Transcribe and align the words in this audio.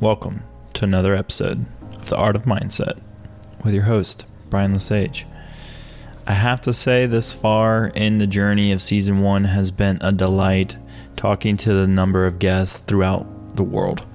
Welcome 0.00 0.44
to 0.74 0.84
another 0.84 1.16
episode 1.16 1.66
of 1.96 2.08
The 2.08 2.14
Art 2.14 2.36
of 2.36 2.44
Mindset 2.44 3.00
with 3.64 3.74
your 3.74 3.82
host, 3.82 4.26
Brian 4.48 4.72
Lesage. 4.72 5.26
I 6.24 6.34
have 6.34 6.60
to 6.60 6.72
say, 6.72 7.06
this 7.06 7.32
far 7.32 7.88
in 7.88 8.18
the 8.18 8.26
journey 8.28 8.70
of 8.70 8.80
season 8.80 9.22
one 9.22 9.42
has 9.42 9.72
been 9.72 9.98
a 10.00 10.12
delight 10.12 10.76
talking 11.16 11.56
to 11.56 11.72
the 11.72 11.88
number 11.88 12.26
of 12.26 12.38
guests 12.38 12.78
throughout 12.78 13.56
the 13.56 13.64
world. 13.64 14.06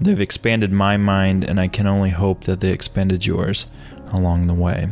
They've 0.00 0.20
expanded 0.20 0.72
my 0.72 0.96
mind, 0.96 1.44
and 1.44 1.60
I 1.60 1.68
can 1.68 1.86
only 1.86 2.10
hope 2.10 2.42
that 2.44 2.58
they 2.58 2.72
expanded 2.72 3.24
yours 3.24 3.68
along 4.14 4.48
the 4.48 4.52
way. 4.52 4.88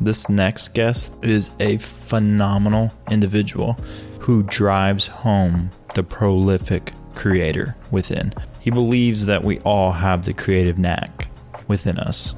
This 0.00 0.30
next 0.30 0.72
guest 0.72 1.12
is 1.20 1.50
a 1.60 1.76
phenomenal 1.76 2.90
individual 3.10 3.74
who 4.20 4.44
drives 4.44 5.08
home 5.08 5.72
the 5.94 6.02
prolific 6.02 6.94
creator 7.14 7.76
within. 7.90 8.32
He 8.66 8.72
believes 8.72 9.26
that 9.26 9.44
we 9.44 9.60
all 9.60 9.92
have 9.92 10.24
the 10.24 10.32
creative 10.32 10.76
knack 10.76 11.28
within 11.68 12.00
us, 12.00 12.34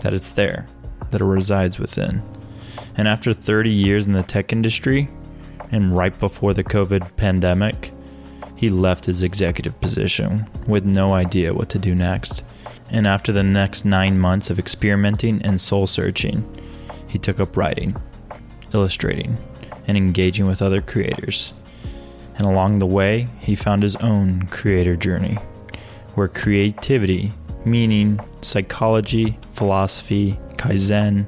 that 0.00 0.14
it's 0.14 0.30
there, 0.30 0.68
that 1.10 1.20
it 1.20 1.24
resides 1.24 1.76
within. 1.76 2.22
And 2.96 3.08
after 3.08 3.32
30 3.32 3.68
years 3.68 4.06
in 4.06 4.12
the 4.12 4.22
tech 4.22 4.52
industry, 4.52 5.08
and 5.72 5.96
right 5.96 6.16
before 6.20 6.54
the 6.54 6.62
COVID 6.62 7.16
pandemic, 7.16 7.92
he 8.54 8.68
left 8.68 9.06
his 9.06 9.24
executive 9.24 9.80
position 9.80 10.48
with 10.68 10.86
no 10.86 11.14
idea 11.14 11.52
what 11.52 11.68
to 11.70 11.80
do 11.80 11.96
next. 11.96 12.44
And 12.90 13.04
after 13.04 13.32
the 13.32 13.42
next 13.42 13.84
nine 13.84 14.20
months 14.20 14.50
of 14.50 14.60
experimenting 14.60 15.42
and 15.42 15.60
soul 15.60 15.88
searching, 15.88 16.44
he 17.08 17.18
took 17.18 17.40
up 17.40 17.56
writing, 17.56 17.96
illustrating, 18.72 19.36
and 19.88 19.96
engaging 19.96 20.46
with 20.46 20.62
other 20.62 20.80
creators. 20.80 21.52
And 22.36 22.46
along 22.46 22.78
the 22.78 22.86
way, 22.86 23.26
he 23.40 23.56
found 23.56 23.82
his 23.82 23.96
own 23.96 24.46
creator 24.46 24.94
journey, 24.94 25.38
where 26.16 26.28
creativity, 26.28 27.32
meaning, 27.64 28.20
psychology, 28.40 29.38
philosophy, 29.52 30.36
kaizen, 30.56 31.26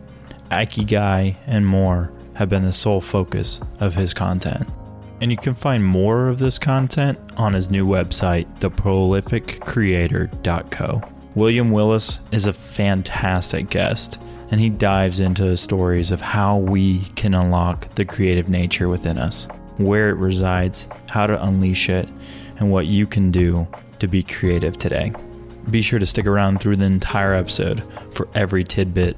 ikigai, 0.51 1.37
and 1.47 1.65
more 1.67 2.11
have 2.35 2.49
been 2.49 2.63
the 2.63 2.73
sole 2.73 3.01
focus 3.01 3.61
of 3.81 3.95
his 3.95 4.15
content. 4.15 4.67
And 5.21 5.31
you 5.31 5.37
can 5.37 5.55
find 5.55 5.85
more 5.85 6.29
of 6.29 6.39
this 6.39 6.59
content 6.59 7.19
on 7.37 7.53
his 7.53 7.71
new 7.71 7.85
website, 7.85 8.47
theprolificcreator.co. 8.61 11.03
William 11.35 11.71
Willis 11.71 12.21
is 12.33 12.47
a 12.47 12.53
fantastic 12.53 13.69
guest, 13.69 14.19
and 14.51 14.59
he 14.59 14.71
dives 14.71 15.21
into 15.21 15.55
stories 15.57 16.11
of 16.11 16.23
how 16.23 16.57
we 16.57 17.01
can 17.15 17.35
unlock 17.35 17.95
the 17.97 18.07
creative 18.07 18.49
nature 18.49 18.89
within 18.89 19.19
us, 19.19 19.47
where 19.77 20.09
it 20.09 20.17
resides, 20.17 20.89
how 21.11 21.27
to 21.27 21.45
unleash 21.45 21.91
it, 21.91 22.09
and 22.59 22.73
what 22.73 22.87
you 22.87 23.07
can 23.07 23.31
do 23.31 23.69
to 24.01 24.09
be 24.09 24.23
creative 24.23 24.79
today. 24.79 25.13
Be 25.71 25.83
sure 25.83 25.99
to 25.99 26.07
stick 26.07 26.27
around 26.27 26.61
through 26.61 26.77
the 26.77 26.87
entire 26.87 27.35
episode 27.35 27.83
for 28.13 28.29
every 28.35 28.65
tidbit 28.65 29.17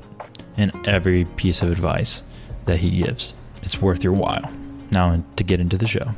and 0.56 0.72
every 0.86 1.24
piece 1.36 1.62
of 1.62 1.70
advice 1.70 2.22
that 2.66 2.78
he 2.78 3.02
gives. 3.02 3.34
It's 3.62 3.80
worth 3.80 4.02
your 4.02 4.12
while. 4.12 4.50
Now, 4.90 5.22
to 5.36 5.44
get 5.44 5.60
into 5.60 5.78
the 5.78 5.86
show. 5.86 6.12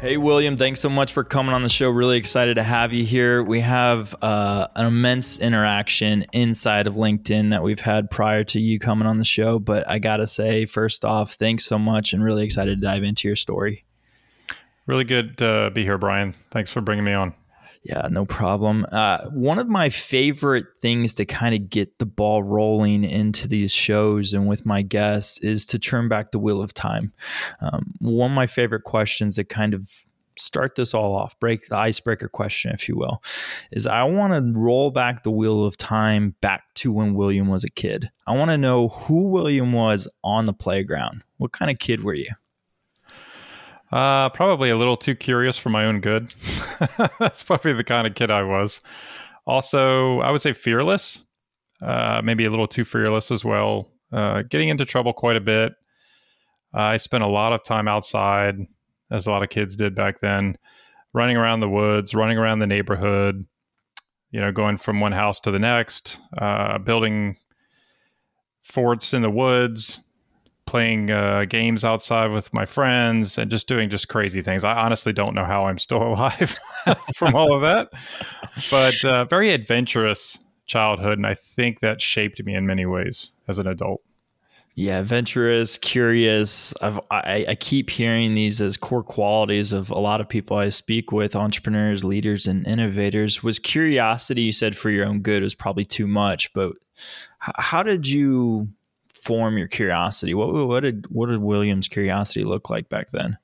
Hey, 0.00 0.16
William, 0.16 0.56
thanks 0.56 0.80
so 0.80 0.88
much 0.88 1.12
for 1.12 1.24
coming 1.24 1.52
on 1.52 1.64
the 1.64 1.68
show. 1.68 1.90
Really 1.90 2.18
excited 2.18 2.54
to 2.54 2.62
have 2.62 2.92
you 2.92 3.04
here. 3.04 3.42
We 3.42 3.60
have 3.60 4.14
uh, 4.22 4.68
an 4.76 4.86
immense 4.86 5.40
interaction 5.40 6.24
inside 6.32 6.86
of 6.86 6.94
LinkedIn 6.94 7.50
that 7.50 7.64
we've 7.64 7.80
had 7.80 8.08
prior 8.08 8.44
to 8.44 8.60
you 8.60 8.78
coming 8.78 9.08
on 9.08 9.18
the 9.18 9.24
show. 9.24 9.58
But 9.58 9.88
I 9.88 9.98
got 9.98 10.18
to 10.18 10.28
say, 10.28 10.66
first 10.66 11.04
off, 11.04 11.32
thanks 11.32 11.64
so 11.64 11.80
much 11.80 12.12
and 12.12 12.22
really 12.22 12.44
excited 12.44 12.80
to 12.80 12.86
dive 12.86 13.02
into 13.02 13.26
your 13.26 13.34
story. 13.34 13.84
Really 14.86 15.02
good 15.04 15.36
to 15.38 15.72
be 15.74 15.82
here, 15.82 15.98
Brian. 15.98 16.36
Thanks 16.52 16.70
for 16.70 16.80
bringing 16.80 17.04
me 17.04 17.14
on. 17.14 17.34
Yeah, 17.88 18.06
no 18.10 18.26
problem. 18.26 18.84
Uh, 18.92 19.30
one 19.30 19.58
of 19.58 19.66
my 19.66 19.88
favorite 19.88 20.66
things 20.82 21.14
to 21.14 21.24
kind 21.24 21.54
of 21.54 21.70
get 21.70 21.98
the 21.98 22.04
ball 22.04 22.42
rolling 22.42 23.02
into 23.02 23.48
these 23.48 23.72
shows 23.72 24.34
and 24.34 24.46
with 24.46 24.66
my 24.66 24.82
guests 24.82 25.38
is 25.38 25.64
to 25.66 25.78
turn 25.78 26.06
back 26.06 26.30
the 26.30 26.38
wheel 26.38 26.60
of 26.60 26.74
time. 26.74 27.14
Um, 27.62 27.94
one 28.00 28.30
of 28.30 28.34
my 28.34 28.46
favorite 28.46 28.84
questions 28.84 29.36
that 29.36 29.48
kind 29.48 29.72
of 29.72 29.88
start 30.36 30.74
this 30.74 30.92
all 30.92 31.16
off, 31.16 31.40
break 31.40 31.68
the 31.68 31.76
icebreaker 31.76 32.28
question, 32.28 32.72
if 32.72 32.90
you 32.90 32.96
will, 32.96 33.22
is 33.72 33.86
I 33.86 34.02
want 34.02 34.34
to 34.34 34.60
roll 34.60 34.90
back 34.90 35.22
the 35.22 35.30
wheel 35.30 35.64
of 35.64 35.78
time 35.78 36.34
back 36.42 36.64
to 36.74 36.92
when 36.92 37.14
William 37.14 37.48
was 37.48 37.64
a 37.64 37.70
kid. 37.70 38.10
I 38.26 38.36
want 38.36 38.50
to 38.50 38.58
know 38.58 38.88
who 38.88 39.28
William 39.28 39.72
was 39.72 40.06
on 40.22 40.44
the 40.44 40.52
playground. 40.52 41.22
What 41.38 41.52
kind 41.52 41.70
of 41.70 41.78
kid 41.78 42.04
were 42.04 42.14
you? 42.14 42.32
Uh, 43.90 44.28
probably 44.30 44.70
a 44.70 44.76
little 44.76 44.96
too 44.96 45.14
curious 45.14 45.56
for 45.56 45.70
my 45.70 45.84
own 45.84 46.00
good. 46.00 46.34
That's 47.18 47.42
probably 47.42 47.72
the 47.72 47.84
kind 47.84 48.06
of 48.06 48.14
kid 48.14 48.30
I 48.30 48.42
was. 48.42 48.82
Also, 49.46 50.20
I 50.20 50.30
would 50.30 50.42
say 50.42 50.52
fearless. 50.52 51.24
Uh, 51.80 52.20
maybe 52.22 52.44
a 52.44 52.50
little 52.50 52.66
too 52.66 52.84
fearless 52.84 53.30
as 53.30 53.44
well. 53.44 53.88
Uh, 54.12 54.42
getting 54.42 54.68
into 54.68 54.84
trouble 54.84 55.12
quite 55.12 55.36
a 55.36 55.40
bit. 55.40 55.72
I 56.74 56.98
spent 56.98 57.24
a 57.24 57.28
lot 57.28 57.52
of 57.52 57.64
time 57.64 57.88
outside, 57.88 58.56
as 59.10 59.26
a 59.26 59.30
lot 59.30 59.42
of 59.42 59.48
kids 59.48 59.74
did 59.74 59.94
back 59.94 60.20
then, 60.20 60.56
running 61.14 61.36
around 61.36 61.60
the 61.60 61.68
woods, 61.68 62.14
running 62.14 62.36
around 62.36 62.58
the 62.58 62.66
neighborhood. 62.66 63.46
You 64.30 64.40
know, 64.40 64.52
going 64.52 64.76
from 64.76 65.00
one 65.00 65.12
house 65.12 65.40
to 65.40 65.50
the 65.50 65.58
next, 65.58 66.18
uh, 66.36 66.76
building 66.76 67.38
forts 68.62 69.14
in 69.14 69.22
the 69.22 69.30
woods, 69.30 70.00
playing 70.68 71.10
uh, 71.10 71.46
games 71.48 71.82
outside 71.82 72.30
with 72.30 72.52
my 72.52 72.66
friends 72.66 73.38
and 73.38 73.50
just 73.50 73.66
doing 73.66 73.88
just 73.88 74.08
crazy 74.08 74.42
things. 74.42 74.64
I 74.64 74.74
honestly 74.74 75.14
don't 75.14 75.34
know 75.34 75.46
how 75.46 75.64
I'm 75.64 75.78
still 75.78 76.02
alive 76.12 76.60
from 77.14 77.34
all 77.34 77.54
of 77.54 77.62
that, 77.62 77.88
but 78.70 79.02
uh, 79.02 79.24
very 79.24 79.50
adventurous 79.50 80.38
childhood, 80.66 81.16
and 81.16 81.26
I 81.26 81.32
think 81.32 81.80
that 81.80 82.02
shaped 82.02 82.44
me 82.44 82.54
in 82.54 82.66
many 82.66 82.84
ways 82.84 83.32
as 83.48 83.58
an 83.58 83.66
adult. 83.66 84.02
Yeah, 84.74 84.98
adventurous, 84.98 85.78
curious. 85.78 86.74
I've, 86.82 87.00
I, 87.10 87.46
I 87.48 87.54
keep 87.54 87.88
hearing 87.88 88.34
these 88.34 88.60
as 88.60 88.76
core 88.76 89.02
qualities 89.02 89.72
of 89.72 89.90
a 89.90 89.98
lot 89.98 90.20
of 90.20 90.28
people 90.28 90.58
I 90.58 90.68
speak 90.68 91.10
with, 91.12 91.34
entrepreneurs, 91.34 92.04
leaders, 92.04 92.46
and 92.46 92.64
innovators. 92.66 93.42
Was 93.42 93.58
curiosity, 93.58 94.42
you 94.42 94.52
said, 94.52 94.76
for 94.76 94.90
your 94.90 95.06
own 95.06 95.22
good, 95.22 95.42
was 95.42 95.54
probably 95.54 95.86
too 95.86 96.06
much, 96.06 96.52
but 96.52 96.74
how 97.38 97.82
did 97.82 98.06
you 98.06 98.68
form 99.28 99.58
your 99.58 99.68
curiosity? 99.68 100.32
What 100.32 100.66
what 100.66 100.80
did 100.80 101.06
what 101.10 101.28
did 101.28 101.42
William's 101.42 101.86
curiosity 101.86 102.44
look 102.44 102.70
like 102.70 102.88
back 102.88 103.10
then? 103.10 103.36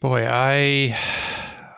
Boy, 0.00 0.26
I 0.26 0.98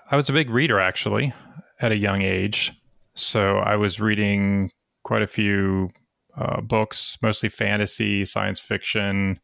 I 0.09 0.15
was 0.15 0.31
a 0.31 0.33
big 0.33 0.49
reader 0.49 0.79
actually 0.79 1.35
at 1.81 1.91
a 1.91 1.97
young 1.97 2.23
age. 2.23 2.73
So 3.15 3.59
I 3.59 3.75
was 3.75 4.01
reading 4.01 4.71
quite 5.03 5.23
a 5.23 5.27
few 5.27 5.91
uh, 6.37 6.61
books, 6.61 7.19
mostly 7.21 7.49
fantasy, 7.49 8.25
science 8.25 8.61
fiction, 8.61 9.41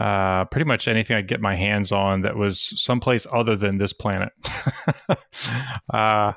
uh, 0.00 0.44
pretty 0.46 0.64
much 0.64 0.88
anything 0.88 1.16
I 1.16 1.22
get 1.22 1.40
my 1.40 1.54
hands 1.54 1.92
on 1.92 2.22
that 2.22 2.36
was 2.36 2.74
someplace 2.82 3.28
other 3.32 3.54
than 3.54 3.78
this 3.78 3.92
planet. 3.92 4.32
uh, 5.94 6.32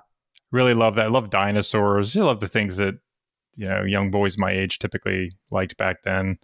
really 0.51 0.75
love 0.75 0.95
that. 0.95 1.07
I 1.07 1.09
love 1.09 1.31
dinosaurs. 1.31 2.15
I 2.15 2.21
love 2.21 2.39
the 2.39 2.47
things 2.47 2.77
that 2.77 2.99
you 3.55 3.67
know 3.67 3.83
young 3.83 4.11
boys 4.11 4.37
my 4.37 4.51
age 4.51 4.79
typically 4.79 5.31
liked 5.49 5.77
back 5.77 6.03
then. 6.03 6.37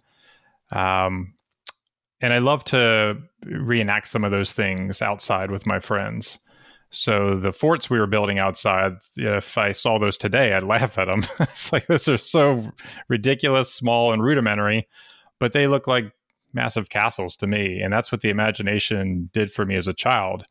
Um, 0.70 1.34
and 2.20 2.32
I 2.32 2.38
love 2.38 2.64
to 2.64 3.16
reenact 3.44 4.08
some 4.08 4.24
of 4.24 4.30
those 4.30 4.52
things 4.52 5.00
outside 5.00 5.50
with 5.50 5.66
my 5.66 5.78
friends. 5.78 6.38
So 6.90 7.38
the 7.38 7.52
forts 7.52 7.90
we 7.90 7.98
were 7.98 8.06
building 8.06 8.38
outside, 8.38 8.94
if 9.16 9.58
I 9.58 9.72
saw 9.72 9.98
those 9.98 10.16
today, 10.16 10.52
I'd 10.52 10.62
laugh 10.66 10.98
at 10.98 11.06
them. 11.06 11.24
it's 11.40 11.72
like 11.72 11.86
those 11.86 12.08
are 12.08 12.16
so 12.16 12.70
ridiculous, 13.08 13.72
small, 13.72 14.12
and 14.12 14.22
rudimentary, 14.22 14.88
but 15.38 15.52
they 15.52 15.66
look 15.66 15.86
like 15.86 16.12
massive 16.52 16.88
castles 16.88 17.36
to 17.36 17.46
me, 17.46 17.80
and 17.80 17.92
that's 17.92 18.10
what 18.10 18.22
the 18.22 18.30
imagination 18.30 19.28
did 19.32 19.52
for 19.52 19.66
me 19.66 19.76
as 19.76 19.86
a 19.86 19.92
child. 19.92 20.44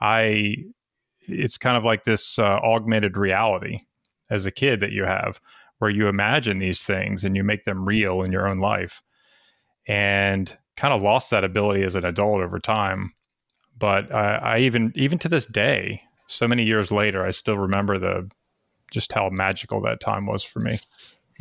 I, 0.00 0.56
it's 1.20 1.58
kind 1.58 1.76
of 1.76 1.84
like 1.84 2.04
this 2.04 2.38
uh, 2.38 2.42
augmented 2.42 3.16
reality 3.16 3.80
as 4.30 4.46
a 4.46 4.50
kid 4.50 4.80
that 4.80 4.92
you 4.92 5.04
have, 5.04 5.40
where 5.82 5.90
you 5.90 6.06
imagine 6.06 6.58
these 6.58 6.80
things 6.80 7.24
and 7.24 7.34
you 7.34 7.42
make 7.42 7.64
them 7.64 7.84
real 7.84 8.22
in 8.22 8.30
your 8.30 8.46
own 8.46 8.60
life. 8.60 9.02
And 9.88 10.56
kind 10.76 10.94
of 10.94 11.02
lost 11.02 11.30
that 11.30 11.42
ability 11.42 11.82
as 11.82 11.96
an 11.96 12.04
adult 12.04 12.40
over 12.40 12.60
time. 12.60 13.12
But 13.76 14.14
I, 14.14 14.60
even 14.60 14.92
even 14.94 15.18
to 15.18 15.28
this 15.28 15.44
day, 15.44 16.02
so 16.28 16.46
many 16.46 16.62
years 16.62 16.92
later, 16.92 17.26
I 17.26 17.32
still 17.32 17.58
remember 17.58 17.98
the 17.98 18.30
just 18.92 19.12
how 19.12 19.28
magical 19.30 19.82
that 19.82 19.98
time 19.98 20.26
was 20.26 20.44
for 20.44 20.60
me. 20.60 20.78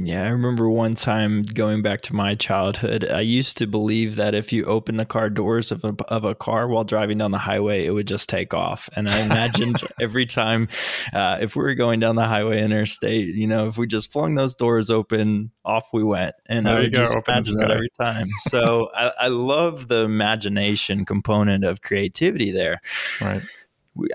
Yeah, 0.04 0.24
I 0.24 0.30
remember 0.30 0.68
one 0.70 0.96
time 0.96 1.44
going 1.44 1.82
back 1.82 2.02
to 2.04 2.16
my 2.16 2.34
childhood. 2.34 3.08
I 3.08 3.22
used 3.22 3.58
to 3.58 3.68
believe 3.68 4.16
that 4.16 4.34
if 4.34 4.52
you 4.52 4.66
open 4.66 4.98
the 4.98 5.06
car 5.06 5.30
doors 5.30 5.72
of 5.72 5.84
a, 5.84 5.96
of 6.08 6.24
a 6.24 6.34
car 6.34 6.68
while 6.68 6.84
driving 6.84 7.20
down 7.20 7.32
the 7.32 7.38
highway, 7.38 7.86
it 7.86 7.92
would 7.92 8.08
just 8.08 8.28
take 8.28 8.54
off. 8.54 8.90
And 8.96 9.08
I 9.08 9.20
imagined 9.20 9.82
every 10.02 10.26
time 10.26 10.70
uh, 11.14 11.38
if 11.42 11.56
we 11.56 11.62
were 11.62 11.76
going 11.76 12.00
down 12.00 12.16
the 12.16 12.26
highway 12.26 12.62
interstate, 12.64 13.36
you 13.36 13.46
know, 13.48 13.68
if 13.68 13.78
we 13.78 13.86
just 13.86 14.12
flung 14.12 14.36
those 14.36 14.56
doors 14.56 14.90
open, 14.90 15.52
off 15.64 15.90
we 15.94 16.04
went. 16.04 16.36
And 16.48 16.66
there 16.66 16.78
I 16.78 16.80
would 16.82 16.94
just 16.94 17.16
imagine 17.28 17.58
that 17.58 17.72
every 17.72 17.90
time. 17.90 18.28
So 18.40 18.90
I, 18.96 19.12
I 19.20 19.28
love 19.28 19.88
the 19.88 20.04
imagination 20.04 21.06
component 21.06 21.64
of 21.64 21.82
creativity 21.82 22.52
there. 22.52 22.82
Right. 23.20 23.42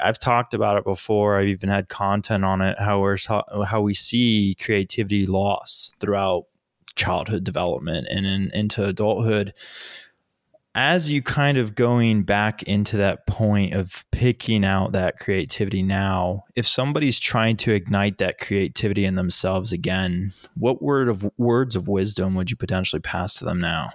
I've 0.02 0.18
talked 0.18 0.54
about 0.54 0.78
it 0.78 0.84
before. 0.84 1.38
I've 1.38 1.48
even 1.48 1.68
had 1.68 1.88
content 1.88 2.44
on 2.44 2.60
it. 2.60 2.78
How 2.78 3.00
we're 3.00 3.18
how 3.66 3.80
we 3.80 3.94
see 3.94 4.56
creativity 4.60 5.26
loss 5.26 5.92
throughout 6.00 6.46
childhood 6.94 7.44
development 7.44 8.06
and 8.10 8.26
in, 8.26 8.50
into 8.52 8.84
adulthood. 8.84 9.52
As 10.74 11.10
you 11.10 11.22
kind 11.22 11.56
of 11.56 11.74
going 11.74 12.24
back 12.24 12.62
into 12.64 12.98
that 12.98 13.26
point 13.26 13.72
of 13.72 14.04
picking 14.10 14.62
out 14.62 14.92
that 14.92 15.18
creativity 15.18 15.82
now, 15.82 16.44
if 16.54 16.66
somebody's 16.66 17.18
trying 17.18 17.56
to 17.58 17.72
ignite 17.72 18.18
that 18.18 18.38
creativity 18.38 19.06
in 19.06 19.14
themselves 19.14 19.72
again, 19.72 20.34
what 20.54 20.82
word 20.82 21.08
of 21.08 21.30
words 21.38 21.76
of 21.76 21.88
wisdom 21.88 22.34
would 22.34 22.50
you 22.50 22.58
potentially 22.58 23.00
pass 23.00 23.36
to 23.36 23.44
them 23.46 23.58
now? 23.58 23.88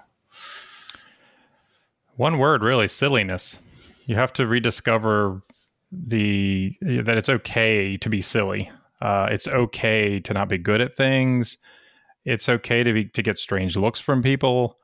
One 2.15 2.39
word, 2.39 2.63
really, 2.63 2.87
silliness. 2.87 3.59
You 4.07 4.15
have 4.15 4.33
to 4.33 4.47
rediscover 4.47 5.43
the 5.91 6.75
that 6.81 7.17
it's 7.17 7.29
okay 7.29 7.97
to 7.97 8.09
be 8.09 8.21
silly. 8.21 8.71
Uh, 9.01 9.27
it's 9.31 9.47
okay 9.47 10.19
to 10.19 10.33
not 10.33 10.49
be 10.49 10.57
good 10.57 10.81
at 10.81 10.95
things. 10.95 11.57
It's 12.23 12.47
okay 12.47 12.83
to 12.83 12.93
be 12.93 13.05
to 13.05 13.21
get 13.21 13.37
strange 13.37 13.75
looks 13.75 13.99
from 13.99 14.21
people. 14.21 14.77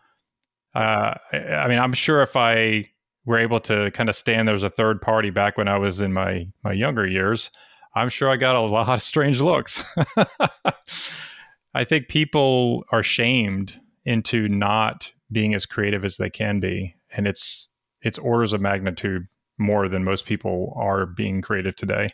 Uh, 0.75 1.15
I 1.31 1.68
mean, 1.68 1.80
I'm 1.80 1.94
sure 1.94 2.21
if 2.21 2.36
I 2.36 2.86
were 3.25 3.38
able 3.38 3.59
to 3.62 3.92
kind 3.92 4.09
of 4.09 4.15
stand 4.15 4.48
there 4.48 4.56
as 4.56 4.63
a 4.63 4.69
third 4.69 5.01
party 5.01 5.30
back 5.30 5.57
when 5.57 5.68
I 5.68 5.77
was 5.77 6.01
in 6.01 6.13
my 6.13 6.48
my 6.63 6.74
younger 6.74 7.06
years, 7.06 7.51
I'm 7.95 8.10
sure 8.10 8.30
I 8.30 8.38
got 8.38 8.56
a 8.56 8.62
lot 8.68 8.89
of 8.89 9.01
strange 9.01 9.39
looks. 9.39 9.83
I 11.74 11.83
think 11.83 12.07
people 12.07 12.83
are 12.92 13.03
shamed 13.03 13.80
into 14.03 14.48
not 14.48 15.12
being 15.31 15.53
as 15.53 15.65
creative 15.65 16.03
as 16.03 16.18
they 16.18 16.30
can 16.30 16.60
be, 16.60 16.95
and 17.15 17.27
it's 17.27 17.68
it's 18.01 18.18
orders 18.18 18.53
of 18.53 18.62
magnitude 18.62 19.27
more 19.57 19.89
than 19.89 20.04
most 20.04 20.25
people 20.25 20.74
are 20.77 21.06
being 21.06 21.42
creative 21.42 21.75
today. 21.75 22.13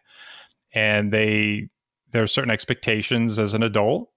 And 0.74 1.12
they 1.12 1.70
there 2.12 2.24
are 2.24 2.28
certain 2.28 2.52
expectations 2.52 3.40
as 3.40 3.54
an 3.54 3.64
adult. 3.64 4.10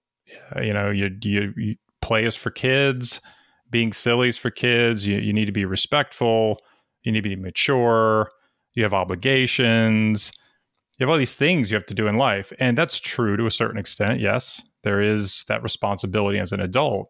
Uh, 0.55 0.61
you 0.61 0.73
know, 0.73 0.89
you, 0.89 1.09
you, 1.21 1.53
you 1.57 1.75
play 2.01 2.25
is 2.25 2.35
for 2.35 2.51
kids, 2.51 3.19
being 3.69 3.91
silly 3.91 4.29
is 4.29 4.37
for 4.37 4.51
kids. 4.51 5.05
You, 5.05 5.17
you 5.17 5.33
need 5.33 5.45
to 5.45 5.51
be 5.51 5.65
respectful. 5.65 6.59
You 7.03 7.11
need 7.11 7.23
to 7.23 7.29
be 7.29 7.35
mature. 7.35 8.29
You 8.75 8.83
have 8.83 8.93
obligations. 8.93 10.31
You 10.97 11.05
have 11.05 11.11
all 11.11 11.17
these 11.17 11.35
things 11.35 11.71
you 11.71 11.75
have 11.75 11.85
to 11.87 11.93
do 11.93 12.07
in 12.07 12.17
life. 12.17 12.53
And 12.59 12.77
that's 12.77 12.99
true 12.99 13.35
to 13.35 13.45
a 13.45 13.51
certain 13.51 13.79
extent. 13.79 14.19
Yes, 14.19 14.61
there 14.83 15.01
is 15.01 15.43
that 15.47 15.63
responsibility 15.63 16.39
as 16.39 16.51
an 16.51 16.59
adult. 16.59 17.09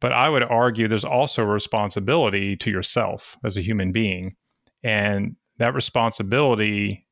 But 0.00 0.12
I 0.12 0.28
would 0.28 0.42
argue 0.42 0.86
there's 0.86 1.04
also 1.04 1.42
a 1.42 1.46
responsibility 1.46 2.56
to 2.56 2.70
yourself 2.70 3.38
as 3.44 3.56
a 3.56 3.62
human 3.62 3.90
being 3.90 4.36
and 4.84 5.34
that 5.58 5.74
responsibility 5.74 7.06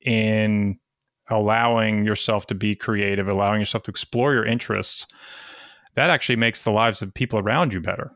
in 0.00 0.78
allowing 1.30 2.04
yourself 2.04 2.46
to 2.46 2.54
be 2.54 2.74
creative, 2.74 3.28
allowing 3.28 3.60
yourself 3.60 3.84
to 3.84 3.90
explore 3.90 4.32
your 4.32 4.46
interests, 4.46 5.06
that 5.94 6.10
actually 6.10 6.36
makes 6.36 6.62
the 6.62 6.70
lives 6.70 7.02
of 7.02 7.12
people 7.12 7.38
around 7.38 7.72
you 7.72 7.80
better. 7.80 8.10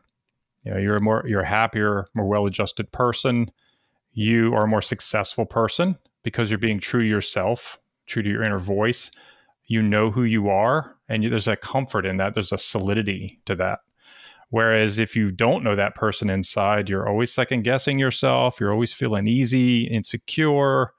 You 0.65 0.73
know, 0.73 0.79
you're 0.79 0.95
a 0.95 1.01
more 1.01 1.23
you're 1.27 1.41
a 1.41 1.47
happier, 1.47 2.07
more 2.15 2.27
well-adjusted 2.27 2.91
person. 2.91 3.51
You 4.13 4.53
are 4.55 4.63
a 4.63 4.67
more 4.67 4.81
successful 4.81 5.45
person 5.45 5.97
because 6.23 6.49
you're 6.49 6.57
being 6.57 6.79
true 6.79 7.01
to 7.01 7.07
yourself, 7.07 7.77
true 8.07 8.23
to 8.23 8.29
your 8.29 8.43
inner 8.43 8.59
voice. 8.59 9.11
You 9.65 9.81
know 9.81 10.11
who 10.11 10.23
you 10.23 10.49
are, 10.49 10.95
and 11.07 11.23
you, 11.23 11.29
there's 11.29 11.47
a 11.47 11.55
comfort 11.55 12.05
in 12.05 12.17
that. 12.17 12.33
There's 12.33 12.51
a 12.51 12.57
solidity 12.57 13.41
to 13.45 13.55
that. 13.55 13.79
Whereas 14.53 14.99
if 14.99 15.15
you 15.15 15.31
don't 15.31 15.63
know 15.63 15.75
that 15.75 15.95
person 15.95 16.29
inside, 16.29 16.87
you're 16.87 17.09
always 17.09 17.33
second 17.33 17.63
guessing 17.63 17.97
yourself. 17.97 18.59
You're 18.59 18.71
always 18.71 18.93
feeling 18.93 19.25
easy, 19.25 19.85
insecure, 19.85 20.91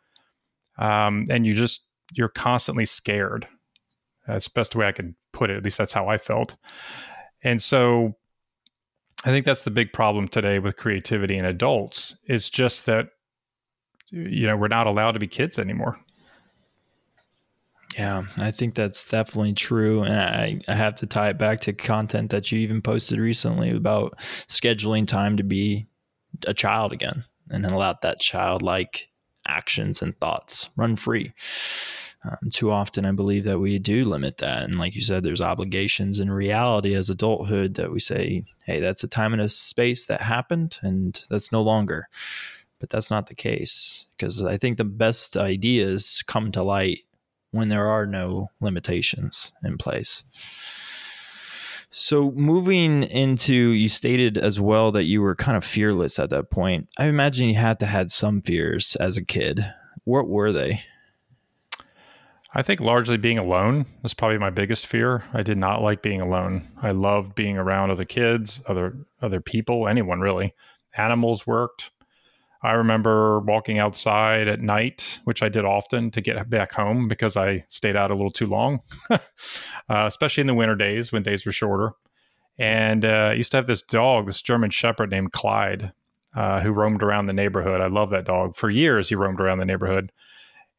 um, 0.77 1.27
and 1.31 1.47
you 1.47 1.55
just 1.55 1.87
you're 2.15 2.31
constantly 2.31 2.85
scared. 2.85 3.47
That's 4.27 4.49
the 4.49 4.55
best 4.57 4.75
way 4.75 4.89
I 4.89 4.93
can 4.93 5.15
put 5.33 5.51
it. 5.51 5.57
At 5.57 5.63
least 5.63 5.79
that's 5.79 5.93
how 5.93 6.09
I 6.09 6.19
felt. 6.19 6.57
And 7.45 7.63
so, 7.63 8.17
I 9.25 9.29
think 9.29 9.47
that's 9.47 9.63
the 9.63 9.71
big 9.71 9.93
problem 9.93 10.27
today 10.27 10.59
with 10.59 10.77
creativity 10.77 11.39
in 11.39 11.45
adults. 11.45 12.17
It's 12.25 12.51
just 12.51 12.87
that 12.87 13.11
you 14.11 14.49
know 14.49 14.57
we're 14.57 14.67
not 14.67 14.89
allowed 14.89 15.13
to 15.13 15.21
be 15.21 15.29
kids 15.29 15.61
anymore. 15.61 15.97
Yeah, 17.99 18.25
I 18.39 18.51
think 18.51 18.75
that's 18.75 19.09
definitely 19.09 19.53
true. 19.53 20.03
And 20.03 20.15
I, 20.15 20.61
I 20.67 20.75
have 20.75 20.97
to 20.97 21.07
tie 21.07 21.31
it 21.31 21.39
back 21.39 21.61
to 21.61 21.73
content 21.73 22.31
that 22.31 22.51
you 22.51 22.59
even 22.61 22.83
posted 22.83 23.21
recently 23.21 23.71
about 23.71 24.19
scheduling 24.49 25.07
time 25.07 25.37
to 25.37 25.45
be 25.45 25.87
a 26.47 26.55
child 26.55 26.93
again 26.93 27.25
and 27.51 27.65
allow 27.67 27.97
that 28.03 28.21
childlike 28.21 29.09
actions 29.47 30.03
and 30.03 30.19
thoughts 30.19 30.71
run 30.77 30.97
free. 30.97 31.33
Um, 32.25 32.51
too 32.51 32.71
often, 32.71 33.05
I 33.05 33.13
believe 33.13 33.45
that 33.45 33.59
we 33.59 33.79
do 33.79 34.05
limit 34.05 34.39
that. 34.39 34.63
And 34.63 34.75
like 34.77 34.95
you 34.95 35.03
said, 35.03 35.23
there's 35.23 35.43
obligations 35.43 36.21
in 36.21 36.31
reality 36.31 36.95
as 36.95 37.11
adulthood 37.11 37.75
that 37.75 37.93
we 37.93 38.01
say, 38.01 38.45
hey, 38.65 38.81
that's 38.81 39.05
a 39.05 39.09
time 39.09 39.35
and 39.35 39.43
a 39.43 39.49
space 39.49 40.07
that 40.07 40.23
happened 40.23 40.79
and 40.81 41.23
that's 41.29 41.53
no 41.53 41.63
longer. 41.63 42.09
But 42.81 42.91
that's 42.91 43.11
not 43.11 43.27
the 43.27 43.35
case 43.35 44.07
because 44.17 44.43
I 44.43 44.57
think 44.57 44.79
the 44.79 44.85
best 44.85 45.37
ideas 45.37 46.25
come 46.27 46.51
to 46.53 46.63
light 46.63 47.01
when 47.55 47.69
there 47.69 47.87
are 47.89 48.05
no 48.05 48.51
limitations 48.61 49.53
in 49.63 49.79
place. 49.79 50.25
So, 51.91 52.33
moving 52.33 53.05
into, 53.05 53.55
you 53.55 53.89
stated 53.89 54.37
as 54.37 54.59
well 54.59 54.91
that 54.91 55.05
you 55.05 55.23
were 55.23 55.37
kind 55.37 55.57
of 55.57 55.65
fearless 55.65 56.19
at 56.19 56.31
that 56.31 56.51
point. 56.51 56.89
I 56.99 57.07
imagine 57.07 57.49
you 57.49 57.55
had 57.55 57.79
to 57.79 57.87
had 57.87 58.11
some 58.11 58.43
fears 58.43 58.97
as 58.97 59.17
a 59.17 59.25
kid. 59.25 59.65
What 60.03 60.27
were 60.27 60.51
they? 60.51 60.83
I 62.53 62.63
think 62.63 62.81
largely 62.81 63.17
being 63.17 63.39
alone 63.39 63.87
was 64.03 64.15
probably 64.15 64.39
my 64.39 64.51
biggest 64.51 64.89
fear. 64.89 65.23
I 65.33 65.45
did 65.45 65.57
not 65.57 65.83
like 65.83 66.03
being 66.03 66.21
alone. 66.21 66.67
I 66.83 66.91
loved 66.91 67.37
being 67.37 67.57
around 67.57 67.93
other 67.93 68.05
kids, 68.05 68.61
other 68.67 68.97
other 69.23 69.41
people, 69.41 69.87
anyone 69.87 70.19
really. 70.19 70.55
Animals 70.97 71.47
worked. 71.47 71.93
I 72.65 72.73
remember 72.73 73.41
walking 73.41 73.79
outside 73.79 74.49
at 74.49 74.61
night, 74.61 75.21
which 75.25 75.43
I 75.43 75.51
did 75.51 75.67
often 75.67 76.11
to 76.13 76.23
get 76.23 76.49
back 76.49 76.73
home 76.73 77.09
because 77.09 77.37
I 77.37 77.67
stayed 77.69 77.95
out 77.95 78.11
a 78.11 78.15
little 78.15 78.31
too 78.31 78.47
long, 78.47 78.81
uh, 79.11 79.19
especially 79.89 80.41
in 80.41 80.47
the 80.47 80.55
winter 80.55 80.75
days 80.75 81.13
when 81.13 81.23
days 81.23 81.45
were 81.45 81.53
shorter. 81.53 81.93
And 82.59 83.05
uh, 83.05 83.09
I 83.09 83.33
used 83.35 83.51
to 83.51 83.59
have 83.59 83.67
this 83.67 83.83
dog, 83.83 84.27
this 84.27 84.41
German 84.41 84.71
Shepherd 84.71 85.11
named 85.11 85.33
Clyde, 85.33 85.93
uh, 86.35 86.61
who 86.61 86.73
roamed 86.73 87.03
around 87.03 87.27
the 87.27 87.35
neighborhood. 87.35 87.83
I 87.83 87.89
love 87.89 88.09
that 88.11 88.25
dog. 88.25 88.57
For 88.57 88.71
years, 88.71 89.11
he 89.11 89.15
roamed 89.15 89.41
around 89.41 89.59
the 89.59 89.67
neighborhood, 89.67 90.11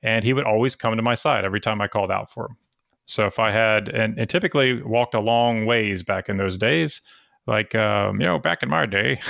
and 0.02 0.24
he 0.24 0.34
would 0.34 0.46
always 0.46 0.76
come 0.76 0.96
to 0.96 1.04
my 1.04 1.16
side 1.16 1.46
every 1.46 1.62
time 1.62 1.82
I 1.82 1.88
called 1.88 2.12
out 2.12 2.32
for 2.32 2.48
him. 2.48 2.58
So 3.06 3.28
if 3.28 3.38
I 3.38 3.52
had, 3.52 3.90
and, 3.90 4.18
and 4.18 4.28
typically 4.28 4.82
walked 4.82 5.14
a 5.14 5.20
long 5.20 5.68
ways 5.68 6.02
back 6.02 6.30
in 6.30 6.38
those 6.38 6.58
days, 6.58 7.02
like 7.46 7.76
um, 7.76 8.20
you 8.20 8.26
know, 8.26 8.40
back 8.40 8.64
in 8.64 8.70
my 8.70 8.88
day, 8.88 9.22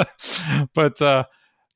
but 0.74 1.00
uh, 1.00 1.24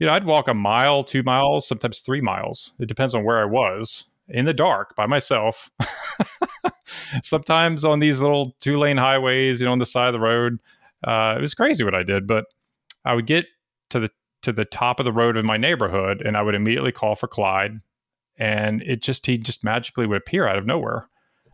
you 0.00 0.06
know, 0.06 0.12
I'd 0.12 0.24
walk 0.24 0.48
a 0.48 0.54
mile, 0.54 1.04
two 1.04 1.22
miles, 1.22 1.68
sometimes 1.68 2.00
three 2.00 2.22
miles. 2.22 2.72
It 2.80 2.86
depends 2.86 3.14
on 3.14 3.22
where 3.22 3.40
I 3.40 3.44
was 3.44 4.06
in 4.28 4.46
the 4.46 4.54
dark 4.54 4.96
by 4.96 5.06
myself. 5.06 5.70
sometimes 7.22 7.84
on 7.84 8.00
these 8.00 8.20
little 8.20 8.56
two 8.60 8.78
lane 8.78 8.96
highways, 8.96 9.60
you 9.60 9.66
know, 9.66 9.72
on 9.72 9.78
the 9.78 9.86
side 9.86 10.08
of 10.08 10.14
the 10.14 10.20
road. 10.20 10.58
Uh, 11.06 11.34
it 11.36 11.40
was 11.40 11.54
crazy 11.54 11.84
what 11.84 11.94
I 11.94 12.02
did, 12.02 12.26
but 12.26 12.46
I 13.04 13.14
would 13.14 13.26
get 13.26 13.46
to 13.90 14.00
the 14.00 14.10
to 14.42 14.52
the 14.52 14.64
top 14.64 15.00
of 15.00 15.04
the 15.04 15.12
road 15.12 15.36
in 15.36 15.44
my 15.44 15.58
neighborhood, 15.58 16.22
and 16.24 16.34
I 16.34 16.40
would 16.40 16.54
immediately 16.54 16.92
call 16.92 17.14
for 17.14 17.28
Clyde, 17.28 17.80
and 18.38 18.82
it 18.82 19.02
just 19.02 19.26
he 19.26 19.36
just 19.36 19.62
magically 19.62 20.06
would 20.06 20.16
appear 20.16 20.48
out 20.48 20.56
of 20.56 20.64
nowhere, 20.64 21.08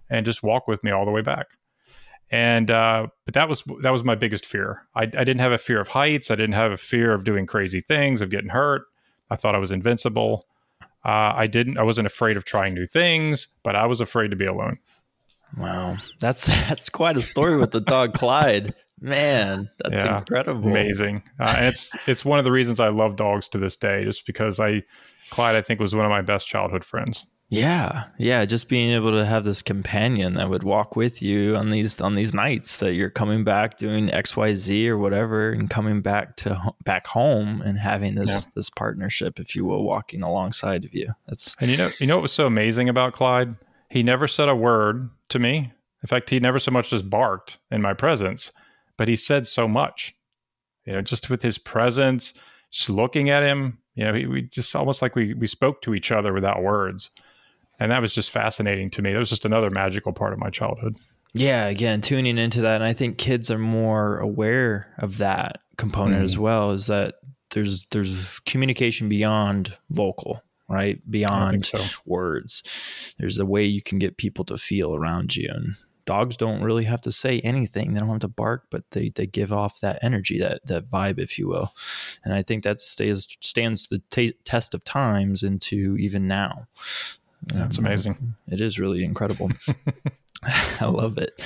and 0.09 0.25
just 0.25 0.43
walk 0.43 0.69
with 0.69 0.85
me 0.85 0.93
all 0.93 1.05
the 1.05 1.11
way 1.11 1.23
back 1.23 1.47
and 2.31 2.71
uh, 2.71 3.07
but 3.25 3.35
that 3.35 3.49
was 3.49 3.63
that 3.83 3.91
was 3.91 4.03
my 4.03 4.15
biggest 4.15 4.47
fear. 4.47 4.83
I, 4.95 5.03
I 5.03 5.07
didn't 5.07 5.39
have 5.39 5.53
a 5.53 5.59
fear 5.59 5.81
of 5.81 5.89
heights. 5.89 6.31
I 6.31 6.35
didn't 6.35 6.55
have 6.55 6.73
a 6.73 6.77
fear 6.77 7.13
of 7.13 7.25
doing 7.25 7.47
crazy 7.47 7.81
things, 7.81 8.21
of 8.21 8.31
getting 8.31 8.51
hurt. 8.51 8.83
I 9.31 9.37
thought 9.37 9.55
I 9.55 9.59
was 9.59 9.71
invincible. 9.71 10.47
Uh, 11.05 11.33
I 11.37 11.47
didn't. 11.47 11.79
I 11.79 11.83
wasn't 11.83 12.07
afraid 12.07 12.37
of 12.37 12.45
trying 12.45 12.75
new 12.75 12.87
things, 12.87 13.49
but 13.63 13.77
I 13.77 13.87
was 13.87 14.01
afraid 14.01 14.31
to 14.31 14.37
be 14.37 14.47
alone. 14.47 14.79
Wow, 15.57 15.99
that's 16.21 16.47
that's 16.69 16.89
quite 16.89 17.17
a 17.17 17.21
story 17.21 17.57
with 17.57 17.71
the 17.71 17.81
dog 17.81 18.15
Clyde. 18.15 18.75
Man, 19.01 19.69
that's 19.79 20.03
yeah, 20.03 20.19
incredible. 20.19 20.71
Amazing. 20.71 21.23
Uh, 21.39 21.55
and 21.59 21.67
it's 21.67 21.91
it's 22.09 22.25
one 22.25 22.39
of 22.41 22.45
the 22.45 22.51
reasons 22.51 22.81
I 22.81 22.89
love 22.89 23.15
dogs 23.15 23.47
to 23.49 23.59
this 23.59 23.77
day, 23.77 24.05
just 24.05 24.27
because 24.27 24.59
I 24.59 24.83
Clyde 25.31 25.55
I 25.55 25.63
think 25.63 25.79
was 25.79 25.95
one 25.95 26.05
of 26.05 26.11
my 26.11 26.23
best 26.23 26.49
childhood 26.49 26.83
friends. 26.83 27.27
Yeah, 27.49 28.07
yeah, 28.19 28.45
just 28.45 28.69
being 28.69 28.91
able 28.91 29.13
to 29.13 29.25
have 29.25 29.45
this 29.45 29.63
companion 29.63 30.35
that 30.35 30.51
would 30.51 30.65
walk 30.65 30.97
with 30.97 31.23
you 31.23 31.55
on 31.55 31.71
these 31.71 32.01
on 32.01 32.17
these 32.17 32.35
nights 32.35 32.79
that 32.79 32.95
you're 32.95 33.09
coming 33.09 33.45
back 33.45 33.79
doing 33.79 34.13
X 34.13 34.37
Y 34.37 34.53
Z 34.55 34.89
or 34.89 34.99
whatever, 34.99 35.51
and 35.51 35.71
coming 35.71 36.03
back 36.03 36.37
to 36.39 36.61
back 36.85 37.07
home 37.07 37.63
and 37.63 37.79
having 37.79 38.17
this 38.17 38.45
yeah. 38.45 38.51
this 38.57 38.69
partnership, 38.69 39.39
if 39.39 39.55
you 39.55 39.65
will, 39.65 39.85
walking 39.85 40.23
alongside 40.23 40.85
of 40.85 40.93
you. 40.93 41.13
That's 41.29 41.55
and 41.61 41.71
you 41.71 41.77
know 41.77 41.89
you 42.01 42.09
know 42.09 42.17
what 42.17 42.23
was 42.23 42.33
so 42.33 42.47
amazing 42.47 42.89
about 42.89 43.13
Clyde? 43.13 43.55
He 43.91 44.03
never 44.03 44.27
said 44.27 44.49
a 44.49 44.57
word 44.57 45.09
to 45.29 45.39
me. 45.39 45.73
In 46.03 46.09
fact, 46.09 46.31
he 46.31 46.41
never 46.41 46.59
so 46.59 46.73
much 46.73 46.93
as 46.93 47.03
barked 47.03 47.59
in 47.71 47.81
my 47.81 47.95
presence, 47.95 48.51
but 48.97 49.07
he 49.07 49.15
said 49.15 49.47
so 49.47 49.69
much. 49.69 50.17
You 50.85 50.95
know, 50.95 51.03
just 51.03 51.31
with 51.31 51.43
his 51.43 51.59
presence, 51.59 52.35
just 52.73 52.91
looking 52.91 53.31
at 53.31 53.45
him, 53.45 53.79
You 53.95 54.05
know, 54.05 54.13
we, 54.13 54.27
we 54.27 54.43
just 54.43 54.75
almost 54.77 55.01
like 55.01 55.15
we 55.17 55.35
we 55.35 55.47
spoke 55.47 55.83
to 55.83 55.95
each 55.95 56.13
other 56.13 56.33
without 56.33 56.63
words, 56.63 57.11
and 57.79 57.91
that 57.91 58.01
was 58.01 58.15
just 58.15 58.31
fascinating 58.31 58.91
to 58.91 59.03
me. 59.03 59.13
That 59.13 59.19
was 59.19 59.31
just 59.31 59.45
another 59.45 59.71
magical 59.71 60.13
part 60.13 60.33
of 60.33 60.39
my 60.39 60.51
childhood. 60.51 60.97
Yeah, 61.35 61.67
again, 61.67 62.01
tuning 62.01 62.39
into 62.39 62.63
that, 62.63 62.77
and 62.77 62.85
I 62.85 62.93
think 62.93 63.19
kids 63.19 63.51
are 63.51 63.59
more 63.59 64.19
aware 64.19 64.95
of 64.99 65.19
that 65.19 65.61
component 65.77 66.23
mm. 66.23 66.25
as 66.25 66.39
well. 66.39 66.73
Is 66.73 66.87
that 66.87 67.17
there's 67.51 67.87
there's 67.87 68.39
communication 68.41 69.09
beyond 69.09 69.77
vocal, 69.91 70.43
right? 70.69 70.99
Beyond 71.11 71.67
so. 71.67 71.79
words. 72.07 72.63
There's 73.19 73.39
a 73.39 73.47
way 73.47 73.65
you 73.65 73.83
can 73.83 73.99
get 73.99 74.17
people 74.17 74.45
to 74.47 74.57
feel 74.57 74.95
around 74.95 75.37
you, 75.37 75.49
and 75.53 75.77
dogs 76.07 76.37
don't 76.37 76.63
really 76.63 76.85
have 76.85 77.03
to 77.03 77.13
say 77.13 77.41
anything. 77.41 77.93
They 77.93 78.01
don't 78.01 78.09
have 78.09 78.21
to 78.21 78.29
bark, 78.29 78.69
but 78.71 78.85
they 78.93 79.11
they 79.15 79.27
give 79.27 79.53
off 79.53 79.81
that 79.81 79.99
energy, 80.03 80.39
that 80.39 80.65
that 80.65 80.91
vibe, 80.91 81.19
if 81.19 81.39
you 81.39 81.49
will. 81.49 81.75
And 82.25 82.33
I 82.33 82.43
think 82.43 82.65
that 82.65 82.81
stays 82.81 83.27
stands 83.41 83.89
the 83.89 84.01
t- 84.11 84.37
test 84.45 84.75
of 84.75 84.85
times 84.85 85.43
into 85.43 85.97
even 85.99 86.27
now. 86.27 86.69
That's 87.47 87.79
um, 87.79 87.87
amazing. 87.87 88.35
It 88.49 88.61
is 88.61 88.79
really 88.79 89.05
incredible. 89.05 89.51
I 90.81 90.87
love 90.87 91.19
it. 91.19 91.41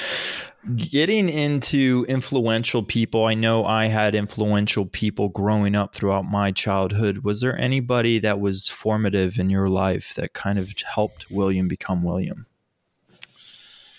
Getting 0.77 1.29
into 1.29 2.05
influential 2.09 2.83
people, 2.83 3.25
I 3.25 3.35
know 3.35 3.65
I 3.65 3.87
had 3.87 4.15
influential 4.15 4.85
people 4.85 5.29
growing 5.31 5.75
up 5.75 5.95
throughout 5.95 6.27
my 6.27 6.53
childhood. 6.53 7.19
Was 7.19 7.41
there 7.41 7.59
anybody 7.59 8.19
that 8.19 8.41
was 8.41 8.69
formative 8.69 9.39
in 9.39 9.49
your 9.49 9.69
life 9.69 10.15
that 10.17 10.35
kind 10.35 10.59
of 10.59 10.75
helped 10.95 11.31
William 11.31 11.67
become 11.67 12.03
William? 12.03 12.47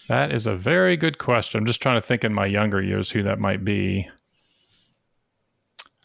That 0.08 0.32
is 0.32 0.46
a 0.46 0.56
very 0.56 0.98
good 0.98 1.18
question. 1.18 1.58
I'm 1.58 1.66
just 1.66 1.82
trying 1.82 2.00
to 2.00 2.06
think 2.06 2.24
in 2.24 2.34
my 2.34 2.46
younger 2.46 2.82
years 2.82 3.10
who 3.10 3.24
that 3.24 3.40
might 3.40 3.66
be. 3.66 4.08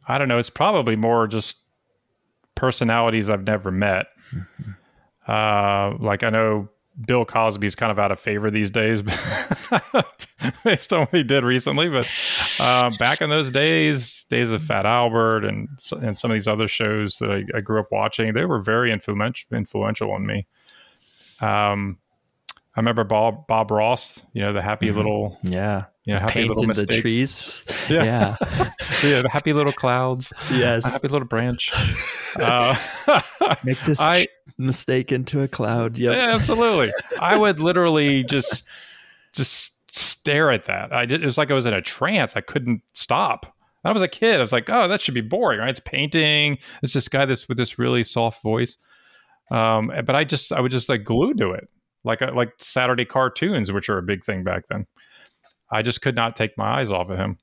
I 0.09 0.17
don't 0.17 0.29
know. 0.29 0.39
It's 0.39 0.49
probably 0.49 0.97
more 0.97 1.27
just 1.27 1.57
personalities 2.55 3.29
I've 3.29 3.45
never 3.45 3.71
met. 3.71 4.07
Mm-hmm. 4.33 4.71
Uh, 5.27 5.97
like 5.99 6.23
I 6.23 6.31
know 6.31 6.69
Bill 7.05 7.25
Cosby's 7.25 7.75
kind 7.75 7.93
of 7.93 7.99
out 7.99 8.13
of 8.13 8.19
favor 8.19 8.51
these 8.51 8.71
days 8.71 9.03
based 10.65 10.93
on 10.93 11.01
what 11.01 11.15
he 11.15 11.23
did 11.23 11.45
recently. 11.45 11.89
But 11.89 12.09
uh, 12.59 12.91
back 12.99 13.21
in 13.21 13.29
those 13.29 13.51
days, 13.51 14.25
days 14.25 14.51
of 14.51 14.63
Fat 14.63 14.87
Albert 14.87 15.45
and 15.45 15.69
and 16.01 16.17
some 16.17 16.31
of 16.31 16.35
these 16.35 16.49
other 16.49 16.69
shows 16.69 17.19
that 17.19 17.31
I, 17.31 17.59
I 17.59 17.61
grew 17.61 17.81
up 17.81 17.89
watching, 17.91 18.33
they 18.33 18.45
were 18.45 18.61
very 18.61 18.93
influential 18.93 19.57
influential 19.57 20.13
on 20.13 20.27
me. 20.27 20.47
Um, 21.41 21.99
I 22.75 22.81
remember 22.81 23.05
Bob 23.05 23.47
Bob 23.47 23.71
Ross, 23.71 24.23
you 24.33 24.43
know, 24.43 24.53
the 24.53 24.63
happy 24.63 24.89
mm-hmm. 24.89 24.97
little 24.97 25.39
yeah, 25.43 25.85
you 26.07 26.15
know, 26.15 26.21
happy 26.21 26.33
Painting 26.33 26.51
little 26.51 26.67
mistakes. 26.67 26.97
the 26.97 27.01
trees. 27.01 27.65
Yeah. 27.91 28.05
Yeah. 28.05 28.37
yeah, 29.05 29.23
the 29.23 29.29
happy 29.31 29.53
little 29.53 29.73
clouds. 29.73 30.33
Yes. 30.53 30.85
A 30.87 30.91
happy 30.91 31.09
little 31.09 31.29
branch. 31.29 31.73
Uh, 32.39 32.77
Make 33.65 33.83
this 33.87 33.99
I, 33.99 34.27
mistake 34.59 35.11
into 35.11 35.41
a 35.41 35.49
cloud. 35.49 35.97
Yep. 35.97 36.15
Yeah, 36.15 36.35
absolutely. 36.35 36.91
I 37.19 37.35
would 37.35 37.61
literally 37.61 38.25
just 38.25 38.69
just 39.33 39.73
stare 39.91 40.51
at 40.51 40.67
that. 40.67 40.93
I 40.93 41.07
did, 41.07 41.23
it 41.23 41.25
was 41.25 41.39
like 41.39 41.51
I 41.51 41.55
was 41.55 41.65
in 41.65 41.73
a 41.73 41.81
trance. 41.81 42.37
I 42.37 42.43
couldn't 42.43 42.83
stop. 42.93 43.57
I 43.85 43.93
was 43.93 44.03
a 44.03 44.09
kid. 44.09 44.37
I 44.37 44.41
was 44.43 44.53
like, 44.53 44.69
oh, 44.69 44.87
that 44.87 45.01
should 45.01 45.15
be 45.15 45.23
boring, 45.23 45.61
right? 45.61 45.71
It's 45.71 45.81
painting. 45.81 46.59
It's 46.83 46.93
this 46.93 47.09
guy 47.09 47.25
this 47.25 47.49
with 47.49 47.57
this 47.57 47.79
really 47.79 48.05
soft 48.05 48.43
voice. 48.43 48.77
Um, 49.51 49.91
but 50.05 50.15
I 50.15 50.25
just 50.25 50.53
I 50.53 50.61
would 50.61 50.73
just 50.73 50.91
like 50.91 51.05
glued 51.05 51.39
to 51.39 51.53
it 51.53 51.71
like 52.05 52.21
like 52.21 52.53
Saturday 52.59 53.05
cartoons, 53.05 53.73
which 53.73 53.89
are 53.89 53.97
a 53.99 54.03
big 54.03 54.25
thing 54.25 54.45
back 54.45 54.65
then. 54.69 54.87
I 55.71 55.83
just 55.83 56.03
could 56.03 56.15
not 56.15 56.37
take 56.37 56.57
my 56.57 56.81
eyes 56.81 56.91
off 56.91 57.11
of 57.11 57.19
him, 57.19 57.39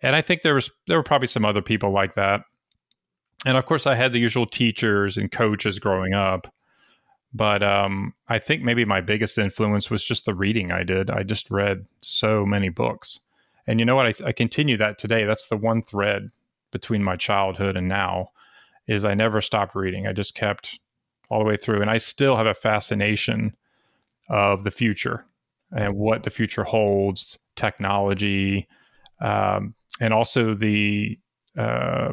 and 0.00 0.16
I 0.16 0.20
think 0.20 0.42
there 0.42 0.54
was 0.54 0.70
there 0.86 0.96
were 0.96 1.02
probably 1.02 1.28
some 1.28 1.44
other 1.44 1.62
people 1.62 1.90
like 1.90 2.14
that. 2.14 2.42
And 3.44 3.56
of 3.56 3.66
course, 3.66 3.86
I 3.86 3.94
had 3.94 4.12
the 4.12 4.20
usual 4.20 4.46
teachers 4.46 5.16
and 5.16 5.30
coaches 5.30 5.78
growing 5.78 6.14
up, 6.14 6.52
but 7.34 7.62
um, 7.62 8.14
I 8.28 8.38
think 8.38 8.62
maybe 8.62 8.84
my 8.84 9.00
biggest 9.00 9.36
influence 9.36 9.90
was 9.90 10.04
just 10.04 10.26
the 10.26 10.34
reading 10.34 10.70
I 10.70 10.84
did. 10.84 11.10
I 11.10 11.24
just 11.24 11.50
read 11.50 11.86
so 12.00 12.46
many 12.46 12.68
books, 12.68 13.20
and 13.66 13.78
you 13.80 13.86
know 13.86 13.96
what? 13.96 14.06
I, 14.06 14.28
I 14.28 14.32
continue 14.32 14.76
that 14.76 14.98
today. 14.98 15.24
That's 15.24 15.46
the 15.46 15.56
one 15.56 15.82
thread 15.82 16.30
between 16.70 17.02
my 17.02 17.16
childhood 17.16 17.76
and 17.76 17.88
now 17.88 18.30
is 18.86 19.04
I 19.04 19.14
never 19.14 19.40
stopped 19.40 19.74
reading. 19.74 20.06
I 20.06 20.12
just 20.12 20.34
kept 20.34 20.80
all 21.30 21.38
the 21.38 21.44
way 21.44 21.56
through, 21.56 21.80
and 21.80 21.90
I 21.90 21.98
still 21.98 22.36
have 22.36 22.46
a 22.46 22.54
fascination 22.54 23.56
of 24.28 24.64
the 24.64 24.70
future 24.70 25.24
and 25.70 25.96
what 25.96 26.22
the 26.24 26.30
future 26.30 26.64
holds, 26.64 27.38
technology, 27.56 28.68
um, 29.20 29.74
and 30.00 30.12
also 30.12 30.54
the 30.54 31.18
uh, 31.56 32.12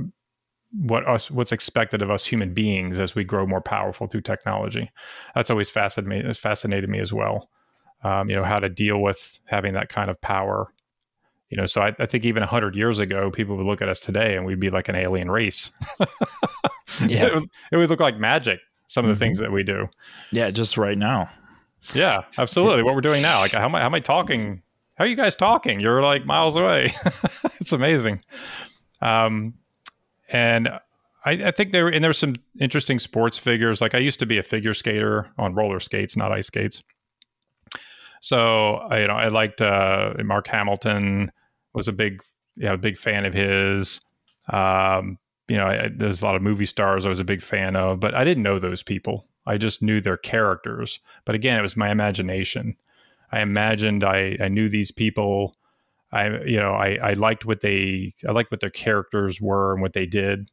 what 0.71 1.07
us 1.07 1.31
what's 1.31 1.51
expected 1.51 2.01
of 2.01 2.11
us 2.11 2.25
human 2.25 2.53
beings 2.53 2.99
as 2.99 3.15
we 3.15 3.23
grow 3.23 3.45
more 3.45 3.61
powerful 3.61 4.07
through 4.07 4.21
technology. 4.21 4.91
That's 5.35 5.49
always 5.49 5.69
fascinated 5.69 6.25
me. 6.25 6.33
fascinated 6.33 6.89
me 6.89 6.99
as 6.99 7.11
well. 7.11 7.49
Um, 8.03 8.29
you 8.29 8.35
know 8.35 8.43
how 8.43 8.57
to 8.57 8.69
deal 8.69 9.01
with 9.01 9.39
having 9.45 9.73
that 9.73 9.89
kind 9.89 10.09
of 10.09 10.19
power. 10.21 10.73
You 11.49 11.57
know, 11.57 11.65
so 11.65 11.81
I, 11.81 11.95
I 11.97 12.05
think 12.05 12.25
even 12.25 12.43
hundred 12.43 12.75
years 12.75 12.99
ago, 12.99 13.31
people 13.31 13.57
would 13.57 13.65
look 13.65 13.81
at 13.81 13.89
us 13.89 13.99
today 13.99 14.35
and 14.35 14.45
we'd 14.45 14.59
be 14.59 14.69
like 14.69 14.87
an 14.87 14.95
alien 14.95 15.31
race. 15.31 15.71
yeah, 17.07 17.25
it 17.25 17.33
would, 17.33 17.49
it 17.71 17.77
would, 17.77 17.89
look 17.89 17.99
like 17.99 18.19
magic. 18.19 18.59
Some 18.85 19.05
of 19.05 19.09
the 19.09 19.13
mm-hmm. 19.13 19.19
things 19.19 19.39
that 19.39 19.51
we 19.51 19.63
do. 19.63 19.87
Yeah, 20.31 20.51
just 20.51 20.77
right 20.77 20.97
now. 20.97 21.29
Yeah, 21.93 22.23
absolutely. 22.37 22.83
what 22.83 22.93
we're 22.93 23.01
doing 23.01 23.21
now, 23.21 23.39
like 23.39 23.51
how 23.51 23.65
am 23.65 23.75
I, 23.75 23.79
how 23.79 23.87
am 23.87 23.95
I 23.95 23.99
talking? 23.99 24.61
How 24.99 25.05
are 25.05 25.07
you 25.07 25.15
guys 25.15 25.37
talking? 25.37 25.79
You're 25.79 26.01
like 26.01 26.25
miles 26.25 26.57
away. 26.57 26.93
it's 27.61 27.71
amazing. 27.71 28.21
Um, 29.01 29.53
and 30.27 30.67
I, 31.23 31.31
I, 31.31 31.51
think 31.51 31.71
there 31.71 31.87
and 31.87 32.03
there's 32.03 32.17
some 32.17 32.35
interesting 32.59 32.99
sports 32.99 33.37
figures. 33.37 33.79
Like 33.79 33.95
I 33.95 33.99
used 33.99 34.19
to 34.19 34.25
be 34.25 34.37
a 34.37 34.43
figure 34.43 34.73
skater 34.73 35.31
on 35.37 35.55
roller 35.55 35.79
skates, 35.79 36.17
not 36.17 36.33
ice 36.33 36.47
skates. 36.47 36.83
So 38.19 38.75
I, 38.75 38.99
you 38.99 39.07
know, 39.07 39.13
I 39.13 39.29
liked 39.29 39.61
uh, 39.61 40.15
Mark 40.21 40.47
Hamilton. 40.47 41.31
Was 41.73 41.87
a 41.87 41.93
big, 41.93 42.21
you 42.57 42.65
know, 42.65 42.75
big 42.75 42.97
fan 42.97 43.23
of 43.23 43.33
his. 43.33 44.01
Um, 44.49 45.17
you 45.47 45.55
know, 45.55 45.67
I, 45.67 45.89
there's 45.95 46.21
a 46.21 46.25
lot 46.25 46.35
of 46.35 46.41
movie 46.41 46.65
stars 46.65 47.05
I 47.05 47.09
was 47.09 47.21
a 47.21 47.23
big 47.23 47.41
fan 47.41 47.77
of, 47.77 48.01
but 48.01 48.13
I 48.15 48.25
didn't 48.25 48.43
know 48.43 48.59
those 48.59 48.83
people. 48.83 49.27
I 49.45 49.57
just 49.57 49.81
knew 49.81 50.01
their 50.01 50.17
characters. 50.17 50.99
But 51.23 51.35
again, 51.35 51.57
it 51.57 51.61
was 51.61 51.77
my 51.77 51.89
imagination. 51.89 52.75
I 53.31 53.41
imagined 53.41 54.03
I, 54.03 54.37
I 54.39 54.47
knew 54.47 54.69
these 54.69 54.91
people. 54.91 55.55
I 56.11 56.41
you 56.43 56.57
know 56.57 56.73
I, 56.73 56.97
I 57.01 57.13
liked 57.13 57.45
what 57.45 57.61
they 57.61 58.13
I 58.27 58.31
liked 58.31 58.51
what 58.51 58.61
their 58.61 58.69
characters 58.69 59.39
were 59.39 59.73
and 59.73 59.81
what 59.81 59.93
they 59.93 60.05
did, 60.05 60.51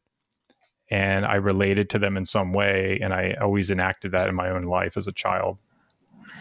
and 0.89 1.25
I 1.25 1.35
related 1.35 1.89
to 1.91 1.99
them 1.99 2.17
in 2.17 2.25
some 2.25 2.53
way. 2.53 2.99
And 3.01 3.13
I 3.13 3.35
always 3.41 3.71
enacted 3.71 4.11
that 4.11 4.29
in 4.29 4.35
my 4.35 4.49
own 4.49 4.63
life 4.63 4.97
as 4.97 5.07
a 5.07 5.11
child. 5.11 5.57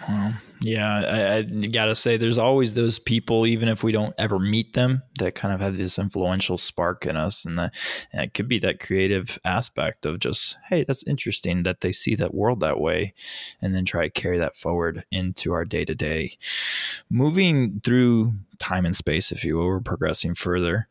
Well, 0.09 0.35
yeah, 0.61 1.01
I, 1.01 1.37
I, 1.39 1.43
gotta 1.43 1.95
say, 1.95 2.17
there's 2.17 2.39
always 2.39 2.75
those 2.75 2.99
people, 2.99 3.47
even 3.47 3.69
if 3.69 3.83
we 3.83 3.93
don't 3.93 4.15
ever 4.19 4.39
meet 4.39 4.75
them, 4.75 5.03
that 5.19 5.35
kind 5.35 5.53
of 5.53 5.61
have 5.61 5.77
this 5.77 5.99
influential 5.99 6.59
spark 6.59 7.07
in 7.07 7.17
us, 7.17 7.45
and, 7.45 7.59
that, 7.59 7.75
and 8.13 8.23
it 8.23 8.35
could 8.35 8.49
be 8.49 8.59
that 8.61 8.81
creative 8.81 9.39
aspect 9.45 10.07
of 10.07 10.21
just, 10.21 10.57
hey, 10.69 10.85
that's 10.85 11.03
interesting 11.05 11.65
that 11.65 11.81
they 11.81 11.93
see 11.93 12.15
that 12.15 12.35
world 12.35 12.61
that 12.61 12.81
way, 12.81 13.15
and 13.61 13.75
then 13.75 13.85
try 13.85 14.05
to 14.05 14.11
carry 14.11 14.39
that 14.39 14.55
forward 14.55 15.05
into 15.11 15.53
our 15.53 15.65
day 15.65 15.85
to 15.85 15.95
day. 15.95 16.39
Moving 17.11 17.81
through 17.85 18.35
time 18.59 18.87
and 18.87 18.97
space, 18.97 19.33
if 19.33 19.45
you 19.45 19.57
will, 19.57 19.67
we're 19.67 19.81
progressing 19.81 20.35
further 20.35 20.89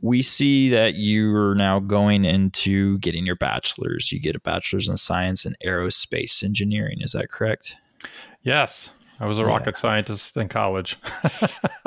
we 0.00 0.22
see 0.22 0.68
that 0.68 0.94
you're 0.94 1.56
now 1.56 1.80
going 1.80 2.24
into 2.24 2.98
getting 2.98 3.26
your 3.26 3.34
bachelor's. 3.34 4.12
You 4.12 4.20
get 4.20 4.36
a 4.36 4.40
bachelor's 4.40 4.88
in 4.88 4.96
science 4.96 5.44
and 5.44 5.56
aerospace 5.64 6.44
engineering. 6.44 6.98
Is 7.00 7.12
that 7.12 7.30
correct? 7.30 7.74
Yes, 8.42 8.90
I 9.20 9.26
was 9.26 9.38
a 9.38 9.42
yeah. 9.42 9.48
rocket 9.48 9.76
scientist 9.76 10.36
in 10.36 10.48
college. 10.48 10.96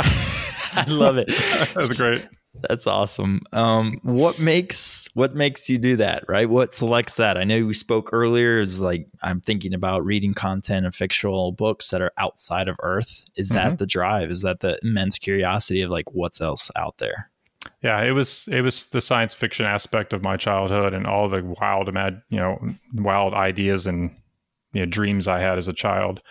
I 0.73 0.85
love 0.87 1.17
it. 1.17 1.27
That's 1.73 1.97
great. 1.97 2.27
That's 2.53 2.85
awesome. 2.85 3.41
Um, 3.53 3.99
what 4.03 4.39
makes 4.39 5.07
what 5.13 5.35
makes 5.35 5.69
you 5.69 5.77
do 5.77 5.95
that, 5.95 6.25
right? 6.27 6.49
What 6.49 6.73
selects 6.73 7.15
that? 7.15 7.37
I 7.37 7.45
know 7.45 7.65
we 7.65 7.73
spoke 7.73 8.09
earlier. 8.11 8.59
Is 8.59 8.81
like 8.81 9.07
I'm 9.23 9.39
thinking 9.39 9.73
about 9.73 10.05
reading 10.05 10.33
content 10.33 10.85
and 10.85 10.93
fictional 10.93 11.53
books 11.53 11.89
that 11.89 12.01
are 12.01 12.11
outside 12.17 12.67
of 12.67 12.75
Earth. 12.83 13.23
Is 13.35 13.49
that 13.49 13.67
mm-hmm. 13.67 13.75
the 13.75 13.85
drive? 13.85 14.29
Is 14.29 14.41
that 14.41 14.59
the 14.59 14.77
immense 14.83 15.17
curiosity 15.17 15.81
of 15.81 15.89
like 15.89 16.13
what's 16.13 16.41
else 16.41 16.69
out 16.75 16.97
there? 16.97 17.31
Yeah, 17.81 18.01
it 18.03 18.11
was 18.11 18.47
it 18.51 18.61
was 18.61 18.85
the 18.87 19.01
science 19.01 19.33
fiction 19.33 19.65
aspect 19.65 20.13
of 20.13 20.21
my 20.21 20.35
childhood 20.35 20.93
and 20.93 21.07
all 21.07 21.29
the 21.29 21.43
wild, 21.43 21.87
imag- 21.87 22.21
you 22.29 22.37
know, 22.37 22.59
wild 22.93 23.33
ideas 23.33 23.87
and 23.87 24.15
you 24.73 24.81
know 24.81 24.85
dreams 24.85 25.27
I 25.27 25.39
had 25.39 25.57
as 25.57 25.67
a 25.67 25.73
child, 25.73 26.21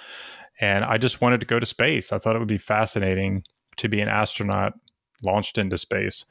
and 0.60 0.84
I 0.84 0.98
just 0.98 1.20
wanted 1.20 1.40
to 1.40 1.46
go 1.46 1.58
to 1.58 1.66
space. 1.66 2.12
I 2.12 2.18
thought 2.18 2.36
it 2.36 2.38
would 2.38 2.48
be 2.48 2.58
fascinating 2.58 3.44
to 3.76 3.88
be 3.88 4.00
an 4.00 4.08
astronaut 4.08 4.74
launched 5.22 5.58
into 5.58 5.78
space, 5.78 6.24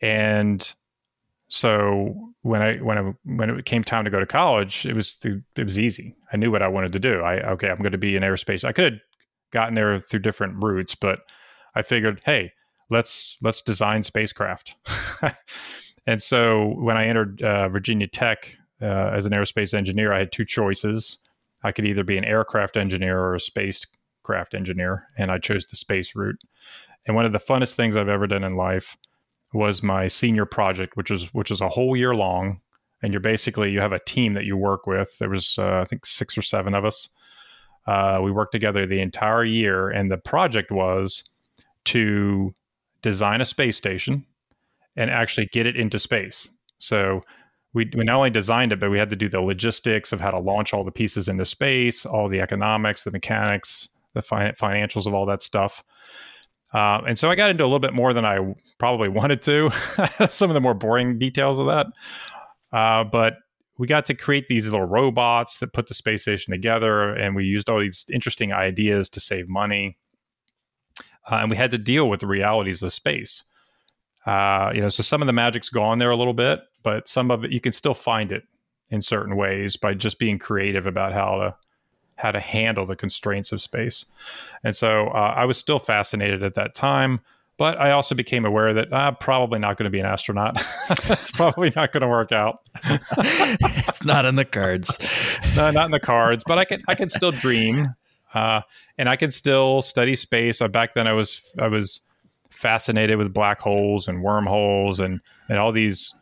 and 0.00 0.74
so 1.48 2.32
when 2.42 2.62
I 2.62 2.76
when 2.76 2.98
I 2.98 3.14
when 3.24 3.50
it 3.50 3.64
came 3.64 3.84
time 3.84 4.04
to 4.04 4.10
go 4.10 4.20
to 4.20 4.26
college, 4.26 4.86
it 4.86 4.94
was 4.94 5.16
it 5.22 5.64
was 5.64 5.78
easy. 5.78 6.14
I 6.32 6.36
knew 6.36 6.50
what 6.50 6.62
I 6.62 6.68
wanted 6.68 6.92
to 6.92 6.98
do. 6.98 7.20
I 7.20 7.40
okay, 7.52 7.68
I'm 7.68 7.78
going 7.78 7.92
to 7.92 7.98
be 7.98 8.16
in 8.16 8.22
aerospace. 8.22 8.64
I 8.64 8.72
could 8.72 8.92
have 8.92 9.00
gotten 9.52 9.74
there 9.74 10.00
through 10.00 10.20
different 10.20 10.62
routes, 10.62 10.94
but 10.94 11.20
I 11.74 11.82
figured, 11.82 12.22
hey, 12.24 12.52
let's 12.90 13.36
let's 13.42 13.62
design 13.62 14.04
spacecraft. 14.04 14.76
And 16.06 16.22
so 16.22 16.74
when 16.78 16.96
I 16.96 17.06
entered 17.06 17.42
uh, 17.42 17.68
Virginia 17.68 18.06
Tech 18.06 18.56
uh, 18.80 19.10
as 19.14 19.26
an 19.26 19.32
aerospace 19.32 19.74
engineer, 19.74 20.12
I 20.12 20.18
had 20.18 20.32
two 20.32 20.44
choices. 20.44 21.18
I 21.62 21.72
could 21.72 21.86
either 21.86 22.04
be 22.04 22.18
an 22.18 22.24
aircraft 22.24 22.76
engineer 22.76 23.18
or 23.18 23.34
a 23.34 23.40
spacecraft 23.40 24.54
engineer, 24.54 25.06
and 25.16 25.30
I 25.30 25.38
chose 25.38 25.66
the 25.66 25.76
space 25.76 26.14
route. 26.14 26.40
And 27.06 27.16
one 27.16 27.24
of 27.24 27.32
the 27.32 27.38
funnest 27.38 27.74
things 27.74 27.96
I've 27.96 28.08
ever 28.08 28.26
done 28.26 28.44
in 28.44 28.56
life 28.56 28.96
was 29.52 29.82
my 29.82 30.08
senior 30.08 30.44
project, 30.44 30.96
which 30.96 31.10
is 31.10 31.32
which 31.32 31.50
is 31.50 31.60
a 31.60 31.68
whole 31.68 31.96
year 31.96 32.14
long, 32.14 32.60
and 33.02 33.12
you're 33.12 33.20
basically 33.20 33.70
you 33.70 33.80
have 33.80 33.92
a 33.92 34.00
team 34.00 34.34
that 34.34 34.44
you 34.44 34.56
work 34.56 34.86
with. 34.86 35.18
There 35.18 35.30
was 35.30 35.56
uh, 35.58 35.80
I 35.80 35.84
think 35.84 36.04
six 36.04 36.36
or 36.36 36.42
seven 36.42 36.74
of 36.74 36.84
us. 36.84 37.08
Uh, 37.86 38.20
we 38.22 38.32
worked 38.32 38.52
together 38.52 38.86
the 38.86 39.00
entire 39.00 39.44
year, 39.44 39.88
and 39.88 40.10
the 40.10 40.18
project 40.18 40.70
was 40.70 41.24
to 41.84 42.54
design 43.02 43.40
a 43.40 43.44
space 43.44 43.76
station 43.76 44.26
and 44.96 45.10
actually 45.10 45.46
get 45.46 45.66
it 45.66 45.76
into 45.76 45.98
space. 45.98 46.48
So 46.78 47.22
we, 47.76 47.90
we 47.94 48.04
not 48.04 48.16
only 48.16 48.30
designed 48.30 48.72
it, 48.72 48.80
but 48.80 48.90
we 48.90 48.98
had 48.98 49.10
to 49.10 49.16
do 49.16 49.28
the 49.28 49.42
logistics 49.42 50.10
of 50.10 50.18
how 50.18 50.30
to 50.30 50.38
launch 50.38 50.72
all 50.72 50.82
the 50.82 50.90
pieces 50.90 51.28
into 51.28 51.44
space, 51.44 52.06
all 52.06 52.26
the 52.26 52.40
economics, 52.40 53.04
the 53.04 53.10
mechanics, 53.10 53.90
the 54.14 54.22
fi- 54.22 54.52
financials 54.52 55.06
of 55.06 55.12
all 55.12 55.26
that 55.26 55.42
stuff. 55.42 55.84
Uh, 56.72 57.02
and 57.06 57.18
so 57.18 57.30
I 57.30 57.34
got 57.34 57.50
into 57.50 57.64
a 57.64 57.66
little 57.66 57.78
bit 57.78 57.92
more 57.92 58.14
than 58.14 58.24
I 58.24 58.38
probably 58.78 59.08
wanted 59.20 59.42
to, 59.42 59.70
some 60.28 60.48
of 60.48 60.54
the 60.54 60.60
more 60.60 60.72
boring 60.72 61.18
details 61.18 61.58
of 61.58 61.66
that. 61.66 61.86
Uh, 62.72 63.04
but 63.04 63.34
we 63.76 63.86
got 63.86 64.06
to 64.06 64.14
create 64.14 64.48
these 64.48 64.64
little 64.64 64.86
robots 64.86 65.58
that 65.58 65.74
put 65.74 65.86
the 65.86 65.94
space 65.94 66.22
station 66.22 66.52
together, 66.52 67.12
and 67.12 67.36
we 67.36 67.44
used 67.44 67.68
all 67.68 67.80
these 67.80 68.06
interesting 68.10 68.54
ideas 68.54 69.10
to 69.10 69.20
save 69.20 69.50
money. 69.50 69.98
Uh, 71.30 71.40
and 71.42 71.50
we 71.50 71.56
had 71.58 71.72
to 71.72 71.78
deal 71.78 72.08
with 72.08 72.20
the 72.20 72.26
realities 72.26 72.82
of 72.82 72.90
space. 72.94 73.44
Uh, 74.26 74.72
you 74.74 74.80
know, 74.80 74.88
so 74.88 75.02
some 75.02 75.22
of 75.22 75.26
the 75.26 75.32
magic's 75.32 75.68
gone 75.68 75.98
there 75.98 76.10
a 76.10 76.16
little 76.16 76.34
bit, 76.34 76.60
but 76.82 77.08
some 77.08 77.30
of 77.30 77.44
it 77.44 77.52
you 77.52 77.60
can 77.60 77.72
still 77.72 77.94
find 77.94 78.32
it 78.32 78.42
in 78.90 79.00
certain 79.00 79.36
ways 79.36 79.76
by 79.76 79.94
just 79.94 80.18
being 80.18 80.38
creative 80.38 80.86
about 80.86 81.12
how 81.12 81.38
to 81.38 81.54
how 82.16 82.32
to 82.32 82.40
handle 82.40 82.86
the 82.86 82.96
constraints 82.96 83.52
of 83.52 83.60
space. 83.60 84.06
And 84.64 84.74
so 84.74 85.08
uh, 85.08 85.34
I 85.36 85.44
was 85.44 85.58
still 85.58 85.78
fascinated 85.78 86.42
at 86.42 86.54
that 86.54 86.74
time, 86.74 87.20
but 87.58 87.78
I 87.78 87.90
also 87.92 88.14
became 88.14 88.44
aware 88.44 88.72
that 88.72 88.92
I'm 88.92 89.16
probably 89.16 89.58
not 89.58 89.76
going 89.76 89.84
to 89.84 89.90
be 89.90 90.00
an 90.00 90.06
astronaut. 90.06 90.62
it's 90.90 91.30
probably 91.30 91.72
not 91.76 91.92
going 91.92 92.00
to 92.00 92.08
work 92.08 92.32
out. 92.32 92.60
it's 92.84 94.04
not 94.04 94.24
in 94.24 94.36
the 94.36 94.44
cards. 94.44 94.98
no, 95.54 95.70
not 95.70 95.86
in 95.86 95.92
the 95.92 96.00
cards. 96.00 96.42
But 96.46 96.58
I 96.58 96.64
can 96.64 96.82
I 96.88 96.94
can 96.94 97.08
still 97.08 97.32
dream, 97.32 97.94
uh, 98.34 98.62
and 98.98 99.08
I 99.08 99.16
can 99.16 99.30
still 99.30 99.82
study 99.82 100.16
space. 100.16 100.58
But 100.58 100.72
back 100.72 100.94
then, 100.94 101.06
I 101.06 101.12
was 101.12 101.42
I 101.58 101.68
was 101.68 102.00
fascinated 102.56 103.18
with 103.18 103.34
black 103.34 103.60
holes 103.60 104.08
and 104.08 104.22
wormholes 104.22 105.00
and 105.00 105.20
and 105.48 105.58
all 105.58 105.72
these 105.72 106.14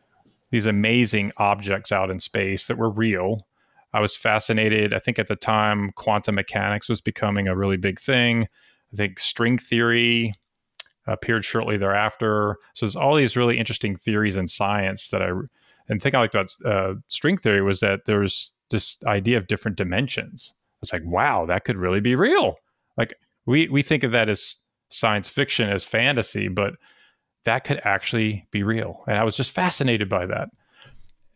these 0.50 0.66
amazing 0.66 1.32
objects 1.38 1.90
out 1.90 2.10
in 2.10 2.20
space 2.20 2.66
that 2.66 2.78
were 2.78 2.90
real. 2.90 3.46
I 3.92 4.00
was 4.00 4.16
fascinated. 4.16 4.92
I 4.92 4.98
think 4.98 5.18
at 5.18 5.28
the 5.28 5.36
time, 5.36 5.92
quantum 5.92 6.34
mechanics 6.34 6.88
was 6.88 7.00
becoming 7.00 7.48
a 7.48 7.56
really 7.56 7.76
big 7.76 8.00
thing. 8.00 8.48
I 8.92 8.96
think 8.96 9.18
string 9.18 9.58
theory 9.58 10.34
appeared 11.06 11.44
shortly 11.44 11.76
thereafter. 11.76 12.56
So 12.74 12.86
there's 12.86 12.96
all 12.96 13.14
these 13.14 13.36
really 13.36 13.58
interesting 13.58 13.94
theories 13.96 14.36
in 14.36 14.48
science 14.48 15.08
that 15.08 15.22
I 15.22 15.28
and 15.88 16.00
the 16.00 16.02
thing 16.02 16.14
I 16.14 16.20
liked 16.20 16.34
about 16.34 16.54
uh, 16.64 16.94
string 17.08 17.36
theory 17.36 17.60
was 17.60 17.80
that 17.80 18.06
there's 18.06 18.54
this 18.70 18.98
idea 19.06 19.36
of 19.36 19.46
different 19.46 19.76
dimensions. 19.76 20.54
It's 20.82 20.92
like, 20.92 21.04
wow, 21.04 21.46
that 21.46 21.64
could 21.64 21.76
really 21.76 22.00
be 22.00 22.14
real. 22.14 22.56
Like 22.96 23.14
we 23.46 23.68
we 23.68 23.82
think 23.82 24.02
of 24.02 24.12
that 24.12 24.28
as 24.28 24.56
science 24.88 25.28
fiction 25.28 25.68
as 25.68 25.84
fantasy, 25.84 26.48
but 26.48 26.74
that 27.44 27.64
could 27.64 27.80
actually 27.84 28.46
be 28.50 28.62
real. 28.62 29.04
And 29.06 29.18
I 29.18 29.24
was 29.24 29.36
just 29.36 29.52
fascinated 29.52 30.08
by 30.08 30.26
that. 30.26 30.48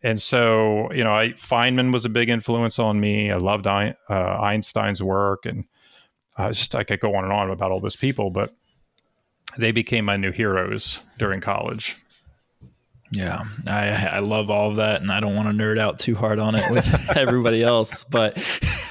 And 0.01 0.21
so, 0.21 0.91
you 0.93 1.03
know, 1.03 1.13
I, 1.13 1.29
Feynman 1.29 1.91
was 1.91 2.05
a 2.05 2.09
big 2.09 2.29
influence 2.29 2.79
on 2.79 2.99
me. 2.99 3.31
I 3.31 3.35
loved 3.35 3.67
uh, 3.67 3.93
Einstein's 4.09 5.03
work, 5.03 5.45
and 5.45 5.65
uh, 6.37 6.51
just 6.53 6.73
I 6.73 6.83
could 6.83 7.01
go 7.01 7.15
on 7.15 7.25
and 7.25 7.33
on 7.33 7.51
about 7.51 7.71
all 7.71 7.81
those 7.81 7.97
people, 7.97 8.29
but 8.29 8.53
they 9.57 9.71
became 9.71 10.05
my 10.05 10.15
new 10.15 10.31
heroes 10.31 10.99
during 11.17 11.41
college. 11.41 11.97
Yeah, 13.11 13.43
I 13.67 13.89
I 13.89 14.19
love 14.19 14.49
all 14.49 14.69
of 14.69 14.77
that, 14.77 15.01
and 15.01 15.11
I 15.11 15.19
don't 15.19 15.35
want 15.35 15.49
to 15.49 15.63
nerd 15.63 15.79
out 15.79 15.99
too 15.99 16.15
hard 16.15 16.39
on 16.39 16.55
it 16.55 16.63
with 16.71 17.09
everybody 17.17 17.63
else, 17.63 18.03
but 18.03 18.37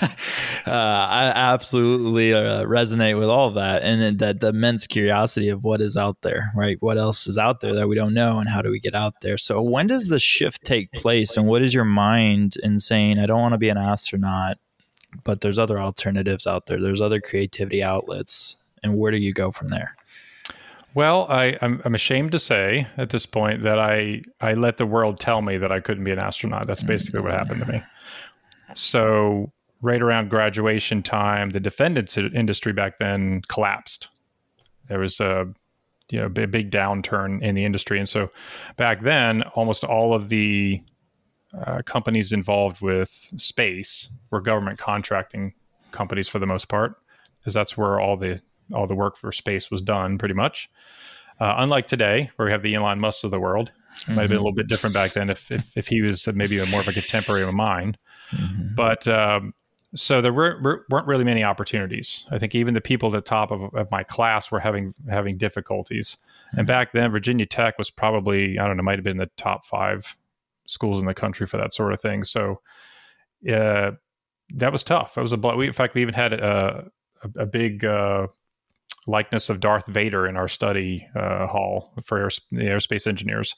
I 0.66 1.32
absolutely 1.34 2.34
uh, 2.34 2.64
resonate 2.64 3.18
with 3.18 3.28
all 3.28 3.48
of 3.48 3.54
that, 3.54 3.82
and 3.82 4.18
that 4.18 4.40
the 4.40 4.48
immense 4.48 4.87
curiosity 4.87 5.48
of 5.48 5.64
what 5.64 5.80
is 5.80 5.96
out 5.96 6.20
there, 6.22 6.52
right? 6.54 6.76
What 6.80 6.98
else 6.98 7.26
is 7.26 7.38
out 7.38 7.61
there 7.61 7.74
that 7.74 7.88
we 7.88 7.94
don't 7.94 8.14
know, 8.14 8.38
and 8.38 8.48
how 8.48 8.62
do 8.62 8.70
we 8.70 8.80
get 8.80 8.94
out 8.94 9.20
there? 9.22 9.38
So, 9.38 9.62
when 9.62 9.87
does 9.87 10.08
the 10.08 10.18
shift 10.18 10.64
take 10.64 10.92
place, 10.92 11.37
and 11.37 11.46
what 11.46 11.62
is 11.62 11.74
your 11.74 11.84
mind 11.84 12.56
in 12.62 12.78
saying, 12.78 13.18
"I 13.18 13.26
don't 13.26 13.40
want 13.40 13.54
to 13.54 13.58
be 13.58 13.68
an 13.68 13.78
astronaut"? 13.78 14.58
But 15.24 15.40
there's 15.40 15.58
other 15.58 15.80
alternatives 15.80 16.46
out 16.46 16.66
there. 16.66 16.80
There's 16.80 17.00
other 17.00 17.20
creativity 17.20 17.82
outlets, 17.82 18.62
and 18.82 18.98
where 18.98 19.11
do 19.11 19.16
you 19.16 19.32
go 19.32 19.50
from 19.50 19.68
there? 19.68 19.96
Well, 20.94 21.26
I, 21.30 21.56
I'm, 21.62 21.80
I'm 21.84 21.94
ashamed 21.94 22.32
to 22.32 22.38
say 22.38 22.87
at 22.96 23.11
this 23.11 23.26
point 23.26 23.62
that 23.62 23.78
I, 23.78 24.22
I 24.40 24.54
let 24.54 24.78
the 24.78 24.87
world 24.87 25.20
tell 25.20 25.42
me 25.42 25.56
that 25.58 25.70
I 25.70 25.80
couldn't 25.80 26.04
be 26.04 26.11
an 26.11 26.18
astronaut. 26.18 26.66
That's 26.66 26.82
basically 26.82 27.20
what 27.20 27.32
happened 27.32 27.61
to 27.61 27.72
me. 27.72 27.82
So, 28.74 29.52
right 29.81 30.03
around 30.03 30.31
graduation 30.31 31.03
time, 31.03 31.51
the 31.51 31.61
defense 31.61 32.17
industry 32.17 32.73
back 32.73 32.99
then 32.99 33.43
collapsed. 33.49 34.09
There 34.88 34.99
was 34.99 35.21
a 35.21 35.47
you 36.11 36.21
know 36.21 36.29
big, 36.29 36.51
big 36.51 36.71
downturn 36.71 37.43
in 37.43 37.55
the 37.55 37.64
industry, 37.64 37.99
and 37.99 38.09
so 38.09 38.31
back 38.77 39.03
then, 39.03 39.43
almost 39.55 39.85
all 39.85 40.14
of 40.14 40.29
the 40.29 40.83
uh, 41.57 41.83
companies 41.85 42.33
involved 42.33 42.81
with 42.81 43.33
space 43.37 44.09
were 44.31 44.41
government 44.41 44.79
contracting 44.79 45.55
companies 45.91 46.29
for 46.29 46.38
the 46.38 46.47
most 46.47 46.69
part, 46.69 46.95
because 47.41 47.55
that's 47.55 47.77
where 47.77 48.01
all 48.01 48.17
the 48.17 48.41
all 48.75 48.87
the 48.87 48.95
work 48.95 49.17
for 49.17 49.33
space 49.33 49.71
was 49.71 49.83
done 49.83 50.19
pretty 50.19 50.35
much. 50.35 50.69
Uh, 51.41 51.55
unlike 51.59 51.87
today, 51.87 52.31
where 52.37 52.47
we 52.47 52.53
have 52.53 52.62
the 52.62 52.75
Elon 52.75 52.99
Musk 52.99 53.23
of 53.25 53.31
the 53.31 53.38
world, 53.38 53.71
it 54.09 54.12
might 54.12 54.23
have 54.23 54.31
been 54.31 54.38
a 54.38 54.41
little 54.41 54.55
bit 54.55 54.67
different 54.67 54.93
back 54.93 55.12
then 55.12 55.31
if, 55.31 55.51
if, 55.51 55.77
if 55.77 55.87
he 55.87 56.03
was 56.03 56.27
maybe 56.35 56.59
a 56.59 56.67
more 56.67 56.81
of 56.81 56.88
a 56.88 56.93
contemporary 56.93 57.43
of 57.43 57.55
mine. 57.55 57.97
Mm-hmm. 58.33 58.75
But 58.75 59.07
um, 59.07 59.55
so 59.94 60.20
there 60.20 60.33
were, 60.33 60.85
weren't 60.90 61.07
really 61.07 61.24
many 61.24 61.42
opportunities. 61.42 62.27
I 62.31 62.38
think 62.38 62.55
even 62.55 62.74
the 62.74 62.81
people 62.81 63.09
at 63.09 63.12
the 63.12 63.20
top 63.20 63.51
of, 63.51 63.74
of 63.74 63.90
my 63.90 64.03
class 64.03 64.51
were 64.51 64.61
having 64.61 64.94
having 65.09 65.38
difficulties. 65.38 66.16
Mm-hmm. 66.48 66.59
And 66.59 66.66
back 66.66 66.92
then, 66.92 67.11
Virginia 67.11 67.46
Tech 67.46 67.79
was 67.79 67.90
probably 67.90 68.59
I 68.59 68.66
don't 68.66 68.77
know, 68.77 68.83
might 68.83 68.98
have 68.98 69.05
been 69.05 69.16
the 69.16 69.31
top 69.37 69.64
five 69.64 70.16
schools 70.66 71.01
in 71.01 71.07
the 71.07 71.14
country 71.14 71.46
for 71.46 71.57
that 71.57 71.72
sort 71.72 71.92
of 71.92 72.01
thing. 72.01 72.24
So 72.24 72.61
uh, 73.51 73.92
that 74.55 74.72
was 74.72 74.85
tough. 74.85 75.16
It 75.16 75.22
was 75.22 75.33
a 75.33 75.37
we, 75.37 75.66
in 75.66 75.72
fact 75.72 75.94
we 75.94 76.03
even 76.03 76.14
had 76.14 76.33
a 76.35 76.90
a, 77.22 77.42
a 77.42 77.46
big 77.46 77.85
uh, 77.85 78.27
likeness 79.07 79.48
of 79.48 79.61
Darth 79.61 79.87
Vader 79.87 80.27
in 80.27 80.37
our 80.37 80.48
study 80.48 81.09
uh, 81.16 81.46
hall 81.46 81.92
for 82.05 82.18
air, 82.18 82.31
the 82.53 82.64
aerospace 82.64 83.07
engineers. 83.07 83.57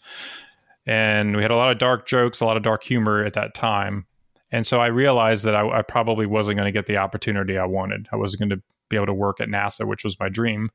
And 0.87 1.37
we 1.37 1.43
had 1.43 1.51
a 1.51 1.57
lot 1.57 1.71
of 1.71 1.79
dark 1.79 2.07
jokes, 2.07 2.41
a 2.41 2.47
lot 2.47 2.57
of 2.57 2.63
dark 2.63 2.83
humor 2.83 3.25
at 3.25 3.35
that 3.35 3.55
time. 3.55 4.07
And 4.53 4.67
so 4.67 4.81
I 4.81 4.87
realized 4.87 5.45
that 5.45 5.55
I, 5.55 5.79
I 5.79 5.83
probably 5.83 6.27
wasn't 6.27 6.57
going 6.57 6.67
to 6.67 6.77
get 6.77 6.87
the 6.87 6.97
opportunity 6.97 7.57
I 7.57 7.67
wanted. 7.67 8.09
I 8.13 8.17
wasn't 8.17 8.41
going 8.41 8.51
to 8.51 8.63
be 8.89 8.97
able 8.97 9.07
to 9.07 9.15
work 9.15 9.41
at 9.41 9.49
NASA, 9.49 9.87
which 9.87 10.03
was 10.03 10.19
my 10.19 10.29
dream. 10.29 10.71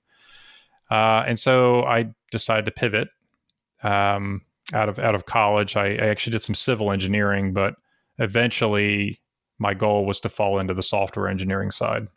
Uh, 0.89 1.23
and 1.27 1.39
so 1.39 1.83
I 1.83 2.07
decided 2.31 2.65
to 2.65 2.71
pivot 2.71 3.09
um, 3.83 4.41
out 4.73 4.87
of 4.87 4.99
out 4.99 5.15
of 5.15 5.25
college. 5.25 5.75
I, 5.75 5.87
I 5.95 6.07
actually 6.07 6.31
did 6.31 6.43
some 6.43 6.55
civil 6.55 6.91
engineering, 6.91 7.53
but 7.53 7.75
eventually 8.17 9.19
my 9.57 9.73
goal 9.73 10.05
was 10.05 10.19
to 10.21 10.29
fall 10.29 10.59
into 10.59 10.73
the 10.73 10.83
software 10.83 11.27
engineering 11.27 11.71
side 11.71 12.07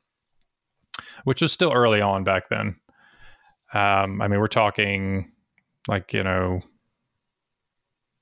which 1.25 1.43
was 1.43 1.53
still 1.53 1.73
early 1.73 2.01
on 2.01 2.25
back 2.25 2.49
then. 2.49 2.77
Um, 3.73 4.23
I 4.23 4.29
mean, 4.29 4.41
we're 4.41 4.49
talking 4.49 5.31
like 5.87 6.13
you 6.13 6.23
know 6.23 6.61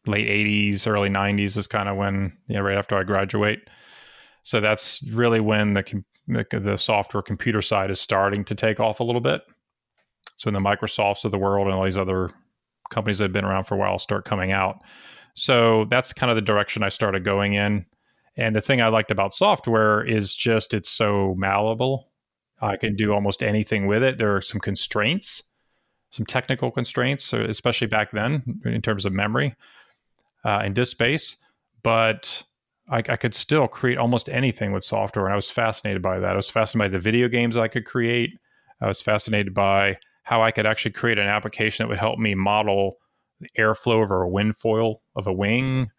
late 0.06 0.28
80s 0.28 0.86
early 0.86 1.08
90s 1.08 1.56
is 1.56 1.66
kind 1.66 1.88
of 1.88 1.96
when 1.96 2.36
you 2.48 2.56
know 2.56 2.62
right 2.62 2.78
after 2.78 2.96
i 2.96 3.02
graduate. 3.02 3.68
So 4.42 4.60
that's 4.60 5.02
really 5.10 5.40
when 5.40 5.74
the 5.74 6.04
the 6.26 6.76
software 6.76 7.22
computer 7.22 7.62
side 7.62 7.90
is 7.90 8.00
starting 8.00 8.44
to 8.44 8.54
take 8.54 8.80
off 8.80 9.00
a 9.00 9.04
little 9.04 9.20
bit. 9.20 9.42
So 10.36 10.50
when 10.50 10.54
the 10.54 10.68
microsofts 10.68 11.24
of 11.24 11.32
the 11.32 11.38
world 11.38 11.66
and 11.66 11.76
all 11.76 11.84
these 11.84 11.98
other 11.98 12.30
companies 12.90 13.18
that 13.18 13.24
have 13.24 13.32
been 13.32 13.44
around 13.44 13.64
for 13.64 13.74
a 13.74 13.78
while 13.78 13.98
start 13.98 14.24
coming 14.24 14.52
out. 14.52 14.78
So 15.34 15.86
that's 15.90 16.12
kind 16.12 16.30
of 16.30 16.36
the 16.36 16.42
direction 16.42 16.82
i 16.82 16.88
started 16.88 17.24
going 17.24 17.54
in. 17.54 17.86
And 18.36 18.54
the 18.54 18.60
thing 18.60 18.80
i 18.80 18.88
liked 18.88 19.10
about 19.10 19.32
software 19.32 20.04
is 20.04 20.36
just 20.36 20.74
it's 20.74 20.90
so 20.90 21.34
malleable. 21.36 22.10
I 22.60 22.76
can 22.76 22.96
do 22.96 23.12
almost 23.12 23.42
anything 23.42 23.86
with 23.86 24.02
it. 24.02 24.18
There 24.18 24.34
are 24.34 24.40
some 24.40 24.60
constraints, 24.60 25.42
some 26.10 26.26
technical 26.26 26.70
constraints, 26.70 27.32
especially 27.32 27.86
back 27.86 28.12
then 28.12 28.60
in 28.64 28.82
terms 28.82 29.04
of 29.04 29.12
memory 29.12 29.54
uh, 30.46 30.60
and 30.62 30.74
disk 30.74 30.92
space. 30.92 31.36
But 31.82 32.44
I, 32.88 32.98
I, 32.98 33.16
could 33.16 33.34
still 33.34 33.66
create 33.66 33.98
almost 33.98 34.28
anything 34.28 34.72
with 34.72 34.84
software. 34.84 35.26
And 35.26 35.32
I 35.32 35.36
was 35.36 35.50
fascinated 35.50 36.02
by 36.02 36.20
that. 36.20 36.30
I 36.30 36.36
was 36.36 36.48
fascinated 36.48 36.92
by 36.92 36.96
the 36.96 37.02
video 37.02 37.28
games 37.28 37.56
I 37.56 37.68
could 37.68 37.84
create. 37.84 38.30
I 38.80 38.86
was 38.86 39.00
fascinated 39.00 39.54
by 39.54 39.98
how 40.22 40.42
I 40.42 40.52
could 40.52 40.66
actually 40.66 40.92
create 40.92 41.18
an 41.18 41.26
application 41.26 41.84
that 41.84 41.88
would 41.88 41.98
help 41.98 42.18
me 42.18 42.34
model 42.34 42.96
the 43.40 43.48
airflow 43.58 44.02
over 44.02 44.22
a 44.22 44.28
wind 44.28 44.56
foil 44.56 45.02
of 45.16 45.26
a 45.26 45.32
wing. 45.32 45.90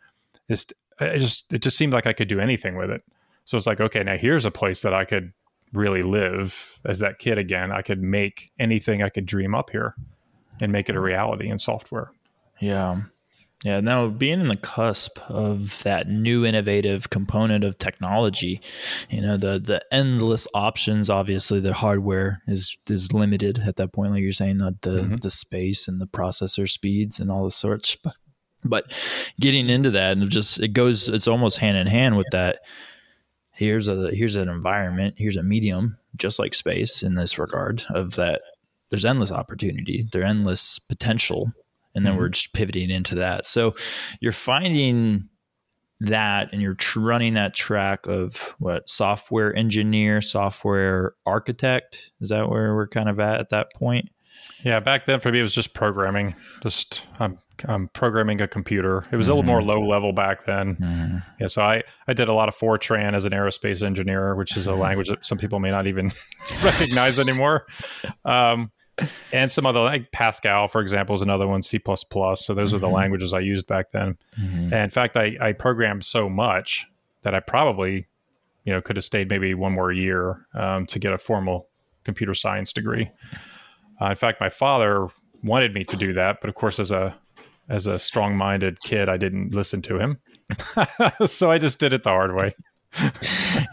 Just, 0.50 0.74
it 1.00 1.20
just, 1.20 1.54
it 1.54 1.62
just 1.62 1.78
seemed 1.78 1.94
like 1.94 2.08
I 2.08 2.14
could 2.14 2.28
do 2.28 2.40
anything 2.40 2.78
with 2.78 2.90
it. 2.90 3.02
So 3.46 3.58
it's 3.58 3.68
like, 3.68 3.82
okay, 3.82 4.04
now 4.04 4.18
here's 4.18 4.46
a 4.46 4.52
place 4.52 4.82
that 4.82 4.94
I 4.94 5.06
could 5.06 5.34
really 5.74 6.02
live 6.02 6.80
as 6.86 7.00
that 7.00 7.20
kid 7.20 7.38
again. 7.38 7.72
I 7.72 7.82
could 7.82 8.02
make 8.02 8.52
anything 8.60 9.04
I 9.04 9.10
could 9.10 9.26
dream 9.26 9.54
up 9.54 9.70
here 9.70 9.96
and 10.60 10.72
make 10.72 10.90
it 10.90 10.96
a 10.96 11.02
reality 11.02 11.50
in 11.50 11.60
software. 11.60 12.12
Yeah. 12.60 13.02
Yeah, 13.66 13.80
now 13.80 14.08
being 14.08 14.40
in 14.40 14.50
the 14.50 14.56
cusp 14.56 15.18
of 15.30 15.82
that 15.82 16.08
new 16.08 16.46
innovative 16.46 17.10
component 17.10 17.64
of 17.64 17.80
technology, 17.80 18.62
you 19.10 19.20
know, 19.20 19.36
the 19.36 19.60
the 19.60 19.82
endless 19.92 20.48
options. 20.54 21.10
Obviously, 21.10 21.60
the 21.60 21.74
hardware 21.74 22.44
is 22.48 22.78
is 22.88 23.14
limited 23.14 23.60
at 23.66 23.78
that 23.78 23.94
point, 23.94 24.12
like 24.12 24.22
you're 24.22 24.32
saying, 24.32 24.58
the 24.58 24.76
the, 24.82 25.02
mm-hmm. 25.02 25.16
the 25.16 25.32
space 25.32 25.88
and 25.88 26.00
the 26.00 26.06
processor 26.06 26.70
speeds 26.70 27.20
and 27.20 27.32
all 27.32 27.46
the 27.46 27.52
sorts. 27.52 27.96
But 27.96 28.14
but 28.64 28.92
getting 29.40 29.70
into 29.70 29.90
that 29.90 30.18
and 30.18 30.30
just 30.30 30.60
it 30.60 30.74
goes, 30.74 31.10
it's 31.10 31.28
almost 31.28 31.58
hand 31.58 31.78
in 31.78 31.88
hand 31.88 32.16
with 32.16 32.28
that. 32.34 32.60
Here's 33.54 33.88
a 33.88 34.12
here's 34.14 34.36
an 34.36 34.50
environment, 34.50 35.16
here's 35.18 35.36
a 35.36 35.42
medium, 35.42 35.98
just 36.16 36.38
like 36.38 36.54
space 36.54 37.02
in 37.02 37.16
this 37.16 37.40
regard 37.40 37.84
of 37.90 38.16
that. 38.18 38.42
There's 38.92 39.04
endless 39.04 39.32
opportunity, 39.32 40.08
there's 40.12 40.30
endless 40.30 40.78
potential 40.78 41.54
and 41.96 42.06
then 42.06 42.14
mm-hmm. 42.14 42.22
we're 42.22 42.30
just 42.30 42.54
pivoting 42.54 42.90
into 42.90 43.16
that. 43.16 43.46
So 43.46 43.76
you're 44.20 44.32
finding 44.32 45.30
that 46.00 46.54
and 46.54 46.62
you're 46.62 46.76
tr- 46.76 47.00
running 47.00 47.34
that 47.34 47.56
track 47.56 48.06
of 48.08 48.56
what 48.60 48.88
software 48.88 49.56
engineer, 49.56 50.22
software 50.22 51.16
architect. 51.26 52.12
Is 52.22 52.30
that 52.30 52.50
where 52.50 52.76
we're 52.76 52.88
kind 52.88 53.10
of 53.10 53.20
at 53.20 53.40
at 53.40 53.50
that 53.50 53.74
point? 53.74 54.10
Yeah, 54.64 54.80
back 54.80 55.06
then 55.06 55.20
for 55.20 55.32
me 55.32 55.40
it 55.40 55.44
was 55.44 55.54
just 55.54 55.74
programming. 55.74 56.36
Just 56.62 57.04
I'm 57.20 57.40
I'm 57.68 57.88
programming 57.90 58.42
a 58.42 58.48
computer. 58.48 59.06
It 59.12 59.18
was 59.18 59.26
mm-hmm. 59.26 59.32
a 59.32 59.36
little 59.36 59.44
more 59.44 59.60
mm-hmm. 59.60 59.70
low 59.70 59.88
level 59.88 60.14
back 60.14 60.46
then. 60.46 60.76
Mm-hmm. 60.76 61.18
Yeah, 61.40 61.48
so 61.48 61.64
I 61.64 61.84
I 62.08 62.14
did 62.14 62.28
a 62.28 62.34
lot 62.34 62.48
of 62.48 62.56
Fortran 62.56 63.14
as 63.16 63.26
an 63.26 63.32
aerospace 63.32 63.82
engineer, 63.82 64.36
which 64.36 64.56
is 64.56 64.68
a 64.68 64.76
language 64.76 65.10
that 65.10 65.26
some 65.26 65.38
people 65.38 65.60
may 65.60 65.72
not 65.72 65.88
even 65.88 66.12
recognize 66.64 67.20
anymore. 67.20 67.66
Um, 68.26 68.72
and 69.32 69.52
some 69.52 69.66
other 69.66 69.82
like 69.82 70.12
Pascal, 70.12 70.68
for 70.68 70.82
example, 70.82 71.16
is 71.16 71.22
another 71.22 71.48
one. 71.48 71.62
C 71.62 71.80
plus 71.80 72.04
plus. 72.04 72.46
So 72.46 72.54
those 72.54 72.70
mm-hmm. 72.70 72.78
are 72.78 72.80
the 72.80 72.90
languages 72.90 73.34
I 73.34 73.40
used 73.40 73.68
back 73.68 73.92
then. 73.92 74.18
Mm-hmm. 74.40 74.74
And 74.74 74.84
in 74.84 74.90
fact, 74.90 75.18
I, 75.18 75.38
I 75.40 75.54
programmed 75.54 76.06
so 76.06 76.30
much 76.30 76.88
that 77.22 77.36
I 77.36 77.40
probably, 77.40 78.08
you 78.64 78.74
know, 78.74 78.82
could 78.82 78.96
have 78.96 79.06
stayed 79.06 79.30
maybe 79.30 79.54
one 79.54 79.74
more 79.74 79.92
year 79.92 80.46
um, 80.54 80.86
to 80.88 81.00
get 81.00 81.14
a 81.14 81.18
formal 81.18 81.68
computer 82.04 82.34
science 82.34 82.74
degree. 82.74 83.10
Uh, 84.02 84.08
in 84.08 84.16
fact, 84.16 84.40
my 84.40 84.50
father 84.50 85.08
wanted 85.44 85.74
me 85.74 85.84
to 85.84 85.96
do 85.96 86.14
that, 86.14 86.38
but 86.42 86.50
of 86.50 86.56
course, 86.56 86.80
as 86.80 86.92
a 86.92 87.16
as 87.70 87.86
a 87.86 88.00
strong 88.00 88.36
minded 88.38 88.80
kid, 88.80 89.10
I 89.10 89.18
didn't 89.18 89.54
listen 89.54 89.82
to 89.84 90.00
him. 90.00 90.20
so 91.28 91.52
I 91.52 91.58
just 91.58 91.80
did 91.80 91.94
it 91.94 92.04
the 92.04 92.10
hard 92.10 92.34
way. 92.34 92.56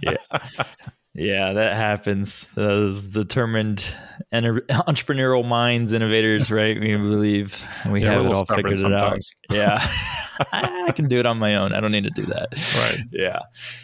yeah. 0.02 0.16
Yeah, 1.16 1.52
that 1.52 1.76
happens. 1.76 2.48
Those 2.54 3.04
determined 3.04 3.84
entrepreneurial 4.32 5.46
minds, 5.46 5.92
innovators, 5.92 6.50
right? 6.50 6.78
We 6.78 6.96
believe 6.96 7.64
we 7.88 8.02
yeah, 8.02 8.14
have 8.14 8.26
it 8.26 8.34
all 8.34 8.44
figured 8.44 8.80
it 8.80 8.92
out. 8.92 9.20
Yeah, 9.50 9.86
I 10.50 10.90
can 10.96 11.06
do 11.06 11.20
it 11.20 11.26
on 11.26 11.38
my 11.38 11.54
own. 11.54 11.72
I 11.72 11.80
don't 11.80 11.92
need 11.92 12.04
to 12.04 12.10
do 12.10 12.26
that. 12.26 12.48
Right. 12.76 13.04
Yeah. 13.12 13.40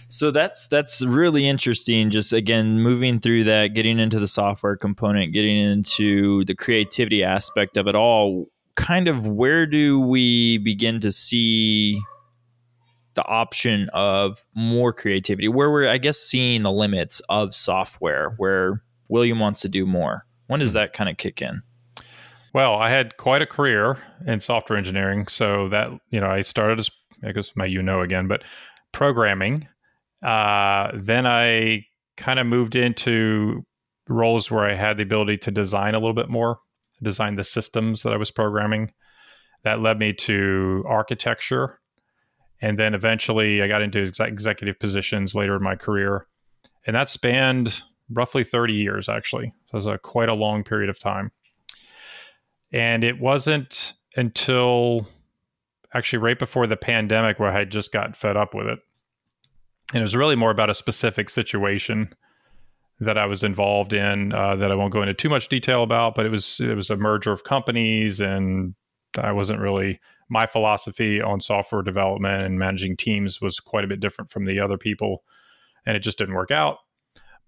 So 0.09 0.33
that's 0.33 0.66
that's 0.66 1.05
really 1.05 1.47
interesting. 1.47 2.11
Just 2.11 2.33
again, 2.33 2.81
moving 2.81 3.21
through 3.21 3.45
that, 3.45 3.69
getting 3.69 4.01
into 4.01 4.19
the 4.19 4.27
software 4.27 4.77
component, 4.77 5.33
getting 5.33 5.57
into 5.57 6.45
the 6.47 6.57
creativity 6.57 7.23
aspect 7.23 7.77
of 7.77 7.87
it 7.87 7.95
all. 7.95 8.47
Kind 8.77 9.09
of, 9.09 9.27
where 9.27 9.66
do 9.66 10.01
we 10.01 10.59
begin 10.59 11.01
to 11.01 11.12
see 11.12 12.01
the 13.14 13.25
option 13.27 13.88
of 13.92 14.44
more 14.55 14.92
creativity 14.92 15.49
where 15.49 15.70
we're 15.70 15.88
i 15.88 15.99
guess 15.99 16.18
seeing 16.18 16.62
the 16.62 16.73
limits 16.73 17.20
of 17.29 17.55
software 17.55 18.35
where 18.37 18.83
william 19.09 19.40
wants 19.40 19.61
to 19.61 19.68
do 19.68 19.85
more. 19.85 20.25
When 20.46 20.61
does 20.61 20.73
that 20.73 20.92
kind 20.92 21.11
of 21.11 21.16
kick 21.16 21.42
in? 21.42 21.62
Well 22.55 22.75
i 22.75 22.88
had 22.88 23.16
quite 23.16 23.42
a 23.42 23.46
career 23.46 23.99
in 24.27 24.40
software 24.40 24.79
engineering 24.79 25.27
so 25.27 25.68
that 25.68 25.88
you 26.11 26.20
know 26.20 26.31
i 26.31 26.40
started 26.40 26.79
as 26.79 26.90
i 27.25 27.33
guess 27.33 27.53
my 27.55 27.66
you 27.66 27.83
know 27.83 28.01
again 28.01 28.29
but 28.29 28.42
programming. 28.92 29.68
Uh, 30.23 30.90
then 30.94 31.27
i 31.27 31.85
kind 32.16 32.38
of 32.38 32.46
moved 32.46 32.77
into 32.77 33.64
roles 34.09 34.51
where 34.51 34.68
i 34.68 34.75
had 34.75 34.96
the 34.96 35.03
ability 35.03 35.38
to 35.38 35.51
design 35.51 35.94
a 35.94 35.99
little 35.99 36.14
bit 36.14 36.29
more 36.29 36.59
design 37.03 37.37
the 37.37 37.44
systems 37.44 38.03
that 38.03 38.12
i 38.12 38.16
was 38.16 38.31
programming. 38.31 38.92
That 39.62 39.81
led 39.81 39.99
me 39.99 40.14
to 40.14 40.85
architecture 40.88 41.80
and 42.61 42.79
then 42.79 42.94
eventually 42.94 43.62
I 43.62 43.68
got 43.68 43.83
into 43.83 44.01
executive 44.01 44.79
positions 44.79 45.35
later 45.35 45.57
in 45.57 45.62
my 45.62 45.77
career. 45.77 46.27
And 46.87 46.94
that 46.96 47.09
spanned 47.09 47.83
roughly 48.11 48.44
30 48.44 48.75
years, 48.75 49.09
actually. 49.09 49.53
So 49.66 49.75
it 49.75 49.77
was 49.77 49.87
a, 49.87 49.99
quite 49.99 50.29
a 50.29 50.35
long 50.35 50.64
period 50.64 50.90
of 50.90 50.99
time. 50.99 51.31
And 52.73 53.03
it 53.03 53.20
wasn't 53.20 53.94
until 54.16 55.07
actually 55.94 56.18
right 56.20 56.38
before 56.38 56.66
the 56.66 56.77
pandemic 56.77 57.38
where 57.38 57.51
I 57.51 57.64
just 57.64 57.92
got 57.92 58.16
fed 58.16 58.37
up 58.37 58.55
with 58.55 58.66
it. 58.66 58.79
And 59.92 60.01
it 60.01 60.03
was 60.03 60.14
really 60.14 60.37
more 60.37 60.51
about 60.51 60.70
a 60.70 60.75
specific 60.75 61.31
situation 61.31 62.14
that 63.01 63.16
I 63.16 63.27
was 63.27 63.42
involved 63.42 63.92
in 63.92 64.33
uh, 64.33 64.57
that 64.57 64.70
I 64.70 64.75
won't 64.75 64.92
go 64.92 65.03
into 65.03 65.14
too 65.14 65.31
much 65.31 65.49
detail 65.49 65.83
about, 65.83 66.14
but 66.14 66.27
it 66.27 66.29
was 66.29 66.61
it 66.61 66.75
was 66.75 66.90
a 66.90 66.96
merger 66.96 67.33
of 67.33 67.44
companies 67.44 68.20
and 68.20 68.75
I 69.16 69.33
wasn't 69.33 69.61
really 69.61 69.99
my 70.31 70.47
philosophy 70.47 71.21
on 71.21 71.40
software 71.40 71.83
development 71.83 72.45
and 72.45 72.59
managing 72.59 72.97
teams 72.97 73.40
was 73.40 73.61
quite 73.61 73.85
a 73.85 73.88
bit 73.88 74.01
different 74.01 74.31
from 74.31 74.47
the 74.47 74.61
other 74.61 74.79
people, 74.79 75.25
and 75.85 75.97
it 75.97 76.01
just 76.01 76.19
didn't 76.19 76.35
work 76.35 76.51
out. 76.53 76.79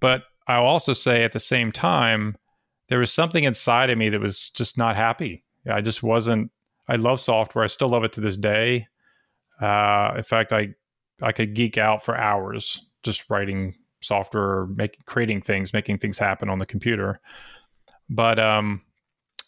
But 0.00 0.24
I'll 0.48 0.64
also 0.64 0.92
say 0.92 1.22
at 1.22 1.32
the 1.32 1.40
same 1.40 1.70
time, 1.70 2.36
there 2.88 2.98
was 2.98 3.12
something 3.12 3.44
inside 3.44 3.88
of 3.88 3.96
me 3.96 4.08
that 4.10 4.20
was 4.20 4.50
just 4.50 4.76
not 4.76 4.96
happy. 4.96 5.44
I 5.70 5.80
just 5.80 6.02
wasn't. 6.02 6.50
I 6.88 6.96
love 6.96 7.20
software. 7.20 7.64
I 7.64 7.68
still 7.68 7.88
love 7.88 8.04
it 8.04 8.12
to 8.14 8.20
this 8.20 8.36
day. 8.36 8.88
Uh, 9.60 10.14
in 10.16 10.24
fact, 10.24 10.52
I 10.52 10.74
I 11.22 11.30
could 11.30 11.54
geek 11.54 11.78
out 11.78 12.04
for 12.04 12.16
hours 12.16 12.84
just 13.04 13.30
writing 13.30 13.74
software, 14.02 14.66
making 14.66 15.02
creating 15.06 15.42
things, 15.42 15.72
making 15.72 15.98
things 15.98 16.18
happen 16.18 16.48
on 16.48 16.58
the 16.58 16.66
computer. 16.66 17.20
But 18.10 18.40
um, 18.40 18.82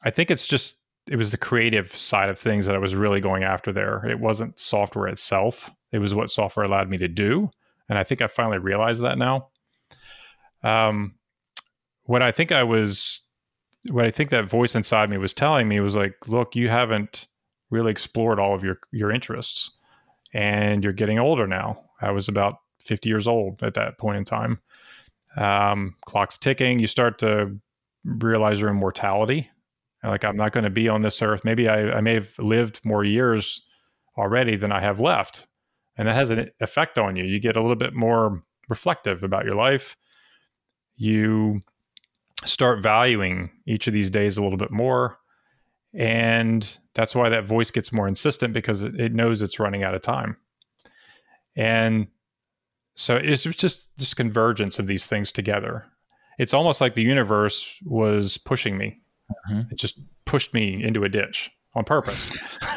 I 0.04 0.10
think 0.10 0.30
it's 0.30 0.46
just 0.46 0.76
it 1.06 1.16
was 1.16 1.30
the 1.30 1.36
creative 1.36 1.96
side 1.96 2.28
of 2.28 2.38
things 2.38 2.66
that 2.66 2.74
I 2.74 2.78
was 2.78 2.94
really 2.94 3.20
going 3.20 3.42
after 3.42 3.72
there. 3.72 4.06
It 4.06 4.20
wasn't 4.20 4.58
software 4.58 5.06
itself. 5.08 5.70
It 5.92 5.98
was 5.98 6.14
what 6.14 6.30
software 6.30 6.64
allowed 6.64 6.88
me 6.88 6.98
to 6.98 7.08
do. 7.08 7.50
And 7.88 7.98
I 7.98 8.04
think 8.04 8.22
I 8.22 8.26
finally 8.26 8.58
realized 8.58 9.02
that 9.02 9.18
now. 9.18 9.48
Um, 10.62 11.16
what 12.04 12.22
I 12.22 12.32
think 12.32 12.52
I 12.52 12.62
was, 12.62 13.20
what 13.90 14.06
I 14.06 14.10
think 14.10 14.30
that 14.30 14.48
voice 14.48 14.74
inside 14.74 15.10
me 15.10 15.18
was 15.18 15.34
telling 15.34 15.68
me 15.68 15.80
was 15.80 15.94
like, 15.94 16.26
look, 16.26 16.56
you 16.56 16.70
haven't 16.70 17.28
really 17.70 17.90
explored 17.90 18.40
all 18.40 18.54
of 18.54 18.64
your, 18.64 18.78
your 18.90 19.10
interests 19.10 19.72
and 20.32 20.82
you're 20.82 20.92
getting 20.94 21.18
older 21.18 21.46
now. 21.46 21.82
I 22.00 22.12
was 22.12 22.28
about 22.28 22.60
50 22.80 23.08
years 23.08 23.26
old 23.26 23.62
at 23.62 23.74
that 23.74 23.98
point 23.98 24.16
in 24.16 24.24
time. 24.24 24.60
Um, 25.36 25.96
clock's 26.06 26.38
ticking. 26.38 26.78
You 26.78 26.86
start 26.86 27.18
to 27.18 27.58
realize 28.04 28.60
your 28.60 28.70
immortality 28.70 29.50
like 30.10 30.24
I'm 30.24 30.36
not 30.36 30.52
going 30.52 30.64
to 30.64 30.70
be 30.70 30.88
on 30.88 31.02
this 31.02 31.20
earth. 31.22 31.44
Maybe 31.44 31.68
I, 31.68 31.92
I 31.92 32.00
may 32.00 32.14
have 32.14 32.30
lived 32.38 32.80
more 32.84 33.04
years 33.04 33.62
already 34.16 34.56
than 34.56 34.72
I 34.72 34.80
have 34.80 35.00
left. 35.00 35.46
And 35.96 36.08
that 36.08 36.16
has 36.16 36.30
an 36.30 36.50
effect 36.60 36.98
on 36.98 37.16
you. 37.16 37.24
You 37.24 37.40
get 37.40 37.56
a 37.56 37.60
little 37.60 37.76
bit 37.76 37.94
more 37.94 38.42
reflective 38.68 39.22
about 39.22 39.44
your 39.44 39.54
life. 39.54 39.96
You 40.96 41.62
start 42.44 42.82
valuing 42.82 43.50
each 43.66 43.86
of 43.86 43.94
these 43.94 44.10
days 44.10 44.36
a 44.36 44.42
little 44.42 44.58
bit 44.58 44.70
more. 44.70 45.18
And 45.94 46.78
that's 46.94 47.14
why 47.14 47.28
that 47.28 47.44
voice 47.44 47.70
gets 47.70 47.92
more 47.92 48.08
insistent 48.08 48.52
because 48.52 48.82
it, 48.82 48.98
it 49.00 49.14
knows 49.14 49.42
it's 49.42 49.60
running 49.60 49.84
out 49.84 49.94
of 49.94 50.02
time. 50.02 50.36
And 51.56 52.08
so 52.96 53.16
it's 53.16 53.44
just 53.44 53.88
this 53.96 54.14
convergence 54.14 54.78
of 54.78 54.86
these 54.86 55.06
things 55.06 55.30
together. 55.30 55.86
It's 56.38 56.54
almost 56.54 56.80
like 56.80 56.94
the 56.94 57.02
universe 57.02 57.76
was 57.84 58.38
pushing 58.38 58.76
me 58.76 59.00
Mm-hmm. 59.30 59.72
It 59.72 59.76
just 59.76 59.98
pushed 60.24 60.54
me 60.54 60.82
into 60.82 61.04
a 61.04 61.08
ditch 61.08 61.50
on 61.74 61.84
purpose. 61.84 62.36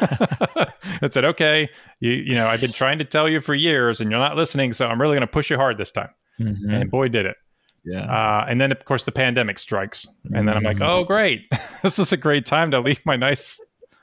it 1.02 1.12
said, 1.12 1.24
"Okay, 1.24 1.68
you 2.00 2.10
you 2.10 2.34
know, 2.34 2.46
I've 2.46 2.60
been 2.60 2.72
trying 2.72 2.98
to 2.98 3.04
tell 3.04 3.28
you 3.28 3.40
for 3.40 3.54
years, 3.54 4.00
and 4.00 4.10
you're 4.10 4.20
not 4.20 4.36
listening, 4.36 4.72
so 4.72 4.86
I'm 4.86 5.00
really 5.00 5.14
going 5.14 5.22
to 5.22 5.26
push 5.26 5.50
you 5.50 5.56
hard 5.56 5.78
this 5.78 5.92
time." 5.92 6.10
Mm-hmm. 6.40 6.70
And 6.70 6.90
boy, 6.90 7.08
did 7.08 7.26
it! 7.26 7.36
Yeah. 7.84 8.04
Uh, 8.04 8.44
and 8.48 8.60
then, 8.60 8.72
of 8.72 8.84
course, 8.84 9.04
the 9.04 9.12
pandemic 9.12 9.58
strikes, 9.58 10.06
and 10.32 10.48
then 10.48 10.56
I'm 10.56 10.62
like, 10.62 10.80
"Oh, 10.80 11.04
great! 11.04 11.50
this 11.82 11.98
is 11.98 12.12
a 12.12 12.16
great 12.16 12.46
time 12.46 12.70
to 12.72 12.80
leave 12.80 13.00
my 13.04 13.16
nice, 13.16 13.60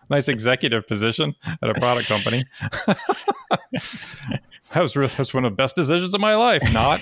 nice 0.09 0.27
executive 0.27 0.87
position 0.87 1.35
at 1.45 1.69
a 1.69 1.73
product 1.75 2.07
company." 2.07 2.43
that 4.73 4.81
was 4.81 4.95
really, 4.95 5.09
that 5.09 5.19
was 5.19 5.33
one 5.33 5.45
of 5.45 5.51
the 5.51 5.55
best 5.55 5.75
decisions 5.75 6.13
of 6.13 6.21
my 6.21 6.35
life. 6.35 6.63
Not. 6.71 7.01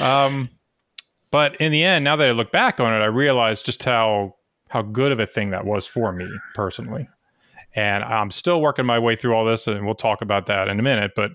um 0.00 0.48
but 1.32 1.60
in 1.60 1.72
the 1.72 1.82
end, 1.82 2.04
now 2.04 2.14
that 2.14 2.28
I 2.28 2.32
look 2.32 2.52
back 2.52 2.78
on 2.78 2.92
it, 2.94 3.02
I 3.02 3.06
realize 3.06 3.62
just 3.62 3.82
how 3.82 4.36
how 4.68 4.82
good 4.82 5.12
of 5.12 5.18
a 5.18 5.26
thing 5.26 5.50
that 5.50 5.66
was 5.66 5.86
for 5.86 6.12
me 6.12 6.28
personally. 6.54 7.08
And 7.74 8.04
I'm 8.04 8.30
still 8.30 8.60
working 8.62 8.86
my 8.86 8.98
way 8.98 9.16
through 9.16 9.34
all 9.34 9.44
this, 9.44 9.66
and 9.66 9.84
we'll 9.84 9.94
talk 9.94 10.22
about 10.22 10.46
that 10.46 10.68
in 10.68 10.78
a 10.78 10.82
minute. 10.82 11.12
But 11.16 11.32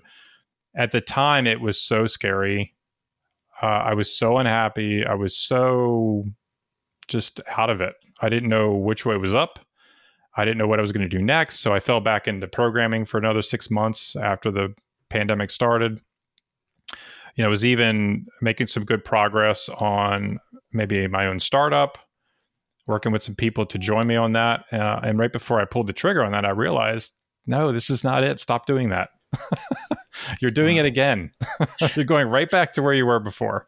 at 0.74 0.92
the 0.92 1.00
time, 1.00 1.46
it 1.46 1.60
was 1.60 1.80
so 1.80 2.06
scary. 2.06 2.74
Uh, 3.62 3.66
I 3.66 3.94
was 3.94 4.16
so 4.16 4.38
unhappy. 4.38 5.04
I 5.04 5.14
was 5.14 5.36
so 5.36 6.24
just 7.08 7.40
out 7.56 7.70
of 7.70 7.80
it. 7.80 7.94
I 8.20 8.28
didn't 8.28 8.48
know 8.48 8.72
which 8.72 9.04
way 9.04 9.16
was 9.16 9.34
up. 9.34 9.58
I 10.36 10.44
didn't 10.44 10.58
know 10.58 10.68
what 10.68 10.78
I 10.78 10.82
was 10.82 10.92
going 10.92 11.08
to 11.08 11.16
do 11.16 11.22
next. 11.22 11.58
So 11.60 11.74
I 11.74 11.80
fell 11.80 12.00
back 12.00 12.28
into 12.28 12.46
programming 12.46 13.04
for 13.04 13.18
another 13.18 13.42
six 13.42 13.70
months 13.70 14.14
after 14.14 14.52
the 14.52 14.74
pandemic 15.08 15.50
started. 15.50 16.00
You 17.38 17.44
know, 17.44 17.50
was 17.50 17.64
even 17.64 18.26
making 18.42 18.66
some 18.66 18.84
good 18.84 19.04
progress 19.04 19.70
on 19.70 20.40
maybe 20.72 21.06
my 21.06 21.26
own 21.26 21.38
startup, 21.38 21.96
working 22.86 23.12
with 23.12 23.22
some 23.22 23.34
people 23.34 23.64
to 23.66 23.78
join 23.78 24.06
me 24.06 24.16
on 24.16 24.32
that. 24.32 24.64
Uh, 24.72 25.00
and 25.02 25.18
right 25.18 25.32
before 25.32 25.60
I 25.60 25.64
pulled 25.64 25.86
the 25.86 25.92
trigger 25.92 26.22
on 26.22 26.32
that, 26.32 26.44
I 26.44 26.50
realized, 26.50 27.12
no, 27.46 27.72
this 27.72 27.88
is 27.88 28.04
not 28.04 28.24
it. 28.24 28.40
Stop 28.40 28.66
doing 28.66 28.90
that. 28.90 29.10
You're 30.40 30.50
doing 30.50 30.76
it 30.76 30.84
again. 30.84 31.30
You're 31.94 32.04
going 32.04 32.28
right 32.28 32.50
back 32.50 32.72
to 32.74 32.82
where 32.82 32.92
you 32.92 33.06
were 33.06 33.20
before. 33.20 33.66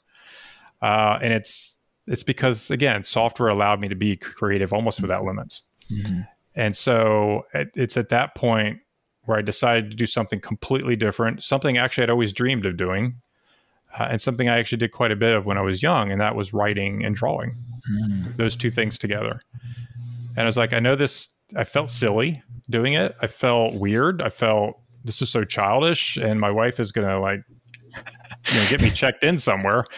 Uh, 0.83 1.19
and 1.23 1.33
it's 1.33 1.79
it's 2.07 2.23
because 2.23 2.71
again, 2.71 3.05
software 3.05 3.51
allowed 3.51 3.81
me 3.81 3.89
to 3.89 3.95
be 3.95 4.17
creative 4.17 4.73
almost 4.73 5.01
without 5.01 5.25
limits. 5.25 5.63
Mm-hmm. 5.93 6.23
And 6.55 6.77
so 6.77 7.47
it's 7.55 7.97
at 7.97 8.09
that 8.09 8.35
point 8.35 8.81
where 9.25 9.39
I 9.39 9.43
decided 9.43 9.91
to 9.91 9.97
do 9.97 10.07
something 10.07 10.41
completely 10.41 10.97
different, 10.97 11.43
something 11.43 11.79
actually 11.79 12.05
I'd 12.05 12.11
always 12.11 12.33
dreamed 12.33 12.67
of 12.67 12.77
doing, 12.77 13.21
uh, 13.99 14.09
and 14.11 14.21
something 14.21 14.49
I 14.49 14.59
actually 14.59 14.79
did 14.79 14.93
quite 14.93 15.13
a 15.13 15.17
bit 15.17 15.35
of 15.35 15.47
when 15.47 15.59
I 15.59 15.63
was 15.63 15.83
young, 15.83 16.11
and 16.11 16.21
that 16.21 16.35
was 16.35 16.53
writing 16.53 17.05
and 17.05 17.15
drawing. 17.15 17.55
Mm. 17.91 18.37
Those 18.37 18.57
two 18.57 18.71
things 18.71 18.99
together. 18.99 19.41
And 20.37 20.41
I 20.41 20.45
was 20.45 20.57
like, 20.57 20.73
I 20.73 20.81
know 20.81 20.97
this, 20.97 21.29
I 21.57 21.65
felt 21.65 21.91
silly 21.91 22.43
doing 22.69 22.95
it. 22.95 23.17
I 23.21 23.27
felt 23.27 23.75
weird. 23.75 24.23
I 24.23 24.31
felt 24.31 24.79
this 25.05 25.21
is 25.23 25.31
so 25.31 25.45
childish, 25.45 26.17
and 26.17 26.41
my 26.41 26.51
wife 26.51 26.79
is 26.79 26.93
going 26.93 27.09
to 27.09 27.19
like, 27.19 27.41
you 28.53 28.61
know, 28.61 28.67
get 28.69 28.81
me 28.81 28.91
checked 28.91 29.25
in 29.25 29.39
somewhere. 29.39 29.85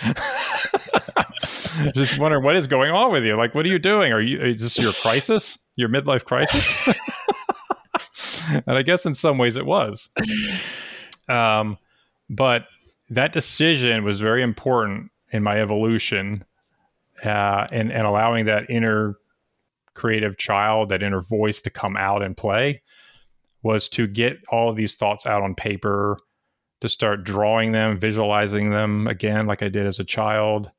Just 1.94 2.18
wondering 2.18 2.44
what 2.44 2.56
is 2.56 2.66
going 2.66 2.90
on 2.92 3.12
with 3.12 3.24
you. 3.24 3.36
Like, 3.36 3.54
what 3.54 3.64
are 3.66 3.68
you 3.68 3.78
doing? 3.78 4.12
Are 4.12 4.20
you, 4.20 4.40
is 4.40 4.60
this 4.60 4.78
your 4.78 4.92
crisis? 4.92 5.58
your 5.76 5.88
midlife 5.88 6.24
crisis. 6.24 6.76
and 8.66 8.76
I 8.76 8.82
guess 8.82 9.06
in 9.06 9.14
some 9.14 9.38
ways 9.38 9.56
it 9.56 9.66
was. 9.66 10.10
Um, 11.28 11.78
but 12.28 12.64
that 13.14 13.32
decision 13.32 14.04
was 14.04 14.20
very 14.20 14.42
important 14.42 15.10
in 15.30 15.42
my 15.42 15.60
evolution 15.60 16.44
uh, 17.24 17.66
and, 17.70 17.92
and 17.92 18.06
allowing 18.06 18.46
that 18.46 18.68
inner 18.70 19.16
creative 19.94 20.36
child, 20.38 20.88
that 20.88 21.02
inner 21.02 21.20
voice 21.20 21.60
to 21.60 21.70
come 21.70 21.96
out 21.96 22.22
and 22.22 22.36
play 22.36 22.82
was 23.62 23.88
to 23.88 24.06
get 24.06 24.38
all 24.48 24.68
of 24.68 24.76
these 24.76 24.94
thoughts 24.94 25.26
out 25.26 25.42
on 25.42 25.54
paper, 25.54 26.18
to 26.80 26.88
start 26.88 27.22
drawing 27.22 27.72
them, 27.72 27.98
visualizing 27.98 28.70
them 28.70 29.06
again, 29.06 29.46
like 29.46 29.62
I 29.62 29.68
did 29.68 29.86
as 29.86 30.00
a 30.00 30.04
child. 30.04 30.70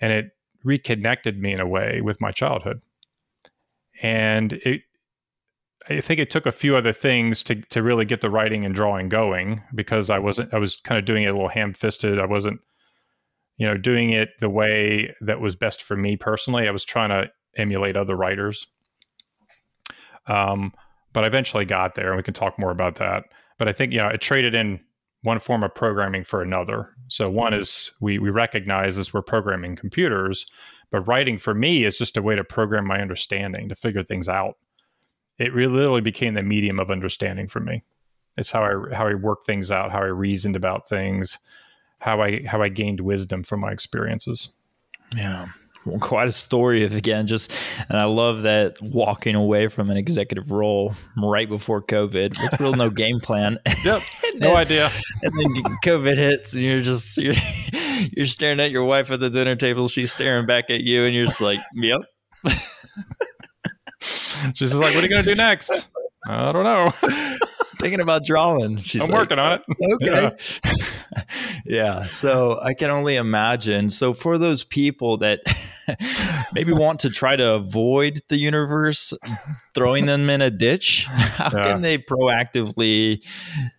And 0.00 0.12
it 0.12 0.30
reconnected 0.62 1.38
me 1.38 1.52
in 1.52 1.60
a 1.60 1.66
way 1.66 2.00
with 2.00 2.20
my 2.20 2.30
childhood 2.30 2.80
and 4.02 4.52
it 4.52 4.82
I 5.88 6.00
think 6.00 6.18
it 6.18 6.30
took 6.30 6.46
a 6.46 6.52
few 6.52 6.76
other 6.76 6.92
things 6.92 7.42
to 7.44 7.56
to 7.56 7.82
really 7.82 8.04
get 8.04 8.20
the 8.20 8.30
writing 8.30 8.64
and 8.64 8.74
drawing 8.74 9.08
going 9.08 9.62
because 9.74 10.10
I 10.10 10.18
wasn't 10.18 10.54
I 10.54 10.58
was 10.58 10.76
kind 10.76 10.98
of 10.98 11.04
doing 11.04 11.24
it 11.24 11.28
a 11.28 11.32
little 11.32 11.48
ham 11.48 11.74
fisted. 11.74 12.18
I 12.18 12.26
wasn't 12.26 12.60
you 13.56 13.66
know 13.66 13.76
doing 13.76 14.10
it 14.10 14.30
the 14.40 14.48
way 14.48 15.14
that 15.20 15.40
was 15.40 15.56
best 15.56 15.82
for 15.82 15.96
me 15.96 16.16
personally. 16.16 16.68
I 16.68 16.72
was 16.72 16.84
trying 16.84 17.10
to 17.10 17.30
emulate 17.56 17.96
other 17.96 18.16
writers. 18.16 18.66
Um, 20.26 20.72
but 21.12 21.24
I 21.24 21.26
eventually 21.26 21.64
got 21.64 21.94
there, 21.94 22.08
and 22.08 22.16
we 22.16 22.22
can 22.22 22.34
talk 22.34 22.58
more 22.58 22.70
about 22.70 22.96
that. 22.96 23.24
But 23.58 23.68
I 23.68 23.72
think 23.72 23.92
you 23.92 23.98
know 23.98 24.08
it 24.08 24.20
traded 24.20 24.54
in 24.54 24.80
one 25.22 25.38
form 25.38 25.62
of 25.62 25.74
programming 25.74 26.24
for 26.24 26.42
another. 26.42 26.90
So 27.08 27.30
one 27.30 27.52
is 27.54 27.90
we 28.00 28.18
we 28.18 28.30
recognize 28.30 28.96
as 28.96 29.12
we're 29.12 29.22
programming 29.22 29.76
computers, 29.76 30.46
but 30.90 31.06
writing 31.06 31.38
for 31.38 31.54
me 31.54 31.84
is 31.84 31.98
just 31.98 32.16
a 32.16 32.22
way 32.22 32.36
to 32.36 32.44
program 32.44 32.86
my 32.86 33.00
understanding, 33.00 33.68
to 33.68 33.74
figure 33.74 34.02
things 34.02 34.28
out. 34.28 34.56
It 35.38 35.52
really 35.52 35.74
literally 35.74 36.00
became 36.00 36.34
the 36.34 36.42
medium 36.42 36.78
of 36.78 36.90
understanding 36.90 37.48
for 37.48 37.60
me. 37.60 37.82
It's 38.36 38.50
how 38.50 38.62
I 38.62 38.94
how 38.94 39.06
I 39.06 39.14
work 39.14 39.44
things 39.44 39.70
out, 39.70 39.92
how 39.92 40.00
I 40.00 40.06
reasoned 40.06 40.56
about 40.56 40.88
things, 40.88 41.38
how 41.98 42.20
I 42.22 42.42
how 42.44 42.62
I 42.62 42.68
gained 42.68 43.00
wisdom 43.00 43.42
from 43.42 43.60
my 43.60 43.70
experiences. 43.70 44.50
Yeah. 45.16 45.46
Well, 45.84 45.98
quite 45.98 46.28
a 46.28 46.32
story 46.32 46.82
of 46.84 46.94
again 46.94 47.26
just 47.26 47.52
and 47.90 47.98
i 47.98 48.04
love 48.04 48.40
that 48.44 48.80
walking 48.80 49.34
away 49.34 49.68
from 49.68 49.90
an 49.90 49.98
executive 49.98 50.50
role 50.50 50.94
right 51.14 51.46
before 51.46 51.82
covid 51.82 52.40
with 52.40 52.58
real 52.58 52.72
no 52.72 52.88
game 52.88 53.20
plan 53.20 53.58
yep 53.84 54.00
no 54.36 54.56
idea 54.56 54.90
and 55.22 55.32
then 55.38 55.62
covid 55.84 56.16
hits 56.16 56.54
and 56.54 56.64
you're 56.64 56.80
just 56.80 57.18
you're, 57.18 57.34
you're 58.12 58.26
staring 58.26 58.60
at 58.60 58.70
your 58.70 58.84
wife 58.84 59.10
at 59.10 59.20
the 59.20 59.30
dinner 59.30 59.56
table. 59.56 59.88
She's 59.88 60.12
staring 60.12 60.46
back 60.46 60.70
at 60.70 60.80
you, 60.80 61.04
and 61.04 61.14
you're 61.14 61.26
just 61.26 61.40
like, 61.40 61.60
"Yep." 61.74 62.00
She's 64.52 64.70
just 64.70 64.74
like, 64.82 64.94
"What 64.94 65.02
are 65.02 65.06
you 65.06 65.10
gonna 65.12 65.22
do 65.22 65.34
next?" 65.34 65.70
I 66.28 66.52
don't 66.52 66.64
know. 66.64 66.92
Thinking 67.84 68.00
about 68.00 68.24
drawing. 68.24 68.76
She's 68.82 69.02
I'm 69.02 69.10
like, 69.10 69.18
working 69.18 69.38
on 69.38 69.52
it. 69.60 69.62
Okay. 69.92 70.30
Yeah. 70.64 70.72
yeah. 71.66 72.06
So 72.06 72.58
I 72.62 72.72
can 72.72 72.90
only 72.90 73.16
imagine. 73.16 73.90
So 73.90 74.14
for 74.14 74.38
those 74.38 74.64
people 74.64 75.18
that 75.18 75.40
maybe 76.54 76.72
want 76.72 77.00
to 77.00 77.10
try 77.10 77.36
to 77.36 77.50
avoid 77.52 78.22
the 78.30 78.38
universe 78.38 79.12
throwing 79.74 80.06
them 80.06 80.30
in 80.30 80.40
a 80.40 80.50
ditch, 80.50 81.04
how 81.04 81.50
yeah. 81.54 81.72
can 81.72 81.82
they 81.82 81.98
proactively 81.98 83.22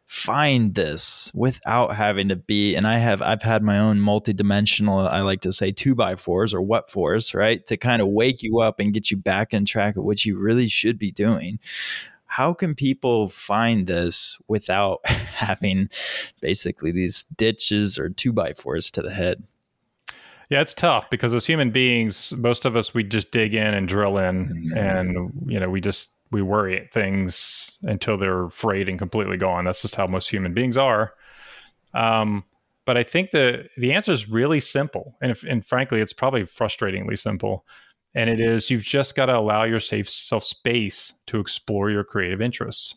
find 0.06 0.76
this 0.76 1.32
without 1.34 1.96
having 1.96 2.30
to 2.30 2.36
be 2.38 2.76
and 2.76 2.88
i 2.88 2.98
have 2.98 3.22
i've 3.24 3.42
had 3.42 3.62
my 3.62 3.78
own 3.78 4.00
multi-dimensional 4.00 5.00
i 5.08 5.20
like 5.20 5.42
to 5.42 5.52
say 5.52 5.72
two 5.72 5.94
by 5.94 6.16
fours 6.16 6.54
or 6.54 6.62
what 6.62 6.90
fours 6.90 7.34
right 7.34 7.66
to 7.66 7.76
kind 7.76 8.02
of 8.02 8.08
wake 8.08 8.42
you 8.42 8.60
up 8.60 8.80
and 8.80 8.94
get 8.94 9.12
you 9.12 9.18
back 9.18 9.54
in 9.54 9.66
track 9.66 9.98
of 9.98 10.06
what 10.06 10.24
you 10.24 10.38
really 10.38 10.70
should 10.70 10.98
be 10.98 11.12
doing 11.12 11.60
how 12.36 12.54
can 12.54 12.76
people 12.76 13.30
find 13.30 13.88
this 13.88 14.38
without 14.50 15.06
having 15.06 15.90
basically 16.42 16.92
these 16.92 17.26
ditches 17.38 17.98
or 17.98 18.10
two 18.10 18.34
by 18.34 18.52
fours 18.54 18.92
to 18.92 19.02
the 19.02 19.12
head 19.12 19.44
yeah, 20.50 20.62
it's 20.62 20.76
tough 20.76 21.10
because 21.10 21.34
as 21.34 21.48
human 21.48 21.72
beings, 21.72 22.32
most 22.32 22.66
of 22.66 22.76
us 22.76 22.94
we 22.94 23.04
just 23.04 23.32
dig 23.32 23.56
in 23.56 23.74
and 23.74 23.88
drill 23.88 24.20
in, 24.20 24.50
mm-hmm. 24.50 24.78
and 24.78 25.34
you 25.48 25.60
know 25.60 25.70
we 25.70 25.82
just 25.82 26.12
we 26.32 26.44
worry 26.44 26.78
at 26.78 26.94
things 26.94 27.72
until 27.84 28.16
they're 28.18 28.50
frayed 28.50 28.88
and 28.88 29.00
completely 29.00 29.38
gone. 29.38 29.66
That's 29.66 29.82
just 29.82 29.96
how 29.96 30.06
most 30.06 30.30
human 30.30 30.54
beings 30.54 30.78
are. 30.78 31.14
Um, 31.96 32.44
but 32.86 32.96
I 32.96 33.04
think 33.04 33.32
the 33.32 33.68
the 33.76 33.94
answer 33.94 34.12
is 34.12 34.30
really 34.30 34.60
simple, 34.60 35.18
and 35.20 35.32
if, 35.32 35.44
and 35.44 35.66
frankly, 35.66 36.00
it's 36.00 36.14
probably 36.14 36.44
frustratingly 36.44 37.18
simple. 37.18 37.66
And 38.16 38.30
it 38.30 38.40
is 38.40 38.70
you've 38.70 38.84
just 38.84 39.16
got 39.16 39.26
to 39.28 39.38
allow 39.38 39.64
yourself 39.64 40.44
space 40.44 41.14
to 41.28 41.40
explore 41.40 41.90
your 41.90 42.04
creative 42.04 42.42
interests. 42.42 42.96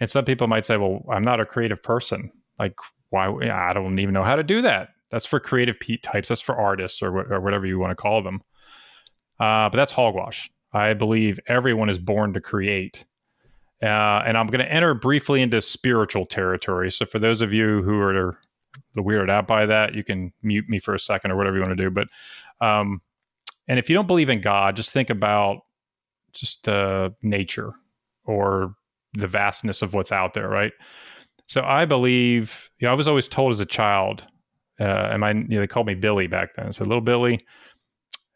And 0.00 0.08
some 0.08 0.24
people 0.24 0.46
might 0.46 0.64
say, 0.64 0.76
"Well, 0.76 1.04
I'm 1.10 1.24
not 1.24 1.40
a 1.40 1.44
creative 1.44 1.82
person. 1.82 2.30
Like, 2.58 2.74
why? 3.10 3.28
I 3.50 3.72
don't 3.72 3.98
even 3.98 4.14
know 4.14 4.22
how 4.22 4.36
to 4.36 4.44
do 4.44 4.62
that. 4.62 4.90
That's 5.10 5.26
for 5.26 5.40
creative 5.40 5.76
types. 6.02 6.28
That's 6.28 6.40
for 6.40 6.56
artists 6.56 7.02
or, 7.02 7.32
or 7.32 7.40
whatever 7.40 7.66
you 7.66 7.78
want 7.78 7.90
to 7.90 8.00
call 8.00 8.22
them." 8.22 8.42
Uh, 9.40 9.68
but 9.68 9.76
that's 9.76 9.92
hogwash. 9.92 10.50
I 10.72 10.94
believe 10.94 11.40
everyone 11.46 11.88
is 11.88 11.98
born 11.98 12.32
to 12.34 12.40
create. 12.40 13.04
Uh, 13.82 14.22
and 14.26 14.36
I'm 14.36 14.48
going 14.48 14.64
to 14.64 14.72
enter 14.72 14.94
briefly 14.94 15.40
into 15.40 15.60
spiritual 15.60 16.26
territory. 16.26 16.90
So 16.90 17.06
for 17.06 17.18
those 17.18 17.40
of 17.40 17.52
you 17.52 17.82
who 17.82 18.00
are 18.00 18.38
weirded 18.96 19.30
out 19.30 19.46
by 19.46 19.66
that, 19.66 19.94
you 19.94 20.02
can 20.02 20.32
mute 20.42 20.68
me 20.68 20.78
for 20.78 20.94
a 20.94 20.98
second 20.98 21.30
or 21.30 21.36
whatever 21.36 21.56
you 21.56 21.62
want 21.62 21.76
to 21.76 21.84
do. 21.84 21.90
But 21.90 22.08
um, 22.60 23.00
and 23.68 23.78
if 23.78 23.88
you 23.88 23.94
don't 23.94 24.06
believe 24.06 24.30
in 24.30 24.40
God, 24.40 24.76
just 24.76 24.90
think 24.90 25.10
about 25.10 25.58
just 26.32 26.68
uh, 26.68 27.10
nature 27.22 27.72
or 28.24 28.74
the 29.14 29.26
vastness 29.26 29.82
of 29.82 29.94
what's 29.94 30.12
out 30.12 30.34
there, 30.34 30.48
right? 30.48 30.72
So 31.46 31.62
I 31.62 31.84
believe, 31.84 32.70
you 32.78 32.86
know, 32.86 32.92
I 32.92 32.94
was 32.94 33.08
always 33.08 33.28
told 33.28 33.52
as 33.52 33.60
a 33.60 33.66
child, 33.66 34.24
uh, 34.80 34.84
and 34.84 35.20
my, 35.20 35.32
you 35.32 35.44
know, 35.48 35.60
they 35.60 35.66
called 35.66 35.86
me 35.86 35.94
Billy 35.94 36.26
back 36.26 36.50
then. 36.56 36.72
So 36.72 36.84
little 36.84 37.00
Billy, 37.00 37.44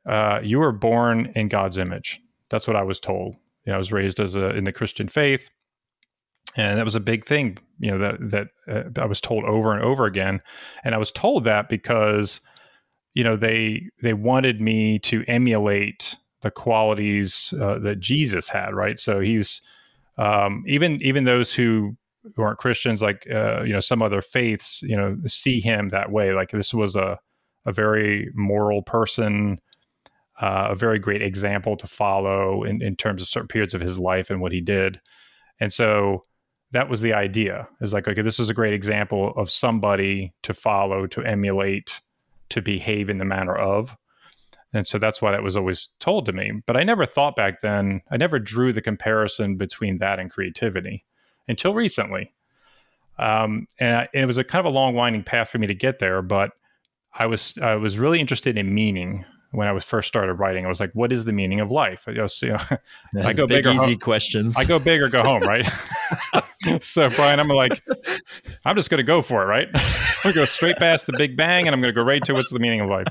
uh, 0.09 0.41
you 0.43 0.59
were 0.59 0.73
born 0.73 1.31
in 1.35 1.49
God's 1.49 1.79
image. 1.79 2.21
That's 2.51 2.67
what 2.67 2.77
I 2.77 2.83
was 2.83 3.01
told. 3.01 3.37
You 3.65 3.71
know, 3.71 3.75
I 3.75 3.79
was 3.79 3.93
raised 3.93 4.19
as 4.19 4.35
a 4.35 4.51
in 4.51 4.65
the 4.65 4.73
Christian 4.73 5.09
faith, 5.09 5.51
and 6.57 6.79
that 6.79 6.85
was 6.85 6.95
a 6.95 7.01
big 7.01 7.25
thing. 7.25 7.59
You 7.79 7.93
know 7.93 7.99
that 7.99 8.31
that 8.31 8.49
uh, 8.99 9.03
I 9.03 9.07
was 9.07 9.21
told 9.21 9.45
over 9.45 9.73
and 9.73 9.85
over 9.85 10.07
again, 10.07 10.41
and 10.85 10.95
I 10.95 10.99
was 10.99 11.13
told 11.13 11.45
that 11.45 11.69
because 11.69 12.41
you 13.15 13.25
know 13.25 13.37
they 13.37 13.89
they 14.03 14.15
wanted 14.15 14.61
me 14.61 14.99
to 15.01 15.25
emulate 15.27 16.17
the 16.43 16.51
qualities 16.51 17.55
uh, 17.61 17.79
that 17.79 18.01
Jesus 18.01 18.49
had. 18.49 18.75
Right, 18.75 18.99
so 18.99 19.21
he's 19.21 19.63
um, 20.19 20.65
even 20.67 21.03
even 21.03 21.25
those 21.25 21.55
who 21.55 21.97
aren't 22.39 22.59
Christians, 22.59 23.03
like 23.03 23.27
uh, 23.31 23.63
you 23.63 23.73
know 23.73 23.81
some 23.81 24.03
other 24.03 24.23
faiths, 24.23 24.83
you 24.83 24.97
know, 24.97 25.17
see 25.27 25.61
him 25.61 25.89
that 25.91 26.11
way. 26.11 26.33
Like 26.33 26.51
this 26.51 26.75
was 26.75 26.97
a 26.97 27.19
a 27.65 27.73
very 27.73 28.29
moral 28.35 28.83
person 28.83 29.59
uh, 30.41 30.69
a 30.71 30.75
very 30.75 30.99
great 30.99 31.23
example 31.23 31.77
to 31.77 31.87
follow 31.87 32.65
in, 32.65 32.83
in 32.83 32.97
terms 32.97 33.23
of 33.23 33.29
certain 33.29 33.49
periods 33.49 33.75
of 33.75 33.81
his 33.81 33.99
life 33.99 34.31
and 34.31 34.41
what 34.41 34.53
he 34.53 34.61
did. 34.61 35.01
And 35.61 35.73
so 35.73 36.23
that 36.73 36.89
was 36.89 37.01
the 37.01 37.13
idea 37.13 37.69
is 37.81 37.93
like, 37.93 38.09
okay, 38.09 38.23
this 38.23 38.41
is 38.41 38.51
a 38.51 38.55
great 38.55 38.73
example 38.75 39.33
of 39.37 39.51
somebody 39.51 40.33
to 40.43 40.55
follow, 40.55 41.07
to 41.09 41.23
emulate, 41.23 42.01
to 42.53 42.63
behave 42.63 43.11
in 43.11 43.19
the 43.19 43.25
manner 43.25 43.55
of. 43.55 43.97
And 44.73 44.87
so 44.87 44.99
that's 44.99 45.21
why 45.21 45.33
that 45.33 45.43
was 45.43 45.57
always 45.57 45.89
told 46.01 46.27
to 46.27 46.33
me. 46.33 46.63
But 46.67 46.77
I 46.77 46.83
never 46.83 47.05
thought 47.05 47.37
back 47.37 47.61
then, 47.61 48.01
I 48.11 48.17
never 48.17 48.39
drew 48.39 48.73
the 48.73 48.81
comparison 48.81 49.57
between 49.57 49.99
that 49.99 50.19
and 50.19 50.31
creativity 50.31 51.05
until 51.47 51.75
recently. 51.75 52.33
Um, 53.19 53.67
and, 53.79 53.97
I, 53.97 54.09
and, 54.15 54.25
it 54.25 54.27
was 54.27 54.39
a 54.39 54.45
kind 54.45 54.67
of 54.67 54.73
a 54.73 54.75
long 54.75 54.95
winding 54.95 55.25
path 55.25 55.51
for 55.51 55.59
me 55.59 55.67
to 55.67 55.75
get 55.75 55.99
there, 55.99 56.23
but 56.23 56.53
I 57.13 57.27
was 57.27 57.59
I 57.61 57.75
was 57.75 57.99
really 57.99 58.21
interested 58.21 58.57
in 58.57 58.75
meaning 58.75 59.27
when 59.51 59.69
I 59.69 59.73
was 59.73 59.85
first 59.85 60.09
started 60.09 60.35
writing. 60.35 60.65
I 60.65 60.69
was 60.69 60.81
like, 60.81 60.93
what 60.95 61.13
is 61.13 61.27
the 61.27 61.33
meaning 61.33 61.61
of 61.61 61.71
life? 61.71 62.05
I, 62.09 62.15
just, 62.15 62.41
you 62.43 62.53
know, 62.53 62.59
I 63.23 63.33
go 63.35 63.47
big, 63.47 63.65
big 63.65 63.75
easy 63.75 63.93
home. 63.93 63.99
questions. 63.99 64.57
I 64.57 64.65
go 64.65 64.79
big 64.79 65.03
or 65.03 65.11
go 65.11 65.23
home, 65.23 65.43
right? 65.43 65.69
so 66.81 67.09
Brian, 67.11 67.41
I'm 67.41 67.49
like, 67.49 67.83
I'm 68.65 68.77
just 68.77 68.91
going 68.91 68.99
to 68.99 69.05
go 69.05 69.23
for 69.23 69.43
it, 69.43 69.47
right? 69.47 69.69
To 70.23 70.33
go 70.33 70.45
straight 70.45 70.77
past 70.77 71.07
the 71.07 71.15
Big 71.15 71.37
Bang, 71.37 71.67
and 71.67 71.75
I'm 71.75 71.81
going 71.81 71.93
to 71.93 72.01
go 72.01 72.07
right 72.07 72.23
to 72.27 72.33
what's 72.33 72.51
the 72.51 72.61
meaning 72.61 72.81
of 72.81 72.89
life. 72.89 73.09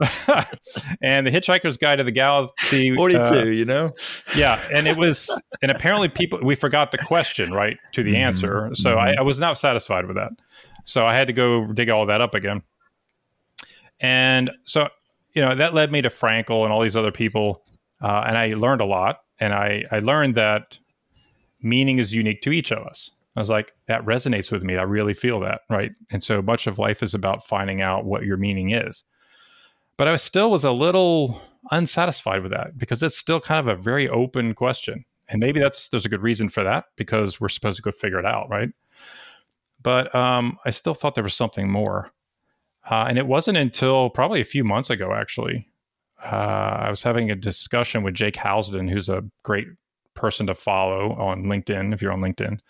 and 1.02 1.26
the 1.26 1.30
Hitchhiker's 1.32 1.76
Guide 1.76 1.96
to 1.96 2.04
the 2.04 2.12
Galaxy, 2.12 2.94
42, 2.94 3.20
uh, 3.20 3.42
you 3.46 3.64
know, 3.64 3.90
yeah, 4.36 4.60
and 4.72 4.86
it 4.86 4.96
was, 4.96 5.28
and 5.60 5.72
apparently 5.72 6.08
people 6.08 6.38
we 6.40 6.54
forgot 6.54 6.92
the 6.92 6.98
question 6.98 7.52
right 7.52 7.78
to 7.94 8.04
the 8.04 8.12
mm-hmm. 8.12 8.20
answer, 8.20 8.70
so 8.74 8.90
mm-hmm. 8.90 9.00
I, 9.00 9.14
I 9.18 9.22
was 9.22 9.40
not 9.40 9.58
satisfied 9.58 10.06
with 10.06 10.14
that, 10.14 10.30
so 10.84 11.04
I 11.04 11.16
had 11.16 11.26
to 11.26 11.32
go 11.32 11.66
dig 11.66 11.90
all 11.90 12.06
that 12.06 12.20
up 12.20 12.36
again. 12.36 12.62
And 13.98 14.52
so 14.62 14.88
you 15.34 15.42
know, 15.42 15.54
that 15.54 15.74
led 15.74 15.92
me 15.92 16.02
to 16.02 16.08
Frankl 16.08 16.64
and 16.64 16.72
all 16.72 16.82
these 16.82 16.96
other 16.96 17.12
people. 17.12 17.62
Uh, 18.00 18.24
and 18.26 18.36
I 18.36 18.54
learned 18.54 18.80
a 18.80 18.86
lot. 18.86 19.20
And 19.38 19.52
I, 19.52 19.84
I 19.90 20.00
learned 20.00 20.34
that 20.34 20.78
meaning 21.62 21.98
is 21.98 22.14
unique 22.14 22.42
to 22.42 22.52
each 22.52 22.70
of 22.70 22.86
us. 22.86 23.10
I 23.36 23.40
was 23.40 23.50
like, 23.50 23.72
that 23.86 24.04
resonates 24.04 24.50
with 24.50 24.62
me. 24.62 24.76
I 24.76 24.82
really 24.82 25.14
feel 25.14 25.40
that. 25.40 25.60
Right. 25.68 25.92
And 26.10 26.22
so 26.22 26.42
much 26.42 26.66
of 26.66 26.78
life 26.78 27.02
is 27.02 27.14
about 27.14 27.46
finding 27.46 27.80
out 27.80 28.04
what 28.04 28.24
your 28.24 28.36
meaning 28.36 28.72
is. 28.72 29.04
But 29.96 30.08
I 30.08 30.16
still 30.16 30.50
was 30.50 30.64
a 30.64 30.72
little 30.72 31.40
unsatisfied 31.70 32.42
with 32.42 32.52
that 32.52 32.76
because 32.78 33.02
it's 33.02 33.18
still 33.18 33.40
kind 33.40 33.60
of 33.60 33.68
a 33.68 33.80
very 33.80 34.08
open 34.08 34.54
question. 34.54 35.04
And 35.28 35.38
maybe 35.38 35.60
that's 35.60 35.88
there's 35.88 36.06
a 36.06 36.08
good 36.08 36.22
reason 36.22 36.48
for 36.48 36.64
that 36.64 36.86
because 36.96 37.40
we're 37.40 37.48
supposed 37.48 37.76
to 37.76 37.82
go 37.82 37.92
figure 37.92 38.18
it 38.18 38.26
out, 38.26 38.48
right? 38.50 38.70
But 39.82 40.12
um, 40.14 40.58
I 40.64 40.70
still 40.70 40.94
thought 40.94 41.14
there 41.14 41.24
was 41.24 41.34
something 41.34 41.70
more. 41.70 42.10
Uh, 42.90 43.06
and 43.08 43.18
it 43.18 43.26
wasn't 43.26 43.58
until 43.58 44.10
probably 44.10 44.40
a 44.40 44.44
few 44.44 44.64
months 44.64 44.90
ago, 44.90 45.12
actually. 45.12 45.68
Uh, 46.22 46.84
I 46.86 46.90
was 46.90 47.02
having 47.02 47.30
a 47.30 47.36
discussion 47.36 48.02
with 48.02 48.14
Jake 48.14 48.34
Housden, 48.34 48.90
who's 48.90 49.08
a 49.08 49.22
great 49.42 49.68
person 50.14 50.46
to 50.46 50.54
follow 50.54 51.12
on 51.14 51.44
LinkedIn, 51.44 51.92
if 51.92 52.02
you're 52.02 52.12
on 52.12 52.20
LinkedIn, 52.20 52.60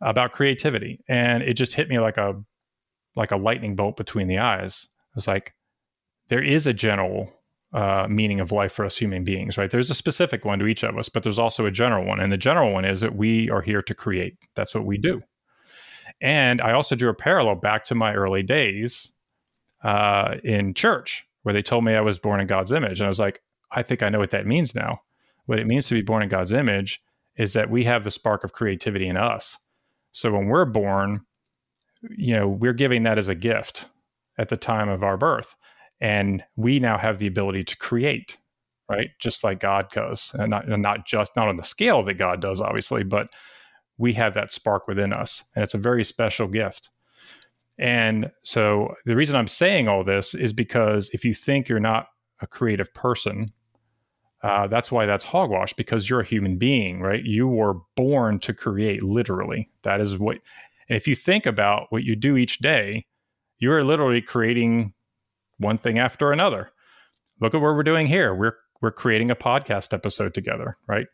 about 0.00 0.32
creativity. 0.32 1.00
And 1.08 1.42
it 1.42 1.54
just 1.54 1.74
hit 1.74 1.88
me 1.88 1.98
like 1.98 2.16
a 2.16 2.42
like 3.16 3.32
a 3.32 3.36
lightning 3.36 3.74
bolt 3.74 3.96
between 3.96 4.28
the 4.28 4.38
eyes. 4.38 4.88
I 5.12 5.16
was 5.16 5.26
like, 5.26 5.54
there 6.28 6.42
is 6.42 6.66
a 6.66 6.72
general 6.72 7.32
uh, 7.72 8.06
meaning 8.08 8.40
of 8.40 8.52
life 8.52 8.72
for 8.72 8.84
us 8.84 8.96
human 8.96 9.24
beings, 9.24 9.58
right? 9.58 9.70
There's 9.70 9.90
a 9.90 9.94
specific 9.94 10.44
one 10.44 10.58
to 10.60 10.66
each 10.66 10.84
of 10.84 10.96
us, 10.96 11.08
but 11.08 11.22
there's 11.22 11.38
also 11.38 11.66
a 11.66 11.70
general 11.70 12.06
one. 12.06 12.20
And 12.20 12.32
the 12.32 12.36
general 12.36 12.72
one 12.72 12.84
is 12.84 13.00
that 13.00 13.16
we 13.16 13.50
are 13.50 13.60
here 13.60 13.82
to 13.82 13.94
create. 13.94 14.36
That's 14.54 14.74
what 14.74 14.86
we 14.86 14.98
do. 14.98 15.22
And 16.20 16.60
I 16.60 16.72
also 16.72 16.94
drew 16.94 17.10
a 17.10 17.14
parallel 17.14 17.56
back 17.56 17.84
to 17.86 17.94
my 17.94 18.14
early 18.14 18.42
days 18.42 19.12
uh, 19.82 20.36
in 20.42 20.74
church 20.74 21.26
where 21.42 21.52
they 21.52 21.62
told 21.62 21.84
me 21.84 21.94
I 21.94 22.00
was 22.00 22.18
born 22.18 22.40
in 22.40 22.46
God's 22.46 22.72
image. 22.72 23.00
And 23.00 23.06
I 23.06 23.08
was 23.08 23.20
like, 23.20 23.42
I 23.70 23.82
think 23.82 24.02
I 24.02 24.08
know 24.08 24.18
what 24.18 24.30
that 24.30 24.46
means 24.46 24.74
now. 24.74 25.02
What 25.48 25.58
it 25.58 25.66
means 25.66 25.86
to 25.86 25.94
be 25.94 26.02
born 26.02 26.22
in 26.22 26.28
God's 26.28 26.52
image 26.52 27.00
is 27.38 27.54
that 27.54 27.70
we 27.70 27.84
have 27.84 28.04
the 28.04 28.10
spark 28.10 28.44
of 28.44 28.52
creativity 28.52 29.08
in 29.08 29.16
us. 29.16 29.56
So 30.12 30.30
when 30.30 30.48
we're 30.48 30.66
born, 30.66 31.22
you 32.10 32.34
know, 32.34 32.46
we're 32.46 32.74
giving 32.74 33.04
that 33.04 33.16
as 33.16 33.30
a 33.30 33.34
gift 33.34 33.86
at 34.36 34.50
the 34.50 34.58
time 34.58 34.90
of 34.90 35.02
our 35.02 35.16
birth. 35.16 35.56
And 36.02 36.44
we 36.56 36.80
now 36.80 36.98
have 36.98 37.16
the 37.16 37.26
ability 37.26 37.64
to 37.64 37.78
create, 37.78 38.36
right? 38.90 39.08
Just 39.20 39.42
like 39.42 39.58
God 39.58 39.88
does. 39.90 40.32
And 40.34 40.50
not, 40.50 40.68
and 40.68 40.82
not 40.82 41.06
just, 41.06 41.34
not 41.34 41.48
on 41.48 41.56
the 41.56 41.64
scale 41.64 42.02
that 42.02 42.18
God 42.18 42.42
does, 42.42 42.60
obviously, 42.60 43.02
but 43.02 43.28
we 43.96 44.12
have 44.12 44.34
that 44.34 44.52
spark 44.52 44.86
within 44.86 45.14
us. 45.14 45.44
And 45.56 45.62
it's 45.62 45.72
a 45.72 45.78
very 45.78 46.04
special 46.04 46.46
gift. 46.46 46.90
And 47.78 48.32
so 48.44 48.94
the 49.06 49.16
reason 49.16 49.34
I'm 49.34 49.46
saying 49.46 49.88
all 49.88 50.04
this 50.04 50.34
is 50.34 50.52
because 50.52 51.08
if 51.14 51.24
you 51.24 51.32
think 51.32 51.70
you're 51.70 51.80
not 51.80 52.08
a 52.42 52.46
creative 52.46 52.92
person, 52.92 53.54
uh, 54.42 54.66
that's 54.68 54.92
why 54.92 55.06
that's 55.06 55.24
hogwash 55.24 55.72
because 55.72 56.08
you're 56.08 56.20
a 56.20 56.26
human 56.26 56.58
being, 56.58 57.00
right? 57.00 57.24
You 57.24 57.48
were 57.48 57.74
born 57.96 58.38
to 58.40 58.54
create 58.54 59.02
literally. 59.02 59.68
That 59.82 60.00
is 60.00 60.16
what, 60.16 60.38
if 60.88 61.08
you 61.08 61.16
think 61.16 61.44
about 61.44 61.86
what 61.90 62.04
you 62.04 62.14
do 62.14 62.36
each 62.36 62.58
day, 62.58 63.06
you're 63.58 63.82
literally 63.82 64.22
creating 64.22 64.94
one 65.58 65.76
thing 65.76 65.98
after 65.98 66.30
another. 66.30 66.70
Look 67.40 67.54
at 67.54 67.60
what 67.60 67.74
we're 67.74 67.82
doing 67.82 68.06
here. 68.06 68.34
We're 68.34 68.54
we're 68.80 68.92
creating 68.92 69.30
a 69.30 69.36
podcast 69.36 69.92
episode 69.92 70.34
together, 70.34 70.76
right? 70.86 71.06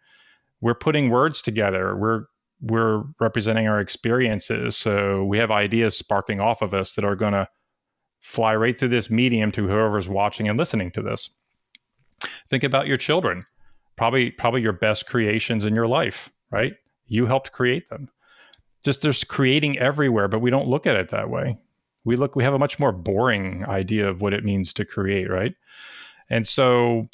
We're 0.60 0.74
putting 0.74 1.08
words 1.08 1.40
together. 1.40 1.96
We're 1.96 2.24
we're 2.60 3.04
representing 3.20 3.68
our 3.68 3.80
experiences. 3.80 4.76
So 4.76 5.24
we 5.24 5.38
have 5.38 5.50
ideas 5.50 5.96
sparking 5.96 6.40
off 6.40 6.62
of 6.62 6.72
us 6.72 6.94
that 6.94 7.04
are 7.04 7.16
going 7.16 7.32
to 7.32 7.48
fly 8.20 8.54
right 8.54 8.78
through 8.78 8.88
this 8.88 9.10
medium 9.10 9.52
to 9.52 9.68
whoever's 9.68 10.08
watching 10.08 10.48
and 10.48 10.58
listening 10.58 10.90
to 10.92 11.02
this. 11.02 11.28
Think 12.50 12.64
about 12.64 12.86
your 12.86 12.96
children. 12.96 13.42
Probably 13.96 14.30
probably 14.30 14.62
your 14.62 14.72
best 14.72 15.06
creations 15.06 15.64
in 15.64 15.74
your 15.74 15.86
life, 15.86 16.30
right? 16.50 16.74
You 17.06 17.26
helped 17.26 17.52
create 17.52 17.88
them. 17.88 18.08
Just 18.84 19.02
there's 19.02 19.24
creating 19.24 19.78
everywhere, 19.78 20.28
but 20.28 20.40
we 20.40 20.50
don't 20.50 20.68
look 20.68 20.86
at 20.86 20.96
it 20.96 21.10
that 21.10 21.30
way. 21.30 21.58
We 22.04 22.16
look 22.16 22.36
we 22.36 22.44
have 22.44 22.54
a 22.54 22.58
much 22.58 22.78
more 22.78 22.92
boring 22.92 23.64
idea 23.66 24.08
of 24.08 24.20
what 24.20 24.34
it 24.34 24.44
means 24.44 24.72
to 24.74 24.84
create, 24.84 25.30
right? 25.30 25.54
And 26.28 26.46
so 26.46 27.08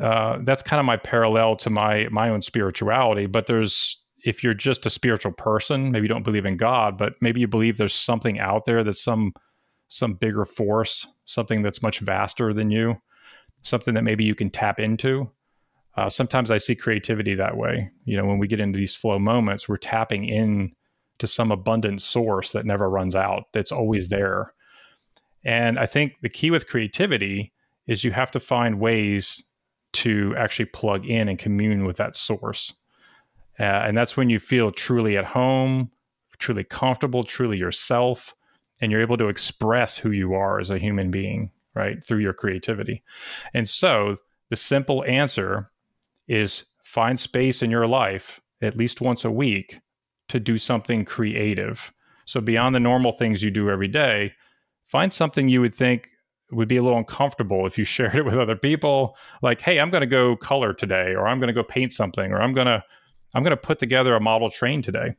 uh, 0.00 0.38
that's 0.42 0.62
kind 0.62 0.80
of 0.80 0.86
my 0.86 0.96
parallel 0.96 1.56
to 1.56 1.70
my 1.70 2.08
my 2.10 2.28
own 2.28 2.42
spirituality. 2.42 3.26
But 3.26 3.46
there's 3.46 3.98
if 4.24 4.42
you're 4.42 4.54
just 4.54 4.86
a 4.86 4.90
spiritual 4.90 5.32
person, 5.32 5.92
maybe 5.92 6.04
you 6.04 6.08
don't 6.08 6.24
believe 6.24 6.46
in 6.46 6.56
God, 6.56 6.98
but 6.98 7.14
maybe 7.20 7.40
you 7.40 7.48
believe 7.48 7.76
there's 7.76 7.94
something 7.94 8.38
out 8.38 8.64
there 8.64 8.82
that's 8.82 9.02
some 9.02 9.32
some 9.88 10.14
bigger 10.14 10.44
force, 10.44 11.06
something 11.24 11.62
that's 11.62 11.82
much 11.82 12.00
vaster 12.00 12.52
than 12.52 12.70
you, 12.70 13.00
something 13.62 13.94
that 13.94 14.04
maybe 14.04 14.24
you 14.24 14.34
can 14.34 14.50
tap 14.50 14.78
into. 14.78 15.30
Uh, 15.96 16.08
sometimes 16.08 16.50
I 16.50 16.58
see 16.58 16.74
creativity 16.74 17.34
that 17.34 17.56
way. 17.56 17.90
You 18.04 18.16
know, 18.16 18.24
when 18.24 18.38
we 18.38 18.46
get 18.46 18.60
into 18.60 18.78
these 18.78 18.94
flow 18.94 19.18
moments, 19.18 19.68
we're 19.68 19.78
tapping 19.78 20.28
in 20.28 20.72
to 21.18 21.26
some 21.26 21.50
abundant 21.50 22.00
source 22.00 22.52
that 22.52 22.64
never 22.64 22.88
runs 22.88 23.14
out, 23.14 23.44
that's 23.52 23.72
always 23.72 24.08
there. 24.08 24.54
And 25.44 25.78
I 25.78 25.86
think 25.86 26.14
the 26.22 26.28
key 26.28 26.50
with 26.50 26.68
creativity 26.68 27.52
is 27.86 28.04
you 28.04 28.12
have 28.12 28.30
to 28.32 28.40
find 28.40 28.80
ways 28.80 29.42
to 29.94 30.34
actually 30.36 30.66
plug 30.66 31.06
in 31.06 31.28
and 31.28 31.38
commune 31.38 31.84
with 31.84 31.96
that 31.96 32.14
source. 32.14 32.74
Uh, 33.58 33.62
and 33.62 33.96
that's 33.96 34.16
when 34.16 34.30
you 34.30 34.38
feel 34.38 34.70
truly 34.70 35.16
at 35.16 35.24
home, 35.24 35.90
truly 36.38 36.64
comfortable, 36.64 37.24
truly 37.24 37.56
yourself, 37.56 38.34
and 38.80 38.92
you're 38.92 39.00
able 39.00 39.16
to 39.16 39.28
express 39.28 39.96
who 39.98 40.10
you 40.10 40.34
are 40.34 40.60
as 40.60 40.70
a 40.70 40.78
human 40.78 41.10
being, 41.10 41.50
right, 41.78 42.02
through 42.04 42.18
your 42.18 42.32
creativity. 42.32 43.02
And 43.54 43.68
so 43.68 44.16
the 44.50 44.56
simple 44.56 45.04
answer 45.04 45.70
is 46.26 46.64
find 46.82 47.18
space 47.18 47.62
in 47.62 47.70
your 47.70 47.86
life 47.86 48.40
at 48.60 48.76
least 48.76 49.00
once 49.00 49.24
a 49.24 49.30
week 49.30 49.78
to 50.28 50.40
do 50.40 50.58
something 50.58 51.04
creative. 51.04 51.92
So 52.26 52.40
beyond 52.40 52.74
the 52.74 52.80
normal 52.80 53.12
things 53.12 53.42
you 53.42 53.50
do 53.50 53.70
every 53.70 53.88
day, 53.88 54.34
find 54.86 55.12
something 55.12 55.48
you 55.48 55.60
would 55.60 55.74
think 55.74 56.08
would 56.50 56.68
be 56.68 56.76
a 56.76 56.82
little 56.82 56.98
uncomfortable 56.98 57.66
if 57.66 57.78
you 57.78 57.84
shared 57.96 58.14
it 58.14 58.24
with 58.24 58.38
other 58.38 58.56
people 58.56 59.14
like 59.42 59.60
hey 59.60 59.78
i'm 59.78 59.90
going 59.90 60.00
to 60.00 60.06
go 60.06 60.34
color 60.34 60.72
today 60.72 61.14
or 61.14 61.28
i'm 61.28 61.38
going 61.38 61.48
to 61.48 61.52
go 61.52 61.62
paint 61.62 61.92
something 61.92 62.32
or 62.32 62.40
i'm 62.40 62.54
going 62.54 62.66
to 62.66 62.82
I'm 63.34 63.42
going 63.42 63.50
to 63.50 63.56
put 63.56 63.78
together 63.78 64.14
a 64.14 64.20
model 64.20 64.50
train 64.50 64.82
today. 64.82 65.14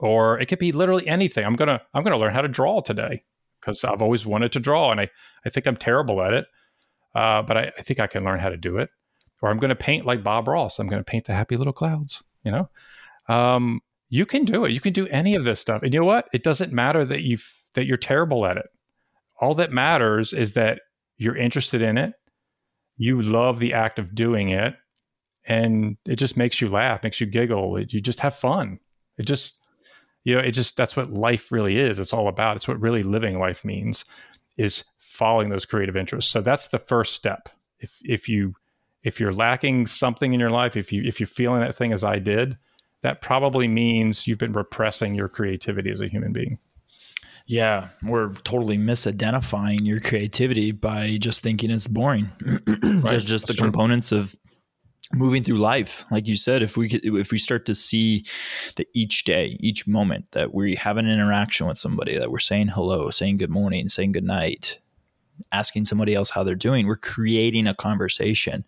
Or 0.00 0.38
it 0.38 0.46
could 0.46 0.58
be 0.58 0.72
literally 0.72 1.06
anything. 1.08 1.44
I'm 1.44 1.56
going 1.56 1.68
to 1.68 1.80
I'm 1.92 2.02
going 2.02 2.12
to 2.12 2.18
learn 2.18 2.32
how 2.32 2.42
to 2.42 2.48
draw 2.48 2.80
today 2.80 3.24
because 3.60 3.84
I've 3.84 4.02
always 4.02 4.26
wanted 4.26 4.52
to 4.52 4.60
draw 4.60 4.90
and 4.90 5.00
I, 5.00 5.08
I 5.44 5.50
think 5.50 5.66
I'm 5.66 5.76
terrible 5.76 6.22
at 6.22 6.32
it. 6.32 6.46
Uh, 7.14 7.42
but 7.42 7.56
I, 7.56 7.72
I 7.78 7.82
think 7.82 8.00
I 8.00 8.06
can 8.06 8.24
learn 8.24 8.38
how 8.38 8.48
to 8.48 8.56
do 8.56 8.78
it. 8.78 8.90
Or 9.40 9.50
I'm 9.50 9.58
going 9.58 9.70
to 9.70 9.76
paint 9.76 10.04
like 10.04 10.24
Bob 10.24 10.48
Ross. 10.48 10.78
I'm 10.78 10.88
going 10.88 11.00
to 11.00 11.10
paint 11.10 11.26
the 11.26 11.34
happy 11.34 11.56
little 11.56 11.72
clouds, 11.72 12.22
you 12.44 12.50
know? 12.50 12.68
Um, 13.28 13.80
you 14.08 14.26
can 14.26 14.44
do 14.44 14.64
it. 14.64 14.72
You 14.72 14.80
can 14.80 14.92
do 14.92 15.06
any 15.08 15.34
of 15.34 15.44
this 15.44 15.60
stuff. 15.60 15.82
And 15.82 15.92
you 15.92 16.00
know 16.00 16.06
what? 16.06 16.28
It 16.32 16.42
doesn't 16.42 16.72
matter 16.72 17.04
that 17.04 17.22
you 17.22 17.38
that 17.74 17.86
you're 17.86 17.96
terrible 17.96 18.46
at 18.46 18.56
it. 18.56 18.66
All 19.40 19.54
that 19.54 19.70
matters 19.70 20.32
is 20.32 20.54
that 20.54 20.80
you're 21.18 21.36
interested 21.36 21.82
in 21.82 21.98
it. 21.98 22.14
You 22.96 23.22
love 23.22 23.58
the 23.58 23.74
act 23.74 23.98
of 23.98 24.14
doing 24.14 24.50
it 24.50 24.74
and 25.44 25.96
it 26.06 26.16
just 26.16 26.36
makes 26.36 26.60
you 26.60 26.68
laugh, 26.68 27.02
makes 27.02 27.20
you 27.20 27.26
giggle. 27.26 27.76
It, 27.76 27.92
you 27.92 28.00
just 28.00 28.20
have 28.20 28.34
fun. 28.34 28.78
It 29.16 29.24
just, 29.24 29.57
you 30.28 30.34
know, 30.34 30.42
it 30.42 30.50
just 30.50 30.76
that's 30.76 30.94
what 30.94 31.10
life 31.10 31.50
really 31.50 31.78
is. 31.78 31.98
It's 31.98 32.12
all 32.12 32.28
about. 32.28 32.56
It's 32.56 32.68
what 32.68 32.78
really 32.78 33.02
living 33.02 33.38
life 33.38 33.64
means 33.64 34.04
is 34.58 34.84
following 34.98 35.48
those 35.48 35.64
creative 35.64 35.96
interests. 35.96 36.30
So 36.30 36.42
that's 36.42 36.68
the 36.68 36.78
first 36.78 37.14
step. 37.14 37.48
If 37.80 37.98
if 38.04 38.28
you 38.28 38.54
if 39.02 39.18
you're 39.18 39.32
lacking 39.32 39.86
something 39.86 40.34
in 40.34 40.38
your 40.38 40.50
life, 40.50 40.76
if 40.76 40.92
you 40.92 41.02
if 41.02 41.18
you're 41.18 41.26
feeling 41.26 41.60
that 41.60 41.74
thing 41.74 41.94
as 41.94 42.04
I 42.04 42.18
did, 42.18 42.58
that 43.00 43.22
probably 43.22 43.68
means 43.68 44.26
you've 44.26 44.36
been 44.36 44.52
repressing 44.52 45.14
your 45.14 45.30
creativity 45.30 45.90
as 45.90 46.02
a 46.02 46.08
human 46.08 46.34
being. 46.34 46.58
Yeah, 47.46 47.88
we're 48.02 48.28
totally 48.44 48.76
misidentifying 48.76 49.86
your 49.86 49.98
creativity 49.98 50.72
by 50.72 51.16
just 51.18 51.42
thinking 51.42 51.70
it's 51.70 51.88
boring. 51.88 52.30
right. 52.66 53.02
There's 53.02 53.24
just 53.24 53.46
That's 53.46 53.56
the 53.56 53.62
true. 53.62 53.70
components 53.70 54.12
of 54.12 54.36
moving 55.12 55.42
through 55.42 55.56
life 55.56 56.04
like 56.10 56.26
you 56.26 56.34
said 56.34 56.62
if 56.62 56.76
we 56.76 56.88
could, 56.88 57.00
if 57.02 57.30
we 57.32 57.38
start 57.38 57.64
to 57.64 57.74
see 57.74 58.24
that 58.76 58.86
each 58.94 59.24
day 59.24 59.56
each 59.60 59.86
moment 59.86 60.26
that 60.32 60.52
we 60.52 60.74
have 60.74 60.96
an 60.96 61.08
interaction 61.08 61.66
with 61.66 61.78
somebody 61.78 62.18
that 62.18 62.30
we're 62.30 62.38
saying 62.38 62.68
hello 62.68 63.08
saying 63.08 63.38
good 63.38 63.50
morning 63.50 63.88
saying 63.88 64.12
good 64.12 64.24
night 64.24 64.78
asking 65.52 65.84
somebody 65.84 66.14
else 66.14 66.30
how 66.30 66.42
they're 66.42 66.54
doing 66.54 66.86
we're 66.86 66.96
creating 66.96 67.66
a 67.66 67.74
conversation 67.74 68.64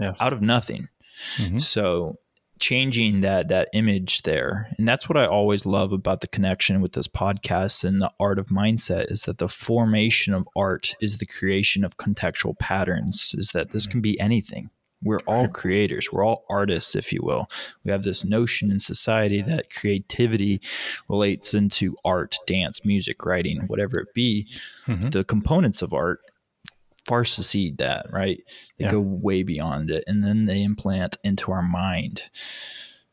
yes. 0.00 0.20
out 0.20 0.32
of 0.32 0.40
nothing 0.40 0.88
mm-hmm. 1.36 1.58
so 1.58 2.16
changing 2.58 3.22
that 3.22 3.48
that 3.48 3.68
image 3.74 4.22
there 4.22 4.68
and 4.78 4.86
that's 4.86 5.08
what 5.08 5.18
i 5.18 5.26
always 5.26 5.66
love 5.66 5.92
about 5.92 6.20
the 6.20 6.28
connection 6.28 6.80
with 6.80 6.92
this 6.92 7.08
podcast 7.08 7.82
and 7.82 8.00
the 8.00 8.10
art 8.20 8.38
of 8.38 8.46
mindset 8.46 9.10
is 9.10 9.22
that 9.22 9.38
the 9.38 9.48
formation 9.48 10.32
of 10.32 10.48
art 10.54 10.94
is 11.00 11.18
the 11.18 11.26
creation 11.26 11.84
of 11.84 11.96
contextual 11.96 12.56
patterns 12.58 13.34
is 13.36 13.50
that 13.50 13.70
this 13.72 13.84
mm-hmm. 13.84 13.92
can 13.92 14.00
be 14.00 14.20
anything 14.20 14.70
we're 15.02 15.20
all 15.26 15.48
creators 15.48 16.10
we're 16.12 16.24
all 16.24 16.44
artists 16.48 16.94
if 16.94 17.12
you 17.12 17.20
will 17.22 17.48
we 17.84 17.90
have 17.90 18.02
this 18.02 18.24
notion 18.24 18.70
in 18.70 18.78
society 18.78 19.42
that 19.42 19.70
creativity 19.70 20.60
relates 21.08 21.54
into 21.54 21.96
art 22.04 22.36
dance 22.46 22.84
music 22.84 23.24
writing 23.24 23.62
whatever 23.66 23.98
it 23.98 24.14
be 24.14 24.48
mm-hmm. 24.86 25.10
the 25.10 25.24
components 25.24 25.82
of 25.82 25.92
art 25.92 26.20
far 27.04 27.24
succeed 27.24 27.78
that, 27.78 28.06
right? 28.10 28.42
They 28.78 28.84
yeah. 28.84 28.92
go 28.92 29.00
way 29.00 29.42
beyond 29.42 29.90
it 29.90 30.04
and 30.06 30.22
then 30.22 30.46
they 30.46 30.62
implant 30.62 31.16
into 31.24 31.52
our 31.52 31.62
mind. 31.62 32.30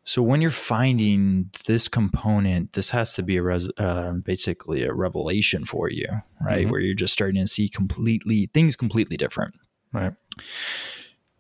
So 0.04 0.24
when 0.24 0.42
you're 0.42 0.50
finding 0.50 1.52
this 1.66 1.88
component, 1.88 2.74
this 2.74 2.90
has 2.90 3.14
to 3.16 3.24
be 3.24 3.38
a 3.38 3.44
res- 3.44 3.70
uh, 3.78 4.14
basically 4.14 4.84
a 4.84 4.94
revelation 4.94 5.66
for 5.66 5.90
you, 5.90 6.08
right? 6.42 6.62
Mm-hmm. 6.62 6.72
Where 6.72 6.82
you're 6.82 6.96
just 6.96 7.14
starting 7.14 7.42
to 7.42 7.48
see 7.48 7.70
completely 7.70 8.50
things 8.54 8.76
completely 8.76 9.18
different. 9.18 9.54
Right. 9.94 10.14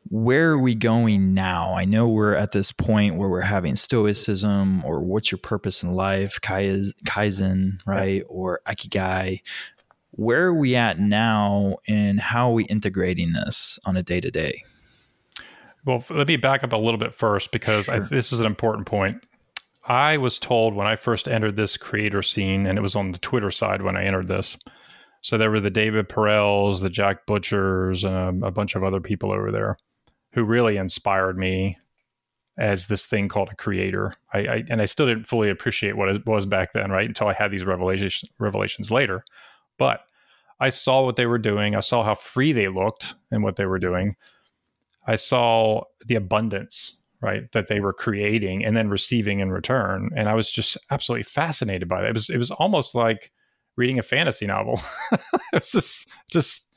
Where 0.07 0.51
are 0.51 0.57
we 0.57 0.73
going 0.73 1.33
now? 1.33 1.75
I 1.75 1.85
know 1.85 2.07
we're 2.07 2.33
at 2.33 2.51
this 2.51 2.71
point 2.71 3.15
where 3.15 3.29
we're 3.29 3.41
having 3.41 3.75
stoicism 3.75 4.83
or 4.83 5.01
what's 5.01 5.31
your 5.31 5.37
purpose 5.37 5.83
in 5.83 5.93
life, 5.93 6.39
kaizen, 6.41 7.79
right? 7.85 8.23
Or 8.27 8.61
ikigai 8.67 9.41
where 10.19 10.47
are 10.47 10.53
we 10.53 10.75
at 10.75 10.99
now 10.99 11.77
and 11.87 12.19
how 12.19 12.49
are 12.49 12.53
we 12.53 12.65
integrating 12.65 13.31
this 13.31 13.79
on 13.85 13.95
a 13.95 14.03
day 14.03 14.19
to 14.19 14.29
day? 14.29 14.63
Well, 15.85 16.03
let 16.09 16.27
me 16.27 16.35
back 16.35 16.63
up 16.63 16.73
a 16.73 16.77
little 16.77 16.97
bit 16.97 17.13
first 17.13 17.51
because 17.51 17.85
sure. 17.85 17.95
I, 17.95 17.99
this 17.99 18.33
is 18.33 18.41
an 18.41 18.45
important 18.45 18.85
point. 18.85 19.23
I 19.85 20.17
was 20.17 20.37
told 20.37 20.75
when 20.75 20.87
I 20.87 20.97
first 20.97 21.27
entered 21.27 21.55
this 21.55 21.77
creator 21.77 22.21
scene, 22.21 22.67
and 22.67 22.77
it 22.77 22.81
was 22.81 22.95
on 22.95 23.11
the 23.11 23.17
Twitter 23.17 23.49
side 23.49 23.81
when 23.81 23.95
I 23.95 24.03
entered 24.03 24.27
this. 24.27 24.57
So 25.21 25.37
there 25.37 25.49
were 25.49 25.61
the 25.61 25.69
David 25.69 26.09
Perells, 26.09 26.81
the 26.81 26.89
Jack 26.89 27.25
Butchers, 27.25 28.03
and 28.03 28.43
a, 28.43 28.47
a 28.47 28.51
bunch 28.51 28.75
of 28.75 28.83
other 28.83 28.99
people 28.99 29.31
over 29.31 29.51
there 29.51 29.77
who 30.33 30.43
really 30.43 30.77
inspired 30.77 31.37
me 31.37 31.77
as 32.57 32.87
this 32.87 33.05
thing 33.05 33.29
called 33.29 33.49
a 33.49 33.55
creator. 33.55 34.13
I, 34.33 34.39
I, 34.39 34.63
and 34.69 34.81
I 34.81 34.85
still 34.85 35.07
didn't 35.07 35.25
fully 35.25 35.49
appreciate 35.49 35.95
what 35.95 36.09
it 36.09 36.25
was 36.25 36.45
back 36.45 36.73
then, 36.73 36.91
right? 36.91 37.07
Until 37.07 37.27
I 37.27 37.33
had 37.33 37.51
these 37.51 37.65
revelations 37.65 38.23
revelations 38.37 38.91
later. 38.91 39.23
But 39.77 40.01
I 40.59 40.69
saw 40.69 41.05
what 41.05 41.15
they 41.15 41.25
were 41.25 41.37
doing. 41.37 41.75
I 41.75 41.79
saw 41.79 42.03
how 42.03 42.15
free 42.15 42.51
they 42.51 42.67
looked 42.67 43.15
and 43.31 43.43
what 43.43 43.55
they 43.55 43.65
were 43.65 43.79
doing. 43.79 44.15
I 45.07 45.15
saw 45.15 45.83
the 46.05 46.15
abundance, 46.15 46.97
right, 47.21 47.49
that 47.53 47.67
they 47.67 47.79
were 47.79 47.93
creating 47.93 48.65
and 48.65 48.75
then 48.75 48.89
receiving 48.89 49.39
in 49.39 49.51
return. 49.51 50.09
And 50.15 50.27
I 50.27 50.35
was 50.35 50.51
just 50.51 50.77
absolutely 50.91 51.23
fascinated 51.23 51.87
by 51.87 52.01
that. 52.01 52.09
It 52.09 52.13
was 52.13 52.29
it 52.29 52.37
was 52.37 52.51
almost 52.51 52.93
like 52.93 53.31
reading 53.77 53.99
a 53.99 54.03
fantasy 54.03 54.45
novel. 54.45 54.81
it 55.11 55.21
was 55.53 55.71
just 55.71 56.09
just 56.29 56.67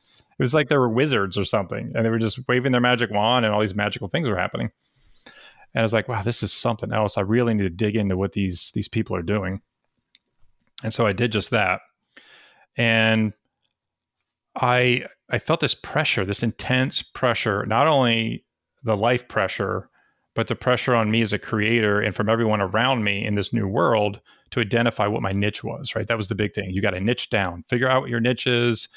it 0.42 0.44
was 0.44 0.54
like 0.54 0.68
they 0.68 0.76
were 0.76 0.88
wizards 0.88 1.38
or 1.38 1.44
something. 1.44 1.92
And 1.94 2.04
they 2.04 2.10
were 2.10 2.18
just 2.18 2.40
waving 2.48 2.72
their 2.72 2.80
magic 2.80 3.12
wand 3.12 3.44
and 3.44 3.54
all 3.54 3.60
these 3.60 3.76
magical 3.76 4.08
things 4.08 4.28
were 4.28 4.36
happening. 4.36 4.72
And 5.72 5.80
I 5.80 5.82
was 5.82 5.92
like, 5.92 6.08
wow, 6.08 6.20
this 6.20 6.42
is 6.42 6.52
something 6.52 6.92
else. 6.92 7.16
I 7.16 7.20
really 7.20 7.54
need 7.54 7.62
to 7.62 7.70
dig 7.70 7.94
into 7.94 8.16
what 8.16 8.32
these 8.32 8.72
these 8.74 8.88
people 8.88 9.14
are 9.14 9.22
doing. 9.22 9.60
And 10.82 10.92
so 10.92 11.06
I 11.06 11.12
did 11.12 11.30
just 11.30 11.50
that. 11.50 11.80
And 12.76 13.34
I 14.56 15.04
I 15.30 15.38
felt 15.38 15.60
this 15.60 15.76
pressure, 15.76 16.24
this 16.24 16.42
intense 16.42 17.02
pressure, 17.02 17.64
not 17.64 17.86
only 17.86 18.44
the 18.82 18.96
life 18.96 19.28
pressure, 19.28 19.90
but 20.34 20.48
the 20.48 20.56
pressure 20.56 20.96
on 20.96 21.12
me 21.12 21.22
as 21.22 21.32
a 21.32 21.38
creator 21.38 22.00
and 22.00 22.16
from 22.16 22.28
everyone 22.28 22.60
around 22.60 23.04
me 23.04 23.24
in 23.24 23.36
this 23.36 23.52
new 23.52 23.68
world 23.68 24.20
to 24.50 24.58
identify 24.58 25.06
what 25.06 25.22
my 25.22 25.30
niche 25.30 25.62
was, 25.62 25.94
right? 25.94 26.08
That 26.08 26.16
was 26.16 26.26
the 26.26 26.34
big 26.34 26.52
thing. 26.52 26.70
You 26.70 26.82
got 26.82 26.90
to 26.90 27.00
niche 27.00 27.30
down, 27.30 27.62
figure 27.68 27.88
out 27.88 28.02
what 28.02 28.10
your 28.10 28.18
niche 28.18 28.48
is. 28.48 28.88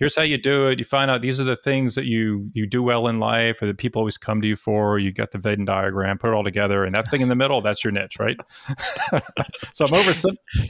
Here's 0.00 0.16
how 0.16 0.22
you 0.22 0.38
do 0.38 0.68
it. 0.68 0.78
You 0.78 0.84
find 0.86 1.10
out 1.10 1.20
these 1.20 1.38
are 1.40 1.44
the 1.44 1.56
things 1.56 1.94
that 1.94 2.06
you 2.06 2.50
you 2.54 2.66
do 2.66 2.82
well 2.82 3.06
in 3.06 3.20
life 3.20 3.60
or 3.60 3.66
that 3.66 3.76
people 3.76 4.00
always 4.00 4.16
come 4.16 4.40
to 4.40 4.48
you 4.48 4.56
for. 4.56 4.98
You 4.98 5.12
got 5.12 5.30
the 5.30 5.38
Venn 5.38 5.66
diagram, 5.66 6.16
put 6.16 6.30
it 6.30 6.34
all 6.34 6.42
together, 6.42 6.84
and 6.84 6.94
that 6.94 7.10
thing 7.10 7.20
in 7.20 7.28
the 7.28 7.36
middle, 7.36 7.60
that's 7.60 7.84
your 7.84 7.92
niche, 7.92 8.18
right? 8.18 8.40
so 9.72 9.84
I'm 9.84 9.92
over 9.92 10.12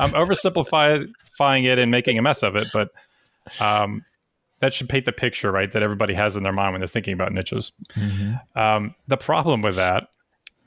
I'm 0.00 0.12
oversimplifying 0.12 1.64
it 1.64 1.78
and 1.78 1.92
making 1.92 2.18
a 2.18 2.22
mess 2.22 2.42
of 2.42 2.56
it, 2.56 2.66
but 2.72 2.90
um, 3.60 4.04
that 4.58 4.74
should 4.74 4.88
paint 4.88 5.04
the 5.04 5.12
picture, 5.12 5.52
right, 5.52 5.70
that 5.70 5.82
everybody 5.84 6.12
has 6.14 6.34
in 6.34 6.42
their 6.42 6.52
mind 6.52 6.72
when 6.72 6.80
they're 6.80 6.88
thinking 6.88 7.14
about 7.14 7.32
niches. 7.32 7.70
Mm-hmm. 7.94 8.60
Um, 8.60 8.96
the 9.06 9.16
problem 9.16 9.62
with 9.62 9.76
that 9.76 10.08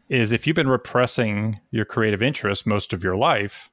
is 0.07 0.31
if 0.31 0.47
you've 0.47 0.55
been 0.55 0.69
repressing 0.69 1.59
your 1.71 1.83
creative 1.83 2.23
interest 2.23 2.65
most 2.65 2.93
of 2.93 3.03
your 3.03 3.15
life, 3.15 3.69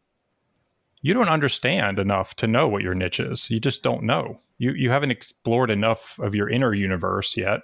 you 1.02 1.14
don't 1.14 1.28
understand 1.28 1.98
enough 1.98 2.34
to 2.36 2.46
know 2.46 2.68
what 2.68 2.82
your 2.82 2.94
niche 2.94 3.20
is. 3.20 3.50
You 3.50 3.58
just 3.58 3.82
don't 3.82 4.02
know. 4.02 4.38
You 4.58 4.72
you 4.72 4.90
haven't 4.90 5.10
explored 5.10 5.70
enough 5.70 6.18
of 6.18 6.34
your 6.34 6.48
inner 6.48 6.74
universe 6.74 7.36
yet 7.36 7.60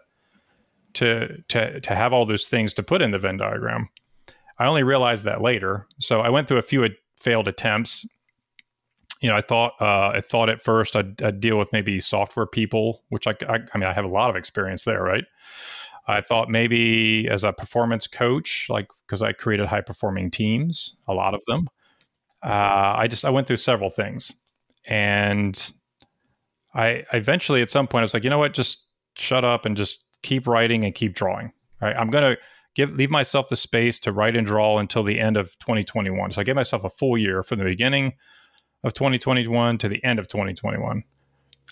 to 0.95 1.43
to 1.49 1.81
to 1.81 1.95
have 1.95 2.13
all 2.13 2.27
those 2.27 2.47
things 2.47 2.75
to 2.75 2.83
put 2.83 3.03
in 3.03 3.11
the 3.11 3.19
Venn 3.19 3.37
diagram. 3.37 3.89
I 4.59 4.67
only 4.67 4.83
realized 4.83 5.25
that 5.25 5.43
later. 5.43 5.87
So 6.01 6.21
I 6.21 6.31
went 6.31 6.49
through 6.49 6.59
a 6.59 6.63
few 6.63 6.89
failed 7.19 7.49
attempts 7.49 8.07
you 9.21 9.31
know, 9.31 9.37
I 9.37 9.41
thought 9.41 9.73
uh, 9.81 10.11
I 10.15 10.21
thought 10.21 10.49
at 10.49 10.63
first 10.63 10.95
I'd, 10.97 11.41
deal 11.41 11.59
with 11.59 11.73
maybe 11.73 12.01
software 12.01 12.47
people, 12.47 13.03
which 13.09 13.27
I, 13.27 13.35
I, 13.49 13.59
I 13.73 13.79
mean 13.79 13.89
I 13.89 13.93
have 13.93 14.05
a 14.05 14.09
lot 14.09 14.31
of 14.31 14.37
experience 14.37 14.85
there, 14.85 15.03
right? 15.03 15.25
I 16.07 16.21
thought 16.21 16.51
maybe 16.51 17.29
as 17.29 17.43
a 17.43 17.53
performance 17.53 18.07
coach, 18.07 18.67
like 18.69 18.89
because 19.07 19.23
I 19.23 19.33
created 19.33 19.67
high 19.67 19.81
performing 19.81 20.31
teams, 20.31 20.97
a 21.09 21.15
lot 21.15 21.35
of 21.35 21.41
them. 21.47 21.69
Uh, 22.45 22.95
I 22.99 23.07
just 23.09 23.25
I 23.25 23.31
went 23.31 23.47
through 23.47 23.57
several 23.57 23.91
things, 23.91 24.33
and 24.87 25.73
I 26.75 27.05
eventually 27.13 27.63
at 27.63 27.71
some 27.71 27.87
point 27.87 28.03
I 28.03 28.05
was 28.05 28.15
like, 28.15 28.25
you 28.25 28.31
know 28.31 28.39
what, 28.39 28.55
just 28.55 28.85
shut 29.17 29.45
up 29.45 29.65
and 29.65 29.77
just 29.77 30.05
keep 30.23 30.47
writing 30.47 30.85
and 30.85 30.95
keep 30.95 31.15
drawing. 31.15 31.53
Right, 31.81 31.97
I'm 31.97 32.11
gonna 32.11 32.37
give 32.75 32.93
leave 32.93 33.11
myself 33.11 33.49
the 33.49 33.57
space 33.57 33.99
to 34.01 34.13
write 34.13 34.37
and 34.37 34.47
draw 34.47 34.79
until 34.79 35.03
the 35.03 35.19
end 35.19 35.37
of 35.37 35.59
2021. 35.59 36.33
So 36.33 36.41
I 36.41 36.45
gave 36.45 36.55
myself 36.55 36.85
a 36.85 36.91
full 36.91 37.19
year 37.19 37.43
from 37.43 37.59
the 37.59 37.65
beginning 37.65 38.13
of 38.85 38.95
2021 38.95 39.79
to 39.79 39.89
the 39.89 40.03
end 40.05 40.19
of 40.19 40.29
2021. 40.29 41.03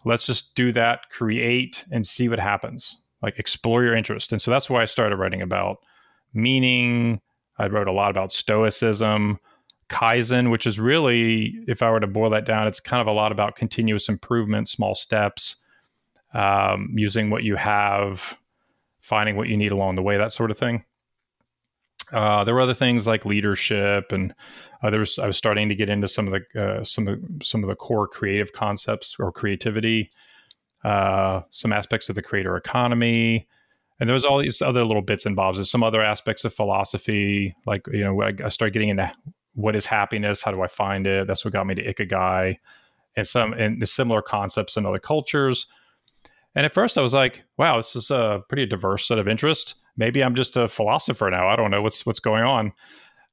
Let's 0.05 0.27
just 0.27 0.55
do 0.55 0.73
that, 0.73 1.09
create, 1.11 1.85
and 1.91 2.07
see 2.07 2.29
what 2.29 2.39
happens. 2.39 2.97
Like 3.23 3.39
explore 3.39 3.85
your 3.85 3.97
interest. 3.97 4.33
And 4.33 4.43
so 4.43 4.51
that's 4.51 4.69
why 4.69 4.83
I 4.83 4.87
started 4.87 5.17
writing 5.17 5.41
about 5.41 5.79
meaning. 6.33 7.21
I 7.59 7.69
wrote 7.69 7.87
a 7.87 7.93
lot 7.93 8.11
about 8.11 8.33
stoicism, 8.33 9.39
kaizen, 9.89 10.51
which 10.51 10.66
is 10.66 10.78
really, 10.78 11.62
if 11.66 11.82
I 11.82 11.91
were 11.91 12.01
to 12.01 12.07
boil 12.07 12.30
that 12.30 12.47
down, 12.47 12.66
it's 12.66 12.80
kind 12.80 13.01
of 13.01 13.07
a 13.07 13.12
lot 13.12 13.32
about 13.32 13.57
continuous 13.57 14.09
improvement, 14.09 14.68
small 14.68 14.95
steps, 14.95 15.57
um, 16.32 16.93
using 16.95 17.30
what 17.30 17.45
you 17.45 17.57
have, 17.57 18.37
finding 19.01 19.37
what 19.37 19.49
you 19.49 19.57
need 19.57 19.72
along 19.72 19.97
the 19.97 20.03
way, 20.03 20.16
that 20.16 20.32
sort 20.32 20.51
of 20.51 20.59
thing. 20.59 20.85
Uh, 22.12 22.45
there 22.45 22.55
were 22.55 22.61
other 22.61 22.74
things 22.74 23.07
like 23.07 23.24
leadership, 23.24 24.12
and 24.12 24.35
uh, 24.82 24.91
there 24.91 25.01
was 25.01 25.18
I 25.18 25.26
was 25.26 25.37
starting 25.37 25.68
to 25.68 25.74
get 25.74 25.89
into 25.89 26.07
some 26.07 26.28
of 26.28 26.35
the 26.35 26.62
uh, 26.62 26.85
some 26.85 27.09
of 27.09 27.20
the, 27.20 27.45
some 27.45 27.62
of 27.62 27.68
the 27.68 27.76
core 27.76 28.07
creative 28.07 28.53
concepts 28.53 29.16
or 29.18 29.32
creativity, 29.32 30.11
uh, 30.85 31.41
some 31.51 31.72
aspects 31.72 32.09
of 32.09 32.14
the 32.14 32.22
creator 32.22 32.57
economy, 32.57 33.49
and 33.99 34.09
there 34.09 34.14
was 34.14 34.24
all 34.24 34.39
these 34.39 34.61
other 34.61 34.85
little 34.85 35.03
bits 35.03 35.24
and 35.24 35.35
bobs. 35.35 35.57
There's 35.57 35.70
some 35.70 35.82
other 35.82 36.03
aspects 36.03 36.45
of 36.45 36.53
philosophy, 36.53 37.55
like 37.66 37.87
you 37.91 38.05
know 38.05 38.20
I, 38.22 38.32
I 38.45 38.49
started 38.49 38.74
getting 38.74 38.91
into 38.91 39.11
what 39.55 39.76
is 39.76 39.86
happiness, 39.86 40.42
how 40.42 40.50
do 40.50 40.62
I 40.62 40.66
find 40.68 41.07
it? 41.07 41.26
That's 41.26 41.44
what 41.44 41.52
got 41.52 41.66
me 41.66 41.74
to 41.74 41.94
ikigai, 41.94 42.59
and 43.16 43.26
some 43.26 43.52
and 43.52 43.80
the 43.80 43.86
similar 43.86 44.22
concepts 44.22 44.76
in 44.76 44.86
other 44.86 44.98
cultures. 44.98 45.66
And 46.57 46.64
at 46.64 46.74
first, 46.74 46.98
I 46.98 47.00
was 47.00 47.14
like, 47.14 47.42
"Wow, 47.57 47.76
this 47.78 47.96
is 47.96 48.11
a 48.11 48.42
pretty 48.48 48.66
diverse 48.66 49.09
set 49.09 49.18
of 49.18 49.28
interests." 49.28 49.74
maybe 49.96 50.22
I'm 50.22 50.34
just 50.34 50.57
a 50.57 50.68
philosopher 50.68 51.30
now. 51.30 51.48
I 51.48 51.57
don't 51.57 51.70
know 51.70 51.82
what's 51.82 52.05
what's 52.07 52.20
going 52.20 52.44
on. 52.44 52.72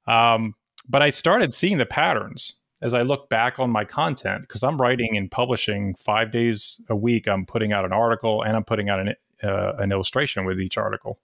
Um, 0.08 0.56
but 0.88 1.02
I 1.02 1.10
started 1.10 1.54
seeing 1.54 1.78
the 1.78 1.86
patterns, 1.86 2.56
as 2.82 2.94
I 2.94 3.04
look 3.04 3.30
back 3.30 3.60
on 3.60 3.70
my 3.70 3.86
content, 3.86 4.42
because 4.42 4.64
I'm 4.64 4.82
writing 4.82 5.16
and 5.16 5.30
publishing 5.30 5.96
five 5.96 6.32
days 6.32 6.82
a 6.90 6.96
week, 6.96 7.28
I'm 7.28 7.46
putting 7.46 7.72
out 7.72 7.86
an 7.86 7.94
article 7.94 8.42
and 8.42 8.56
I'm 8.56 8.64
putting 8.64 8.90
out 8.90 9.00
an, 9.00 9.16
uh, 9.44 9.74
an 9.78 9.92
illustration 9.92 10.46
with 10.46 10.60
each 10.60 10.78
article. 10.78 11.20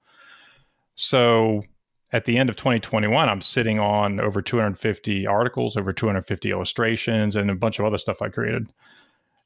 So 0.95 1.63
at 2.11 2.25
the 2.25 2.37
end 2.37 2.49
of 2.49 2.55
2021, 2.55 3.27
I'm 3.27 3.41
sitting 3.41 3.79
on 3.79 4.19
over 4.19 4.41
250 4.41 5.27
articles, 5.27 5.75
over 5.75 5.91
250 5.91 6.51
illustrations, 6.51 7.35
and 7.35 7.51
a 7.51 7.55
bunch 7.55 7.79
of 7.79 7.85
other 7.85 7.97
stuff 7.97 8.21
I 8.21 8.29
created. 8.29 8.67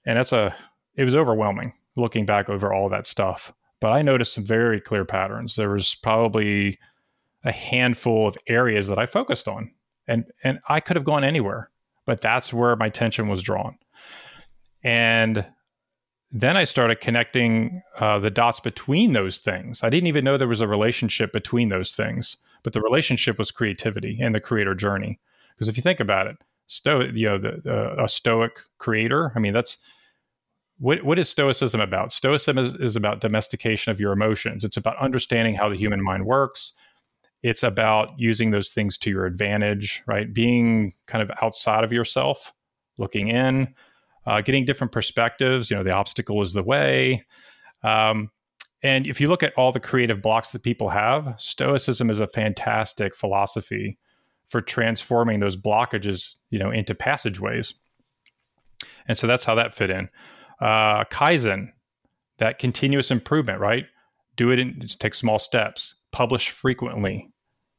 And 0.05 0.17
that's 0.17 0.31
a, 0.31 0.55
it 0.95 1.03
was 1.03 1.15
overwhelming 1.15 1.73
looking 1.95 2.25
back 2.25 2.49
over 2.49 2.73
all 2.73 2.89
that 2.89 3.07
stuff. 3.07 3.53
But 3.79 3.91
I 3.91 4.01
noticed 4.01 4.33
some 4.33 4.45
very 4.45 4.79
clear 4.79 5.05
patterns. 5.05 5.55
There 5.55 5.71
was 5.71 5.95
probably 5.95 6.79
a 7.43 7.51
handful 7.51 8.27
of 8.27 8.37
areas 8.47 8.87
that 8.87 8.99
I 8.99 9.07
focused 9.07 9.47
on, 9.47 9.71
and 10.07 10.25
and 10.43 10.59
I 10.69 10.79
could 10.79 10.95
have 10.95 11.03
gone 11.03 11.23
anywhere, 11.23 11.71
but 12.05 12.21
that's 12.21 12.53
where 12.53 12.75
my 12.75 12.85
attention 12.85 13.27
was 13.27 13.41
drawn. 13.41 13.77
And 14.83 15.45
then 16.31 16.55
I 16.57 16.63
started 16.63 17.01
connecting 17.01 17.81
uh, 17.99 18.19
the 18.19 18.29
dots 18.29 18.59
between 18.59 19.13
those 19.13 19.39
things. 19.39 19.83
I 19.83 19.89
didn't 19.89 20.07
even 20.07 20.23
know 20.23 20.37
there 20.37 20.47
was 20.47 20.61
a 20.61 20.67
relationship 20.67 21.33
between 21.33 21.69
those 21.69 21.91
things, 21.91 22.37
but 22.63 22.73
the 22.73 22.81
relationship 22.81 23.37
was 23.37 23.51
creativity 23.51 24.19
and 24.21 24.33
the 24.35 24.39
creator 24.39 24.75
journey. 24.75 25.19
Because 25.55 25.67
if 25.67 25.77
you 25.77 25.83
think 25.83 25.99
about 25.99 26.27
it, 26.27 26.37
sto- 26.67 27.01
you 27.01 27.27
know, 27.27 27.37
the, 27.37 27.61
uh, 27.65 28.03
a 28.03 28.07
stoic 28.07 28.59
creator. 28.77 29.31
I 29.35 29.39
mean, 29.39 29.53
that's 29.53 29.77
what, 30.79 31.03
what 31.03 31.19
is 31.19 31.29
stoicism 31.29 31.79
about? 31.79 32.11
Stoicism 32.11 32.57
is, 32.57 32.75
is 32.75 32.95
about 32.95 33.21
domestication 33.21 33.91
of 33.91 33.99
your 33.99 34.13
emotions. 34.13 34.63
It's 34.63 34.77
about 34.77 34.97
understanding 34.97 35.55
how 35.55 35.69
the 35.69 35.75
human 35.75 36.01
mind 36.01 36.25
works. 36.25 36.73
It's 37.43 37.63
about 37.63 38.09
using 38.17 38.51
those 38.51 38.71
things 38.71 38.97
to 38.99 39.09
your 39.09 39.25
advantage, 39.25 40.01
right? 40.07 40.31
Being 40.31 40.93
kind 41.07 41.21
of 41.21 41.31
outside 41.41 41.83
of 41.83 41.91
yourself, 41.91 42.53
looking 42.97 43.27
in, 43.27 43.73
uh, 44.25 44.41
getting 44.41 44.65
different 44.65 44.93
perspectives. 44.93 45.69
You 45.69 45.77
know, 45.77 45.83
the 45.83 45.91
obstacle 45.91 46.41
is 46.41 46.53
the 46.53 46.63
way. 46.63 47.25
Um, 47.83 48.29
and 48.83 49.05
if 49.05 49.21
you 49.21 49.27
look 49.27 49.43
at 49.43 49.53
all 49.53 49.71
the 49.71 49.79
creative 49.79 50.21
blocks 50.21 50.51
that 50.51 50.63
people 50.63 50.89
have, 50.89 51.35
Stoicism 51.37 52.09
is 52.09 52.19
a 52.19 52.27
fantastic 52.27 53.15
philosophy 53.15 53.97
for 54.49 54.61
transforming 54.61 55.39
those 55.39 55.55
blockages, 55.55 56.35
you 56.49 56.59
know, 56.59 56.71
into 56.71 56.95
passageways. 56.95 57.73
And 59.07 59.17
so 59.17 59.27
that's 59.27 59.45
how 59.45 59.55
that 59.55 59.73
fit 59.73 59.89
in 59.89 60.09
uh, 60.61 61.03
Kaizen, 61.05 61.71
that 62.37 62.59
continuous 62.59 63.11
improvement, 63.11 63.59
right? 63.59 63.85
Do 64.35 64.51
it 64.51 64.59
in 64.59 64.87
take 64.99 65.15
small 65.15 65.39
steps, 65.39 65.95
publish 66.11 66.49
frequently, 66.49 67.29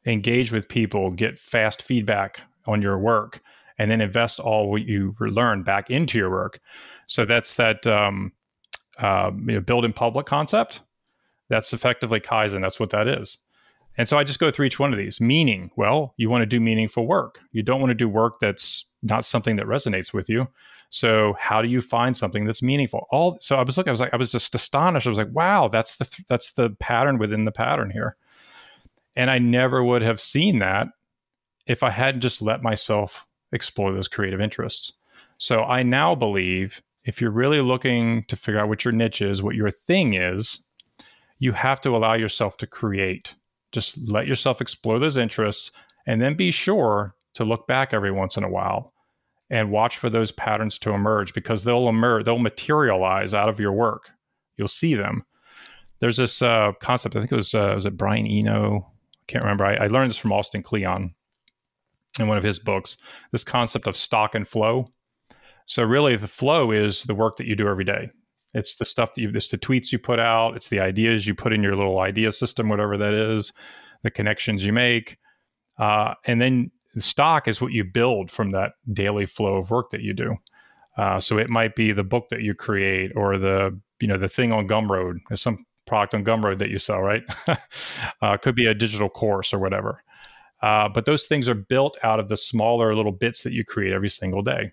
engage 0.05 0.53
with 0.53 0.69
people, 0.69 1.11
get 1.11 1.39
fast 1.39 1.83
feedback 1.83 2.41
on 2.67 2.83
your 2.83 2.99
work, 2.99 3.41
and 3.79 3.91
then 3.91 4.01
invest 4.01 4.41
all 4.41 4.71
what 4.71 4.83
you 4.83 5.15
learn 5.21 5.63
back 5.63 5.91
into 5.91 6.19
your 6.19 6.31
work. 6.31 6.61
So 7.07 7.25
that's 7.25 7.55
that 7.55 7.87
um, 7.87 8.33
uh, 8.99 9.31
you 9.47 9.55
know, 9.55 9.61
build 9.61 9.85
in 9.85 9.93
public 9.93 10.27
concept. 10.27 10.81
That's 11.53 11.75
effectively 11.75 12.19
Kaizen. 12.19 12.63
That's 12.63 12.81
what 12.81 12.89
that 12.91 13.07
is. 13.07 13.37
And 13.99 14.09
so 14.09 14.17
I 14.17 14.25
just 14.25 14.39
go 14.39 14.51
through 14.51 14.65
each 14.65 14.79
one 14.79 14.91
of 14.95 14.99
these. 14.99 15.21
Meaning, 15.21 15.71
well, 15.77 16.15
you 16.17 16.31
want 16.31 16.41
to 16.41 16.47
do 16.47 16.59
meaningful 16.59 17.07
work. 17.07 17.41
You 17.53 17.63
don't 17.63 17.79
want 17.79 17.91
to 17.91 17.95
do 17.95 18.09
work 18.09 18.41
that's 18.41 18.87
not 19.03 19.27
something 19.27 19.57
that 19.57 19.67
resonates 19.67 20.15
with 20.15 20.31
you. 20.31 20.49
So 20.89 21.35
how 21.39 21.61
do 21.61 21.69
you 21.69 21.83
find 21.83 22.17
something 22.17 22.47
that's 22.47 22.63
meaningful? 22.63 23.07
All 23.11 23.37
so 23.39 23.57
I 23.57 23.65
was 23.65 23.77
looking, 23.77 23.91
I 23.91 23.93
was 23.93 24.01
like, 24.01 24.15
I 24.15 24.17
was 24.17 24.33
just 24.33 24.55
astonished. 24.55 25.07
I 25.07 25.11
was 25.11 25.19
like, 25.19 25.33
wow, 25.33 25.69
that's 25.69 25.97
the 25.97 26.25
that's 26.27 26.53
the 26.53 26.71
pattern 26.81 27.19
within 27.19 27.45
the 27.45 27.53
pattern 27.53 27.91
here. 27.91 28.17
And 29.15 29.31
I 29.31 29.39
never 29.39 29.85
would 29.85 30.01
have 30.01 30.23
seen 30.23 30.59
that 30.61 30.89
if 31.67 31.83
I 31.83 31.91
hadn't 31.91 32.23
just 32.23 32.41
let 32.41 32.63
myself 32.63 33.27
explore 33.53 33.93
those 33.93 34.09
creative 34.09 34.41
interests. 34.41 34.95
So 35.37 35.65
I 35.65 35.83
now 35.83 36.15
believe 36.15 36.81
if 37.05 37.21
you're 37.21 37.31
really 37.31 37.61
looking 37.61 38.25
to 38.29 38.37
figure 38.37 38.59
out 38.59 38.71
what 38.71 38.87
your 38.87 38.93
niche 38.93 39.21
is, 39.21 39.43
what 39.43 39.55
your 39.55 39.71
thing 39.71 40.15
is, 40.15 40.65
you 41.43 41.51
have 41.51 41.81
to 41.81 41.97
allow 41.97 42.15
yourself 42.15 42.57
to 42.57 42.69
create. 42.69 43.35
Just 43.73 43.99
let 44.09 44.29
yourself 44.29 44.61
explore 44.61 45.01
those 45.01 45.17
interests 45.17 45.73
and 46.07 46.23
then 46.23 46.37
be 46.37 46.53
sure 46.53 47.17
to 47.35 47.45
look 47.45 47.67
back 47.67 47.93
every 47.93 48.13
once 48.13 48.37
in 48.37 48.45
a 48.45 48.49
while 48.49 48.93
and 49.51 49.73
watch 49.73 49.99
for 49.99 50.09
those 50.09 50.31
patterns 50.31 50.79
to 50.79 50.93
emerge 50.93 51.35
because 51.35 51.65
they'll 51.65 51.89
emerge, 51.89 52.25
they'll 52.25 52.39
materialize 52.39 53.35
out 53.35 53.49
of 53.49 53.59
your 53.59 53.73
work. 53.73 54.11
You'll 54.57 54.69
see 54.69 54.95
them. 54.95 55.25
There's 55.99 56.17
this 56.17 56.43
uh, 56.43 56.75
concept. 56.81 57.17
I 57.17 57.19
think 57.19 57.33
it 57.33 57.37
was 57.37 57.57
uh, 57.57 57.73
was 57.75 57.87
it 57.87 57.97
Brian 57.97 58.25
Eno. 58.25 58.87
I 58.87 59.25
can't 59.27 59.43
remember. 59.43 59.65
I, 59.65 59.75
I 59.75 59.87
learned 59.89 60.11
this 60.11 60.19
from 60.19 60.33
Austin 60.33 60.63
Kleon 60.63 61.13
in 62.21 62.29
one 62.29 62.39
of 62.39 62.45
his 62.45 62.61
books. 62.61 62.97
This 63.33 63.43
concept 63.43 63.89
of 63.89 63.97
stock 63.97 64.37
and 64.37 64.47
flow. 64.47 64.87
So 65.67 65.83
really, 65.83 66.15
the 66.15 66.29
flow 66.29 66.71
is 66.71 67.03
the 67.03 67.17
work 67.17 67.37
that 67.39 67.49
you 67.49 67.57
do 67.57 67.67
every 67.67 67.85
day. 67.85 68.11
It's 68.55 68.77
the 68.77 68.85
stuff 68.85 69.15
that 69.15 69.23
you, 69.23 69.33
it's 69.35 69.49
the 69.49 69.59
tweets 69.59 69.93
you 69.93 69.99
put 69.99 70.19
out, 70.19 70.57
it's 70.57 70.69
the 70.69 70.81
ideas 70.81 71.27
you 71.27 71.35
put 71.35 71.53
in 71.53 71.63
your 71.63 71.77
little 71.77 72.01
idea 72.01 72.33
system, 72.33 72.69
whatever 72.69 72.97
that 72.99 73.15
is, 73.15 73.53
the 74.03 74.11
connections 74.11 74.65
you 74.65 74.73
make, 74.73 75.19
uh, 75.79 76.15
and 76.27 76.41
then 76.41 76.71
stock 76.99 77.49
is 77.49 77.61
what 77.61 77.73
you 77.73 77.85
build 77.85 78.31
from 78.31 78.51
that 78.51 78.73
daily 78.93 79.27
flow 79.27 79.57
of 79.57 79.71
work 79.71 79.91
that 79.91 80.03
you 80.03 80.13
do. 80.13 80.37
Uh, 80.99 81.19
so 81.19 81.39
it 81.39 81.49
might 81.49 81.75
be 81.75 81.93
the 81.93 82.05
book 82.05 82.29
that 82.29 82.43
you 82.43 82.55
create 82.55 83.13
or 83.17 83.39
the 83.39 83.79
you 84.01 84.07
know 84.07 84.19
the 84.19 84.29
thing 84.29 84.53
on 84.53 84.69
Gumroad. 84.69 85.17
There's 85.29 85.41
some 85.41 85.65
product 85.87 86.15
on 86.15 86.25
Gumroad 86.25 86.59
that 86.59 86.71
you 86.71 86.79
sell, 86.79 87.01
right? 87.01 87.23
uh, 88.23 88.37
could 88.37 88.55
be 88.55 88.67
a 88.67 88.75
digital 88.75 89.09
course 89.09 89.55
or 89.55 89.59
whatever. 89.59 90.03
Uh, 90.63 90.89
but 90.89 91.07
those 91.07 91.25
things 91.25 91.49
are 91.49 91.55
built 91.55 91.97
out 92.03 92.21
of 92.21 92.29
the 92.29 92.37
smaller 92.37 92.95
little 92.95 93.13
bits 93.13 93.43
that 93.43 93.53
you 93.53 93.65
create 93.65 93.93
every 93.93 94.09
single 94.09 94.43
day. 94.43 94.71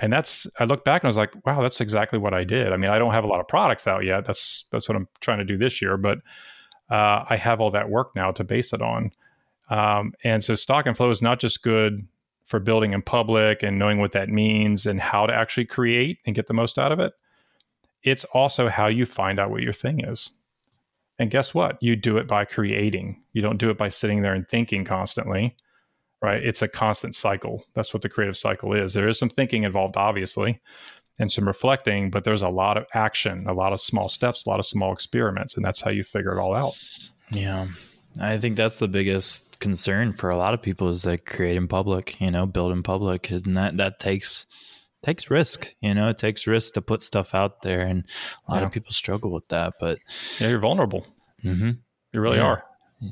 And 0.00 0.12
that's 0.12 0.46
I 0.58 0.64
look 0.64 0.84
back 0.84 1.02
and 1.02 1.06
I 1.06 1.10
was 1.10 1.16
like, 1.16 1.34
wow, 1.46 1.62
that's 1.62 1.80
exactly 1.80 2.18
what 2.18 2.34
I 2.34 2.44
did. 2.44 2.72
I 2.72 2.76
mean, 2.76 2.90
I 2.90 2.98
don't 2.98 3.12
have 3.12 3.24
a 3.24 3.28
lot 3.28 3.40
of 3.40 3.48
products 3.48 3.86
out 3.86 4.04
yet. 4.04 4.24
That's 4.24 4.66
that's 4.70 4.88
what 4.88 4.96
I'm 4.96 5.08
trying 5.20 5.38
to 5.38 5.44
do 5.44 5.56
this 5.56 5.80
year, 5.80 5.96
but 5.96 6.18
uh, 6.90 7.24
I 7.28 7.36
have 7.36 7.60
all 7.60 7.70
that 7.70 7.88
work 7.88 8.14
now 8.14 8.30
to 8.32 8.44
base 8.44 8.72
it 8.72 8.82
on. 8.82 9.10
Um, 9.70 10.12
and 10.22 10.44
so 10.44 10.54
stock 10.54 10.86
and 10.86 10.96
flow 10.96 11.10
is 11.10 11.22
not 11.22 11.40
just 11.40 11.62
good 11.62 12.06
for 12.44 12.60
building 12.60 12.92
in 12.92 13.02
public 13.02 13.62
and 13.62 13.78
knowing 13.78 13.98
what 13.98 14.12
that 14.12 14.28
means 14.28 14.86
and 14.86 15.00
how 15.00 15.26
to 15.26 15.34
actually 15.34 15.64
create 15.64 16.18
and 16.26 16.36
get 16.36 16.46
the 16.46 16.54
most 16.54 16.78
out 16.78 16.92
of 16.92 17.00
it. 17.00 17.12
It's 18.02 18.24
also 18.24 18.68
how 18.68 18.86
you 18.86 19.04
find 19.04 19.40
out 19.40 19.50
what 19.50 19.62
your 19.62 19.72
thing 19.72 20.04
is. 20.04 20.30
And 21.18 21.30
guess 21.30 21.54
what? 21.54 21.82
You 21.82 21.96
do 21.96 22.18
it 22.18 22.28
by 22.28 22.44
creating. 22.44 23.22
You 23.32 23.42
don't 23.42 23.56
do 23.56 23.70
it 23.70 23.78
by 23.78 23.88
sitting 23.88 24.22
there 24.22 24.34
and 24.34 24.46
thinking 24.46 24.84
constantly, 24.84 25.56
right? 26.22 26.42
It's 26.42 26.62
a 26.62 26.68
constant 26.68 27.14
cycle. 27.14 27.64
That's 27.74 27.92
what 27.92 28.02
the 28.02 28.08
creative 28.08 28.36
cycle 28.36 28.72
is. 28.72 28.94
There 28.94 29.08
is 29.08 29.18
some 29.18 29.30
thinking 29.30 29.64
involved, 29.64 29.96
obviously, 29.96 30.60
and 31.18 31.30
some 31.30 31.46
reflecting, 31.46 32.10
but 32.10 32.24
there's 32.24 32.42
a 32.42 32.48
lot 32.48 32.76
of 32.76 32.86
action, 32.94 33.46
a 33.46 33.52
lot 33.52 33.72
of 33.72 33.80
small 33.80 34.08
steps, 34.08 34.44
a 34.44 34.50
lot 34.50 34.58
of 34.58 34.66
small 34.66 34.92
experiments, 34.92 35.56
and 35.56 35.64
that's 35.64 35.80
how 35.80 35.90
you 35.90 36.04
figure 36.04 36.36
it 36.36 36.40
all 36.40 36.54
out. 36.54 36.78
Yeah. 37.30 37.68
I 38.20 38.38
think 38.38 38.56
that's 38.56 38.78
the 38.78 38.88
biggest 38.88 39.58
concern 39.60 40.12
for 40.12 40.30
a 40.30 40.36
lot 40.36 40.54
of 40.54 40.62
people 40.62 40.88
is 40.88 41.04
like 41.04 41.26
create 41.26 41.56
in 41.56 41.68
public, 41.68 42.20
you 42.20 42.30
know, 42.30 42.46
build 42.46 42.72
in 42.72 42.82
public, 42.82 43.30
and 43.30 43.56
that 43.56 43.76
that 43.76 43.98
takes 43.98 44.46
takes 45.02 45.30
risk. 45.30 45.74
You 45.80 45.94
know, 45.94 46.08
it 46.08 46.18
takes 46.18 46.46
risk 46.46 46.74
to 46.74 46.82
put 46.82 47.02
stuff 47.02 47.34
out 47.34 47.62
there, 47.62 47.82
and 47.82 48.04
a 48.48 48.52
lot 48.52 48.60
yeah. 48.60 48.66
of 48.66 48.72
people 48.72 48.92
struggle 48.92 49.32
with 49.32 49.46
that. 49.48 49.74
But 49.80 49.98
yeah, 50.40 50.48
you're 50.48 50.60
vulnerable. 50.60 51.06
Mm-hmm. 51.44 51.70
You 52.12 52.20
really 52.20 52.38
yeah. 52.38 52.44
are. 52.44 52.64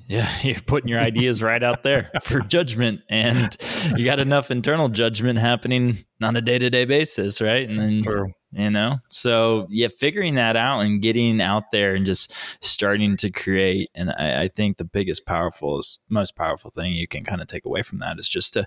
Yeah, 0.07 0.29
you're 0.43 0.61
putting 0.61 0.89
your 0.89 1.01
ideas 1.01 1.43
right 1.43 1.63
out 1.63 1.83
there 1.83 2.11
for 2.23 2.41
judgment, 2.49 3.03
and 3.09 3.57
you 3.97 4.05
got 4.05 4.21
enough 4.21 4.51
internal 4.51 4.89
judgment 4.89 5.39
happening 5.39 6.05
on 6.23 6.37
a 6.37 6.41
day 6.41 6.59
to 6.59 6.71
day 6.71 6.85
basis, 6.85 7.41
right? 7.41 7.69
And 7.69 7.79
then 7.79 8.03
True 8.03 8.33
you 8.55 8.71
know 8.71 8.97
so 9.09 9.67
yeah 9.69 9.89
figuring 9.99 10.37
that 10.37 10.57
out 10.57 10.81
and 10.81 11.03
getting 11.03 11.41
out 11.41 11.71
there 11.73 11.95
and 11.95 12.07
just 12.07 12.33
starting 12.61 13.17
to 13.17 13.31
create 13.31 13.91
and 13.95 14.11
I, 14.11 14.43
I, 14.43 14.49
think 14.49 14.77
the 14.77 14.85
biggest 14.85 15.27
powerful 15.27 15.81
most 16.09 16.37
powerful 16.37 16.71
thing 16.71 16.93
you 16.93 17.09
can 17.09 17.25
kind 17.25 17.41
of 17.41 17.49
take 17.49 17.65
away 17.65 17.83
from 17.83 17.99
that 17.99 18.19
is 18.19 18.29
just 18.29 18.55
to 18.55 18.67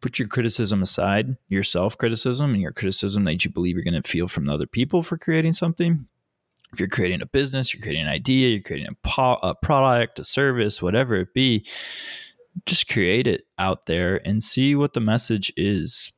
put 0.00 0.18
your 0.18 0.28
criticism 0.28 0.82
aside 0.82 1.36
your 1.48 1.62
self-criticism 1.62 2.52
and 2.52 2.62
your 2.62 2.72
criticism 2.72 3.24
that 3.24 3.44
you 3.44 3.50
believe 3.50 3.76
you're 3.76 3.84
going 3.84 4.00
to 4.00 4.08
feel 4.08 4.28
from 4.28 4.48
other 4.48 4.66
people 4.66 5.02
for 5.02 5.16
creating 5.16 5.52
something 5.52 6.06
if 6.72 6.80
you're 6.80 6.88
creating 6.88 7.22
a 7.22 7.26
business 7.26 7.72
you're 7.74 7.82
creating 7.82 8.02
an 8.02 8.08
idea 8.08 8.48
you're 8.48 8.62
creating 8.62 8.88
a, 8.88 9.08
po- 9.08 9.38
a 9.42 9.54
product 9.54 10.18
a 10.18 10.24
service 10.24 10.80
whatever 10.80 11.16
it 11.16 11.34
be 11.34 11.64
just 12.66 12.88
create 12.88 13.26
it 13.26 13.44
out 13.58 13.86
there 13.86 14.20
and 14.26 14.42
see 14.42 14.74
what 14.74 14.94
the 14.94 15.00
message 15.00 15.52
is 15.56 16.12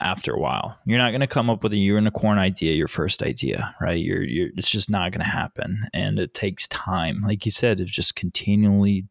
after 0.00 0.32
a 0.32 0.38
while. 0.38 0.78
You're 0.86 0.98
not 0.98 1.10
going 1.10 1.20
to 1.20 1.26
come 1.26 1.48
up 1.48 1.62
with 1.62 1.72
a 1.72 1.78
unicorn 1.78 2.38
idea, 2.38 2.74
your 2.74 2.88
first 2.88 3.22
idea, 3.22 3.74
right? 3.80 3.98
You're, 3.98 4.22
you're, 4.22 4.48
it's 4.56 4.70
just 4.70 4.90
not 4.90 5.12
going 5.12 5.24
to 5.24 5.30
happen. 5.30 5.86
And 5.92 6.18
it 6.18 6.34
takes 6.34 6.66
time. 6.68 7.22
Like 7.24 7.44
you 7.44 7.50
said, 7.50 7.80
it's 7.80 7.92
just 7.92 8.16
continually 8.16 9.06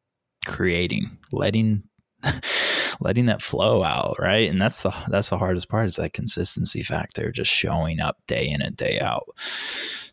creating, 0.45 1.17
letting, 1.31 1.83
letting 2.99 3.25
that 3.27 3.41
flow 3.41 3.83
out. 3.83 4.17
Right. 4.19 4.49
And 4.49 4.61
that's 4.61 4.83
the, 4.83 4.93
that's 5.09 5.29
the 5.29 5.37
hardest 5.37 5.69
part 5.69 5.87
is 5.87 5.95
that 5.95 6.13
consistency 6.13 6.83
factor, 6.83 7.31
just 7.31 7.51
showing 7.51 7.99
up 7.99 8.17
day 8.27 8.47
in 8.47 8.61
and 8.61 8.75
day 8.75 8.99
out. 8.99 9.27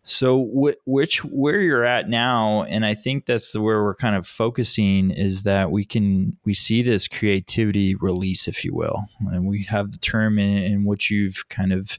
So, 0.02 0.44
wh- 0.46 0.88
which 0.88 1.24
where 1.24 1.60
you're 1.60 1.84
at 1.84 2.08
now, 2.08 2.64
and 2.64 2.84
I 2.84 2.94
think 2.94 3.26
that's 3.26 3.56
where 3.56 3.82
we're 3.82 3.94
kind 3.94 4.16
of 4.16 4.26
focusing 4.26 5.10
is 5.10 5.42
that 5.42 5.70
we 5.70 5.84
can 5.84 6.36
we 6.44 6.54
see 6.54 6.82
this 6.82 7.06
creativity 7.06 7.94
release, 7.94 8.48
if 8.48 8.64
you 8.64 8.74
will, 8.74 9.04
and 9.30 9.46
we 9.46 9.64
have 9.64 9.92
the 9.92 9.98
term 9.98 10.38
in, 10.38 10.62
in 10.64 10.84
which 10.84 11.10
you've 11.10 11.48
kind 11.48 11.72
of 11.72 11.98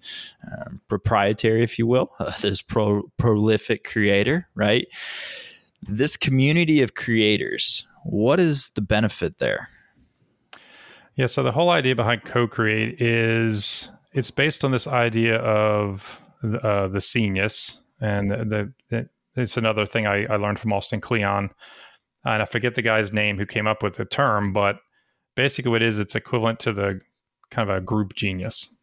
uh, 0.51 0.71
proprietary, 0.89 1.63
if 1.63 1.77
you 1.77 1.85
will, 1.85 2.11
uh, 2.19 2.33
this 2.41 2.61
pro, 2.61 3.03
prolific 3.17 3.83
creator, 3.83 4.47
right? 4.55 4.87
This 5.83 6.17
community 6.17 6.81
of 6.81 6.95
creators, 6.95 7.87
what 8.03 8.39
is 8.39 8.71
the 8.75 8.81
benefit 8.81 9.37
there? 9.37 9.69
Yeah, 11.15 11.25
so 11.25 11.43
the 11.43 11.51
whole 11.51 11.69
idea 11.69 11.95
behind 11.95 12.23
co-create 12.23 13.01
is 13.01 13.89
it's 14.13 14.31
based 14.31 14.63
on 14.63 14.71
this 14.71 14.87
idea 14.87 15.37
of 15.37 16.21
uh, 16.43 16.87
the 16.87 17.01
scenius, 17.01 17.79
and 17.99 18.31
the, 18.31 18.73
the, 18.89 19.09
it's 19.35 19.57
another 19.57 19.85
thing 19.85 20.07
I, 20.07 20.25
I 20.25 20.37
learned 20.37 20.59
from 20.59 20.73
Austin 20.73 21.01
Kleon, 21.01 21.49
and 22.23 22.41
I 22.41 22.45
forget 22.45 22.75
the 22.75 22.81
guy's 22.81 23.13
name 23.13 23.37
who 23.37 23.45
came 23.45 23.67
up 23.67 23.83
with 23.83 23.95
the 23.95 24.05
term, 24.05 24.53
but 24.53 24.77
basically 25.35 25.71
what 25.71 25.81
it 25.81 25.87
is, 25.87 25.99
it's 25.99 26.15
equivalent 26.15 26.59
to 26.61 26.73
the 26.73 27.01
kind 27.49 27.69
of 27.69 27.75
a 27.75 27.81
group 27.81 28.15
genius. 28.15 28.73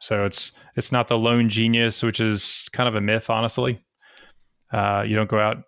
So 0.00 0.24
it's 0.24 0.52
it's 0.76 0.92
not 0.92 1.08
the 1.08 1.18
lone 1.18 1.48
genius, 1.48 2.02
which 2.02 2.20
is 2.20 2.68
kind 2.72 2.88
of 2.88 2.94
a 2.94 3.00
myth, 3.00 3.30
honestly. 3.30 3.84
Uh, 4.72 5.04
you 5.06 5.16
don't 5.16 5.30
go 5.30 5.38
out 5.38 5.58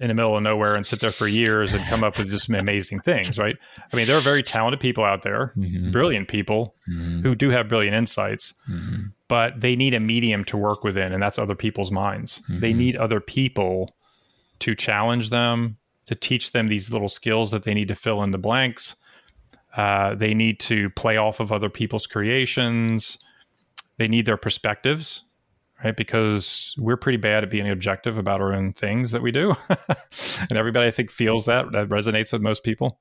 in 0.00 0.08
the 0.08 0.14
middle 0.14 0.36
of 0.36 0.42
nowhere 0.42 0.76
and 0.76 0.86
sit 0.86 1.00
there 1.00 1.10
for 1.10 1.26
years 1.26 1.74
and 1.74 1.84
come 1.86 2.04
up 2.04 2.18
with 2.18 2.30
just 2.30 2.48
amazing 2.48 3.00
things, 3.00 3.36
right? 3.36 3.56
I 3.92 3.96
mean, 3.96 4.06
there 4.06 4.16
are 4.16 4.22
very 4.22 4.42
talented 4.42 4.80
people 4.80 5.04
out 5.04 5.22
there, 5.22 5.52
mm-hmm. 5.56 5.90
brilliant 5.90 6.28
people 6.28 6.74
mm-hmm. 6.88 7.22
who 7.22 7.34
do 7.34 7.50
have 7.50 7.68
brilliant 7.68 7.96
insights, 7.96 8.54
mm-hmm. 8.70 9.06
but 9.26 9.60
they 9.60 9.74
need 9.74 9.94
a 9.94 10.00
medium 10.00 10.44
to 10.46 10.56
work 10.56 10.84
within, 10.84 11.12
and 11.12 11.22
that's 11.22 11.38
other 11.38 11.56
people's 11.56 11.90
minds. 11.90 12.40
They 12.48 12.70
mm-hmm. 12.70 12.78
need 12.78 12.96
other 12.96 13.20
people 13.20 13.94
to 14.60 14.74
challenge 14.74 15.30
them, 15.30 15.78
to 16.06 16.14
teach 16.14 16.52
them 16.52 16.68
these 16.68 16.92
little 16.92 17.08
skills 17.08 17.50
that 17.50 17.64
they 17.64 17.74
need 17.74 17.88
to 17.88 17.94
fill 17.94 18.22
in 18.22 18.30
the 18.30 18.38
blanks. 18.38 18.94
Uh, 19.76 20.14
they 20.14 20.32
need 20.32 20.60
to 20.60 20.90
play 20.90 21.16
off 21.16 21.40
of 21.40 21.52
other 21.52 21.68
people's 21.68 22.06
creations. 22.06 23.18
They 23.96 24.08
need 24.08 24.26
their 24.26 24.36
perspectives 24.36 25.24
right? 25.82 25.96
Because 25.96 26.74
we're 26.78 26.96
pretty 26.96 27.18
bad 27.18 27.44
at 27.44 27.50
being 27.50 27.68
objective 27.68 28.18
about 28.18 28.40
our 28.40 28.52
own 28.52 28.72
things 28.72 29.12
that 29.12 29.22
we 29.22 29.30
do. 29.30 29.54
and 29.68 30.56
everybody, 30.56 30.86
I 30.86 30.90
think, 30.90 31.10
feels 31.10 31.46
that. 31.46 31.72
That 31.72 31.88
resonates 31.88 32.32
with 32.32 32.42
most 32.42 32.64
people. 32.64 33.00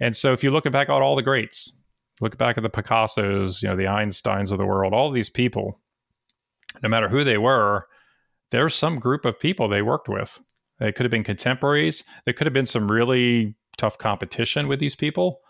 And 0.00 0.14
so 0.14 0.32
if 0.32 0.42
you 0.42 0.50
look 0.50 0.70
back 0.70 0.88
at 0.88 1.02
all 1.02 1.16
the 1.16 1.22
greats, 1.22 1.72
look 2.20 2.36
back 2.36 2.56
at 2.56 2.62
the 2.62 2.70
Picassos, 2.70 3.62
you 3.62 3.68
know, 3.68 3.76
the 3.76 3.84
Einsteins 3.84 4.50
of 4.50 4.58
the 4.58 4.66
world, 4.66 4.92
all 4.92 5.10
these 5.10 5.30
people, 5.30 5.80
no 6.82 6.88
matter 6.88 7.08
who 7.08 7.22
they 7.22 7.38
were, 7.38 7.86
there's 8.50 8.74
some 8.74 8.98
group 8.98 9.24
of 9.24 9.38
people 9.38 9.68
they 9.68 9.82
worked 9.82 10.08
with. 10.08 10.40
They 10.80 10.92
could 10.92 11.04
have 11.04 11.10
been 11.10 11.24
contemporaries. 11.24 12.02
There 12.24 12.34
could 12.34 12.46
have 12.46 12.54
been 12.54 12.66
some 12.66 12.90
really 12.90 13.54
tough 13.76 13.98
competition 13.98 14.66
with 14.68 14.80
these 14.80 14.96
people. 14.96 15.40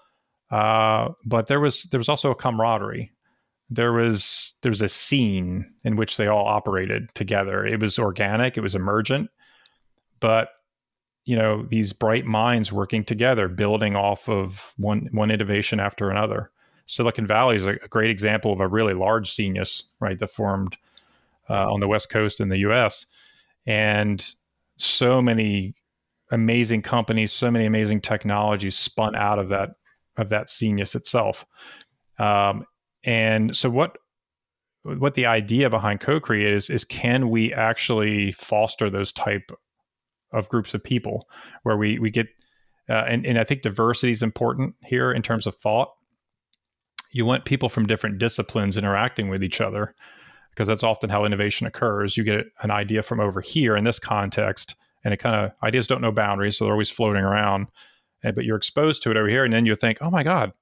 Uh, 0.50 1.08
but 1.24 1.46
there 1.46 1.60
was 1.60 1.84
there 1.84 1.98
was 1.98 2.08
also 2.08 2.30
a 2.30 2.34
camaraderie 2.34 3.10
there 3.74 3.92
was 3.92 4.54
there 4.62 4.70
was 4.70 4.82
a 4.82 4.88
scene 4.88 5.72
in 5.84 5.96
which 5.96 6.16
they 6.16 6.26
all 6.26 6.46
operated 6.46 7.14
together. 7.14 7.66
It 7.66 7.80
was 7.80 7.98
organic, 7.98 8.56
it 8.56 8.60
was 8.60 8.74
emergent, 8.74 9.30
but 10.20 10.48
you 11.24 11.36
know 11.36 11.64
these 11.68 11.92
bright 11.92 12.24
minds 12.24 12.72
working 12.72 13.04
together, 13.04 13.48
building 13.48 13.96
off 13.96 14.28
of 14.28 14.72
one 14.76 15.08
one 15.12 15.30
innovation 15.30 15.80
after 15.80 16.10
another. 16.10 16.50
Silicon 16.86 17.26
Valley 17.26 17.56
is 17.56 17.66
a, 17.66 17.72
a 17.82 17.88
great 17.88 18.10
example 18.10 18.52
of 18.52 18.60
a 18.60 18.68
really 18.68 18.94
large 18.94 19.32
scenius, 19.32 19.84
right, 20.00 20.18
that 20.18 20.30
formed 20.30 20.76
uh, 21.48 21.72
on 21.72 21.80
the 21.80 21.88
West 21.88 22.10
Coast 22.10 22.40
in 22.40 22.50
the 22.50 22.58
U.S. 22.58 23.06
and 23.66 24.34
so 24.76 25.22
many 25.22 25.74
amazing 26.30 26.82
companies, 26.82 27.32
so 27.32 27.50
many 27.50 27.64
amazing 27.64 28.00
technologies 28.00 28.76
spun 28.76 29.16
out 29.16 29.38
of 29.38 29.48
that 29.48 29.70
of 30.16 30.28
that 30.28 30.48
scenius 30.48 30.94
itself. 30.94 31.46
Um, 32.18 32.66
and 33.04 33.56
so 33.56 33.70
what 33.70 33.98
what 34.82 35.14
the 35.14 35.26
idea 35.26 35.70
behind 35.70 36.00
co-create 36.00 36.52
is 36.52 36.68
is 36.68 36.84
can 36.84 37.30
we 37.30 37.52
actually 37.52 38.32
foster 38.32 38.90
those 38.90 39.12
type 39.12 39.50
of 40.32 40.48
groups 40.48 40.74
of 40.74 40.82
people 40.82 41.26
where 41.62 41.76
we 41.76 41.98
we 41.98 42.10
get 42.10 42.26
uh, 42.88 43.04
and 43.08 43.24
and 43.24 43.38
I 43.38 43.44
think 43.44 43.62
diversity 43.62 44.12
is 44.12 44.22
important 44.22 44.74
here 44.84 45.12
in 45.12 45.22
terms 45.22 45.46
of 45.46 45.54
thought. 45.56 45.90
You 47.12 47.24
want 47.24 47.44
people 47.44 47.68
from 47.68 47.86
different 47.86 48.18
disciplines 48.18 48.76
interacting 48.76 49.28
with 49.28 49.42
each 49.42 49.60
other 49.60 49.94
because 50.50 50.68
that's 50.68 50.82
often 50.82 51.10
how 51.10 51.24
innovation 51.24 51.66
occurs. 51.66 52.16
You 52.16 52.24
get 52.24 52.46
an 52.62 52.70
idea 52.70 53.02
from 53.02 53.20
over 53.20 53.40
here 53.40 53.76
in 53.76 53.84
this 53.84 53.98
context, 53.98 54.74
and 55.02 55.14
it 55.14 55.18
kind 55.18 55.34
of 55.34 55.52
ideas 55.62 55.86
don't 55.86 56.02
know 56.02 56.12
boundaries, 56.12 56.58
so 56.58 56.64
they're 56.64 56.74
always 56.74 56.90
floating 56.90 57.22
around. 57.22 57.68
And, 58.22 58.34
but 58.34 58.44
you're 58.44 58.56
exposed 58.56 59.02
to 59.04 59.10
it 59.10 59.16
over 59.16 59.28
here, 59.28 59.44
and 59.44 59.52
then 59.52 59.64
you 59.64 59.74
think, 59.74 59.98
"Oh 60.00 60.10
my 60.10 60.22
God, 60.22 60.52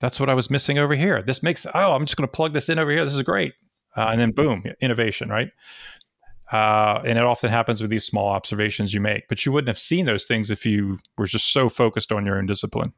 that's 0.00 0.20
what 0.20 0.30
I 0.30 0.34
was 0.34 0.50
missing 0.50 0.78
over 0.78 0.94
here. 0.94 1.22
This 1.22 1.42
makes, 1.42 1.66
oh, 1.66 1.92
I'm 1.92 2.04
just 2.06 2.16
going 2.16 2.28
to 2.28 2.32
plug 2.32 2.52
this 2.52 2.68
in 2.68 2.78
over 2.78 2.90
here. 2.90 3.04
This 3.04 3.14
is 3.14 3.22
great. 3.22 3.54
Uh, 3.96 4.08
and 4.12 4.20
then 4.20 4.30
boom, 4.30 4.64
innovation, 4.80 5.28
right? 5.28 5.48
Uh, 6.52 7.02
and 7.04 7.18
it 7.18 7.24
often 7.24 7.50
happens 7.50 7.80
with 7.80 7.90
these 7.90 8.04
small 8.04 8.28
observations 8.28 8.94
you 8.94 9.00
make, 9.00 9.28
but 9.28 9.44
you 9.44 9.52
wouldn't 9.52 9.68
have 9.68 9.78
seen 9.78 10.06
those 10.06 10.24
things 10.24 10.50
if 10.50 10.64
you 10.64 10.98
were 11.18 11.26
just 11.26 11.52
so 11.52 11.68
focused 11.68 12.12
on 12.12 12.24
your 12.24 12.38
own 12.38 12.46
discipline. 12.46 12.92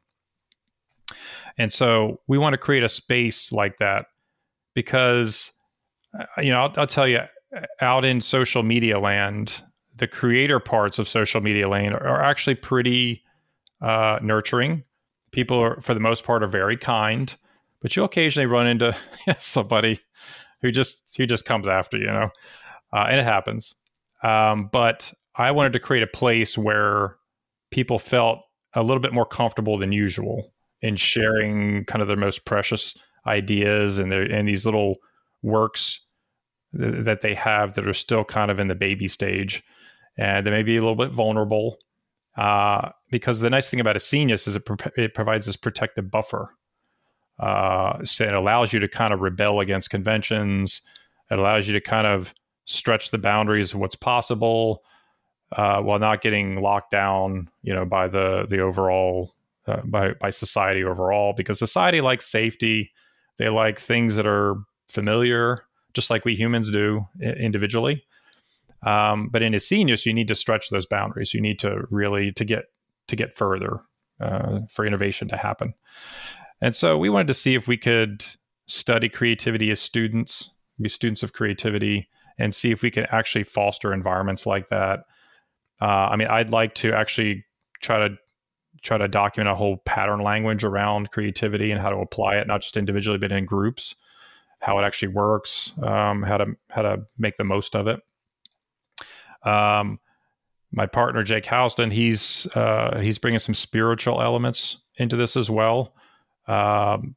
And 1.57 1.73
so 1.73 2.21
we 2.27 2.37
want 2.37 2.53
to 2.53 2.57
create 2.57 2.83
a 2.83 2.89
space 2.89 3.51
like 3.51 3.77
that 3.79 4.05
because, 4.73 5.51
uh, 6.17 6.41
you 6.41 6.51
know, 6.51 6.61
I'll, 6.61 6.73
I'll 6.77 6.87
tell 6.87 7.07
you, 7.07 7.21
out 7.81 8.05
in 8.05 8.21
social 8.21 8.63
media 8.63 8.99
land, 8.99 9.61
the 9.97 10.07
creator 10.07 10.59
parts 10.59 10.99
of 10.99 11.09
social 11.09 11.41
media 11.41 11.67
land 11.67 11.93
are, 11.93 12.07
are 12.07 12.23
actually 12.23 12.55
pretty 12.55 13.21
uh, 13.81 14.19
nurturing 14.21 14.83
people 15.31 15.59
are 15.59 15.79
for 15.81 15.93
the 15.93 15.99
most 15.99 16.23
part 16.23 16.43
are 16.43 16.47
very 16.47 16.77
kind 16.77 17.35
but 17.81 17.95
you'll 17.95 18.05
occasionally 18.05 18.45
run 18.45 18.67
into 18.67 18.95
somebody 19.39 19.99
who 20.61 20.71
just 20.71 21.15
who 21.17 21.25
just 21.25 21.45
comes 21.45 21.67
after 21.67 21.97
you, 21.97 22.05
know? 22.05 22.29
Uh, 22.93 23.07
and 23.09 23.19
it 23.19 23.23
happens. 23.23 23.73
Um, 24.23 24.69
but 24.71 25.11
i 25.35 25.49
wanted 25.49 25.73
to 25.73 25.79
create 25.79 26.03
a 26.03 26.07
place 26.07 26.57
where 26.57 27.15
people 27.71 27.97
felt 27.97 28.39
a 28.75 28.83
little 28.83 28.99
bit 28.99 29.13
more 29.13 29.25
comfortable 29.25 29.77
than 29.77 29.93
usual 29.93 30.53
in 30.81 30.97
sharing 30.97 31.85
kind 31.85 32.01
of 32.01 32.07
their 32.07 32.17
most 32.17 32.45
precious 32.45 32.95
ideas 33.25 33.97
and 33.97 34.11
their 34.11 34.23
and 34.23 34.47
these 34.47 34.65
little 34.65 34.97
works 35.41 36.01
th- 36.77 37.05
that 37.05 37.21
they 37.21 37.33
have 37.33 37.73
that 37.73 37.87
are 37.87 37.93
still 37.93 38.25
kind 38.25 38.51
of 38.51 38.59
in 38.59 38.67
the 38.67 38.75
baby 38.75 39.07
stage 39.07 39.63
and 40.17 40.45
they 40.45 40.51
may 40.51 40.63
be 40.63 40.75
a 40.75 40.81
little 40.81 40.95
bit 40.95 41.11
vulnerable 41.11 41.77
uh, 42.37 42.89
because 43.09 43.39
the 43.39 43.49
nice 43.49 43.69
thing 43.69 43.79
about 43.79 43.97
a 43.97 43.99
scenius 43.99 44.47
is 44.47 44.55
it, 44.55 44.65
pro- 44.65 44.91
it 44.95 45.13
provides 45.13 45.45
this 45.45 45.57
protective 45.57 46.09
buffer. 46.09 46.55
Uh, 47.39 48.03
so 48.03 48.23
it 48.23 48.33
allows 48.33 48.71
you 48.71 48.79
to 48.79 48.87
kind 48.87 49.13
of 49.13 49.21
rebel 49.21 49.59
against 49.59 49.89
conventions. 49.89 50.81
It 51.29 51.39
allows 51.39 51.67
you 51.67 51.73
to 51.73 51.81
kind 51.81 52.07
of 52.07 52.33
stretch 52.65 53.11
the 53.11 53.17
boundaries 53.17 53.73
of 53.73 53.79
what's 53.79 53.95
possible 53.95 54.83
uh, 55.55 55.81
while 55.81 55.99
not 55.99 56.21
getting 56.21 56.61
locked 56.61 56.91
down, 56.91 57.49
you 57.61 57.73
know, 57.73 57.85
by 57.85 58.07
the 58.07 58.45
the 58.49 58.59
overall 58.59 59.33
uh, 59.67 59.81
by 59.83 60.13
by 60.13 60.29
society 60.29 60.83
overall. 60.83 61.33
Because 61.35 61.59
society 61.59 61.99
likes 61.99 62.25
safety, 62.25 62.91
they 63.37 63.49
like 63.49 63.79
things 63.79 64.15
that 64.15 64.27
are 64.27 64.55
familiar, 64.87 65.65
just 65.93 66.09
like 66.09 66.23
we 66.23 66.35
humans 66.35 66.71
do 66.71 67.05
individually. 67.19 68.03
Um, 68.83 69.29
but 69.31 69.43
in 69.43 69.53
a 69.53 69.59
scenius, 69.59 70.05
you 70.05 70.13
need 70.13 70.27
to 70.27 70.35
stretch 70.35 70.69
those 70.69 70.85
boundaries. 70.85 71.33
You 71.33 71.41
need 71.41 71.59
to 71.59 71.83
really 71.89 72.31
to 72.33 72.45
get 72.45 72.65
to 73.07 73.15
get 73.15 73.37
further 73.37 73.81
uh, 74.19 74.59
for 74.69 74.85
innovation 74.85 75.27
to 75.29 75.37
happen. 75.37 75.73
And 76.61 76.75
so 76.75 76.97
we 76.97 77.09
wanted 77.09 77.27
to 77.27 77.33
see 77.33 77.55
if 77.55 77.67
we 77.67 77.77
could 77.77 78.23
study 78.67 79.09
creativity 79.09 79.71
as 79.71 79.79
students, 79.79 80.51
be 80.79 80.89
students 80.89 81.23
of 81.23 81.33
creativity, 81.33 82.07
and 82.37 82.53
see 82.53 82.71
if 82.71 82.81
we 82.81 82.91
can 82.91 83.05
actually 83.11 83.43
foster 83.43 83.93
environments 83.93 84.45
like 84.45 84.69
that. 84.69 85.01
Uh, 85.81 86.09
I 86.09 86.15
mean, 86.15 86.27
I'd 86.27 86.51
like 86.51 86.75
to 86.75 86.93
actually 86.93 87.45
try 87.81 88.07
to 88.07 88.15
try 88.81 88.97
to 88.97 89.07
document 89.07 89.51
a 89.51 89.55
whole 89.55 89.77
pattern 89.85 90.21
language 90.21 90.63
around 90.63 91.11
creativity 91.11 91.71
and 91.71 91.79
how 91.81 91.89
to 91.89 91.97
apply 91.97 92.37
it, 92.37 92.47
not 92.47 92.61
just 92.61 92.77
individually 92.77 93.17
but 93.17 93.31
in 93.31 93.45
groups, 93.45 93.95
how 94.59 94.79
it 94.79 94.83
actually 94.83 95.09
works, 95.09 95.73
um, 95.83 96.23
how 96.23 96.37
to 96.37 96.45
how 96.69 96.81
to 96.81 97.03
make 97.17 97.37
the 97.37 97.43
most 97.43 97.75
of 97.75 97.87
it. 97.87 97.99
Um, 99.43 99.99
my 100.71 100.85
partner 100.85 101.23
Jake 101.23 101.45
Houston, 101.47 101.91
he's 101.91 102.47
uh, 102.55 102.99
he's 102.99 103.17
bringing 103.17 103.39
some 103.39 103.55
spiritual 103.55 104.21
elements 104.21 104.77
into 104.97 105.15
this 105.15 105.35
as 105.35 105.49
well. 105.49 105.93
Um, 106.47 107.15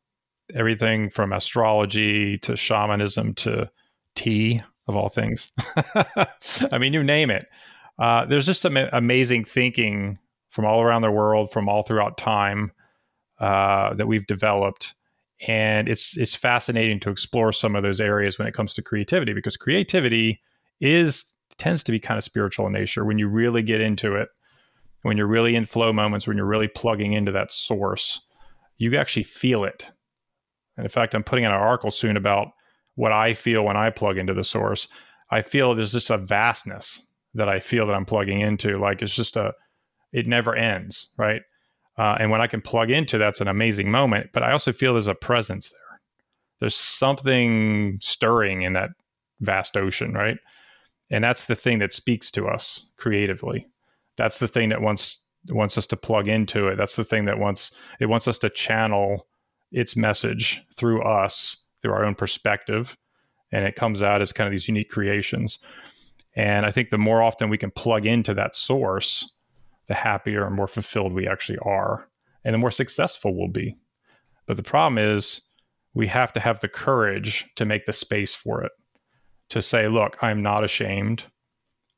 everything 0.55 1.11
from 1.11 1.33
astrology 1.33 2.39
to 2.39 2.57
shamanism 2.57 3.35
to 3.35 3.71
tea 4.15 4.63
of 4.87 4.97
all 4.97 5.09
things. 5.09 5.53
I 6.73 6.79
mean, 6.79 6.93
you 6.93 7.03
name 7.03 7.31
it. 7.31 7.47
Uh, 7.99 8.27
there's 8.27 8.47
just 8.47 8.61
some 8.61 8.77
amazing 8.77 9.45
thinking 9.45 10.19
from 10.51 10.65
all 10.65 10.83
around 10.83 11.03
the 11.03 11.11
world, 11.11 11.53
from 11.53 11.69
all 11.69 11.83
throughout 11.83 12.19
time 12.19 12.73
uh, 13.41 13.95
that 13.95 14.07
we've 14.07 14.27
developed, 14.27 14.95
and 15.47 15.89
it's 15.89 16.17
it's 16.17 16.35
fascinating 16.35 17.01
to 17.01 17.11
explore 17.11 17.53
some 17.53 17.77
of 17.77 17.83
those 17.83 18.01
areas 18.01 18.39
when 18.39 18.49
it 18.49 18.55
comes 18.55 18.75
to 18.75 18.83
creativity 18.83 19.33
because 19.33 19.57
creativity 19.57 20.41
is 20.81 21.34
tends 21.59 21.83
to 21.85 21.93
be 21.93 22.01
kind 22.01 22.19
of 22.19 22.25
spiritual 22.25 22.67
in 22.67 22.73
nature. 22.73 23.05
When 23.05 23.19
you 23.19 23.29
really 23.29 23.63
get 23.63 23.81
into 23.81 24.17
it 24.17 24.29
when 25.05 25.19
you're 25.19 25.27
really 25.27 25.55
in 25.55 25.67
flow 25.67 25.93
moments 25.93 26.27
when 26.27 26.37
you're 26.37 26.47
really 26.47 26.67
plugging 26.67 27.13
into 27.13 27.31
that 27.31 27.53
source 27.53 28.21
you 28.79 28.97
actually 28.97 29.23
feel 29.23 29.63
it. 29.63 29.87
And 30.77 30.85
in 30.85 30.91
fact 30.91 31.15
i'm 31.15 31.23
putting 31.23 31.45
an 31.45 31.53
article 31.53 31.91
soon 31.91 32.17
about 32.17 32.49
what 32.97 33.13
i 33.13 33.35
feel 33.35 33.65
when 33.65 33.77
i 33.77 33.91
plug 33.91 34.19
into 34.19 34.35
the 34.35 34.45
source. 34.45 34.89
I 35.31 35.43
feel 35.43 35.75
there's 35.75 35.93
just 35.93 36.11
a 36.11 36.19
vastness 36.19 37.03
that 37.35 37.49
i 37.49 37.61
feel 37.61 37.87
that 37.87 37.95
i'm 37.95 38.05
plugging 38.07 38.41
into 38.41 38.79
like 38.79 39.03
it's 39.03 39.15
just 39.15 39.37
a 39.37 39.53
it 40.13 40.27
never 40.27 40.55
ends 40.57 41.11
right? 41.17 41.43
Uh, 41.97 42.17
and 42.19 42.31
when 42.31 42.41
i 42.41 42.47
can 42.47 42.63
plug 42.63 42.91
into 42.91 43.19
that's 43.19 43.41
an 43.41 43.49
amazing 43.49 43.91
moment 43.91 44.31
but 44.33 44.43
i 44.43 44.53
also 44.53 44.73
feel 44.73 44.95
there's 44.95 45.07
a 45.07 45.15
presence 45.15 45.69
there. 45.69 46.01
There's 46.61 46.77
something 46.77 47.99
stirring 48.01 48.63
in 48.63 48.73
that 48.73 48.91
vast 49.41 49.77
ocean 49.77 50.15
right 50.15 50.39
and 51.15 51.23
that's 51.23 51.45
the 51.45 51.55
thing 51.55 51.79
that 51.79 51.93
speaks 51.93 52.33
to 52.33 52.49
us 52.49 52.87
creatively. 52.97 53.69
That's 54.17 54.41
the 54.41 54.49
thing 54.49 54.71
that 54.71 54.83
wants 54.83 55.21
wants 55.49 55.79
us 55.79 55.87
to 55.89 55.97
plug 55.97 56.27
into 56.27 56.67
it. 56.67 56.77
That's 56.77 56.97
the 56.97 57.05
thing 57.05 57.27
that 57.27 57.39
wants 57.39 57.71
it 58.01 58.07
wants 58.07 58.27
us 58.27 58.37
to 58.39 58.51
channel 58.51 59.29
its 59.71 59.95
message 59.95 60.65
through 60.75 61.03
us 61.03 61.59
through 61.81 61.93
our 61.93 62.05
own 62.05 62.17
perspective. 62.17 62.97
And 63.53 63.65
it 63.65 63.77
comes 63.77 64.03
out 64.03 64.23
as 64.23 64.33
kind 64.33 64.49
of 64.49 64.51
these 64.51 64.67
unique 64.67 64.91
creations. 64.91 65.61
And 66.35 66.67
i 66.67 66.73
think 66.73 66.91
the 66.91 66.99
more 66.99 67.23
often 67.23 67.49
we 67.49 67.59
can 67.59 67.71
plug 67.71 68.07
into 68.07 68.35
that 68.35 68.57
source 68.57 69.31
the 69.87 69.95
happier 69.95 70.45
and 70.45 70.57
more 70.57 70.67
fulfilled 70.67 71.13
we 71.13 71.29
actually 71.29 71.59
are 71.59 72.09
and 72.45 72.53
the 72.53 72.59
more 72.59 72.73
successful 72.73 73.37
we'll 73.37 73.47
be. 73.47 73.77
But 74.47 74.57
the 74.57 74.65
problem 74.65 74.99
is 74.99 75.43
we 75.95 76.09
have 76.09 76.33
to 76.33 76.41
have 76.41 76.59
the 76.59 76.69
courage 76.69 77.49
to 77.55 77.65
make 77.65 77.87
the 77.87 77.93
space 77.93 78.35
for 78.35 78.65
it 78.65 78.73
to 79.49 79.63
say 79.63 79.89
look 79.89 80.17
i'm 80.23 80.43
not 80.43 80.65
ashamed 80.65 81.25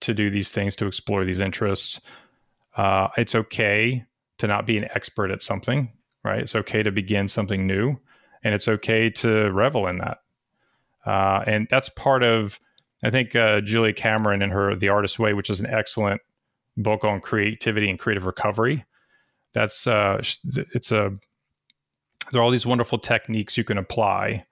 to 0.00 0.14
do 0.14 0.30
these 0.30 0.50
things, 0.50 0.76
to 0.76 0.86
explore 0.86 1.24
these 1.24 1.40
interests. 1.40 2.00
Uh, 2.76 3.08
it's 3.16 3.34
okay 3.34 4.04
to 4.38 4.46
not 4.46 4.66
be 4.66 4.76
an 4.76 4.88
expert 4.94 5.30
at 5.30 5.42
something, 5.42 5.90
right? 6.22 6.40
It's 6.40 6.54
okay 6.54 6.82
to 6.82 6.90
begin 6.90 7.28
something 7.28 7.66
new, 7.66 7.96
and 8.44 8.54
it's 8.54 8.68
okay 8.68 9.10
to 9.10 9.50
revel 9.50 9.86
in 9.86 9.98
that. 9.98 10.18
Uh, 11.04 11.42
and 11.46 11.68
that's 11.70 11.88
part 11.88 12.22
of, 12.22 12.60
I 13.02 13.10
think, 13.10 13.34
uh, 13.34 13.60
Julia 13.60 13.92
Cameron 13.92 14.42
and 14.42 14.52
her 14.52 14.74
The 14.74 14.88
Artist's 14.88 15.18
Way, 15.18 15.32
which 15.32 15.50
is 15.50 15.60
an 15.60 15.66
excellent 15.66 16.20
book 16.76 17.04
on 17.04 17.20
creativity 17.20 17.88
and 17.88 17.98
creative 17.98 18.26
recovery. 18.26 18.84
That's 19.54 19.86
uh, 19.86 20.20
it's 20.74 20.92
a 20.92 21.16
there 22.32 22.40
are 22.40 22.44
all 22.44 22.50
these 22.50 22.66
wonderful 22.66 22.98
techniques 22.98 23.56
you 23.56 23.64
can 23.64 23.78
apply 23.78 24.44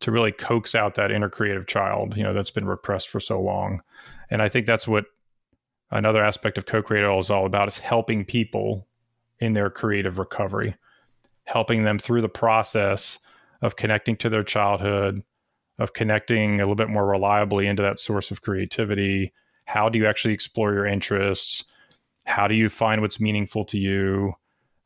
to 0.00 0.10
really 0.10 0.32
coax 0.32 0.74
out 0.74 0.94
that 0.94 1.10
inner 1.10 1.30
creative 1.30 1.66
child, 1.66 2.16
you 2.16 2.22
know, 2.22 2.34
that's 2.34 2.50
been 2.50 2.66
repressed 2.66 3.08
for 3.08 3.20
so 3.20 3.40
long. 3.40 3.82
And 4.30 4.42
I 4.42 4.48
think 4.48 4.66
that's 4.66 4.86
what 4.86 5.06
another 5.90 6.22
aspect 6.22 6.58
of 6.58 6.66
co-creator 6.66 7.10
is 7.18 7.30
all 7.30 7.46
about 7.46 7.68
is 7.68 7.78
helping 7.78 8.24
people 8.24 8.86
in 9.40 9.52
their 9.52 9.70
creative 9.70 10.18
recovery, 10.18 10.76
helping 11.44 11.84
them 11.84 11.98
through 11.98 12.22
the 12.22 12.28
process 12.28 13.18
of 13.62 13.76
connecting 13.76 14.16
to 14.16 14.28
their 14.28 14.44
childhood, 14.44 15.22
of 15.78 15.92
connecting 15.92 16.56
a 16.56 16.62
little 16.62 16.74
bit 16.74 16.90
more 16.90 17.06
reliably 17.06 17.66
into 17.66 17.82
that 17.82 17.98
source 17.98 18.30
of 18.30 18.42
creativity. 18.42 19.32
How 19.64 19.88
do 19.88 19.98
you 19.98 20.06
actually 20.06 20.34
explore 20.34 20.72
your 20.72 20.86
interests? 20.86 21.64
How 22.26 22.48
do 22.48 22.54
you 22.54 22.68
find 22.68 23.00
what's 23.00 23.20
meaningful 23.20 23.64
to 23.66 23.78
you? 23.78 24.34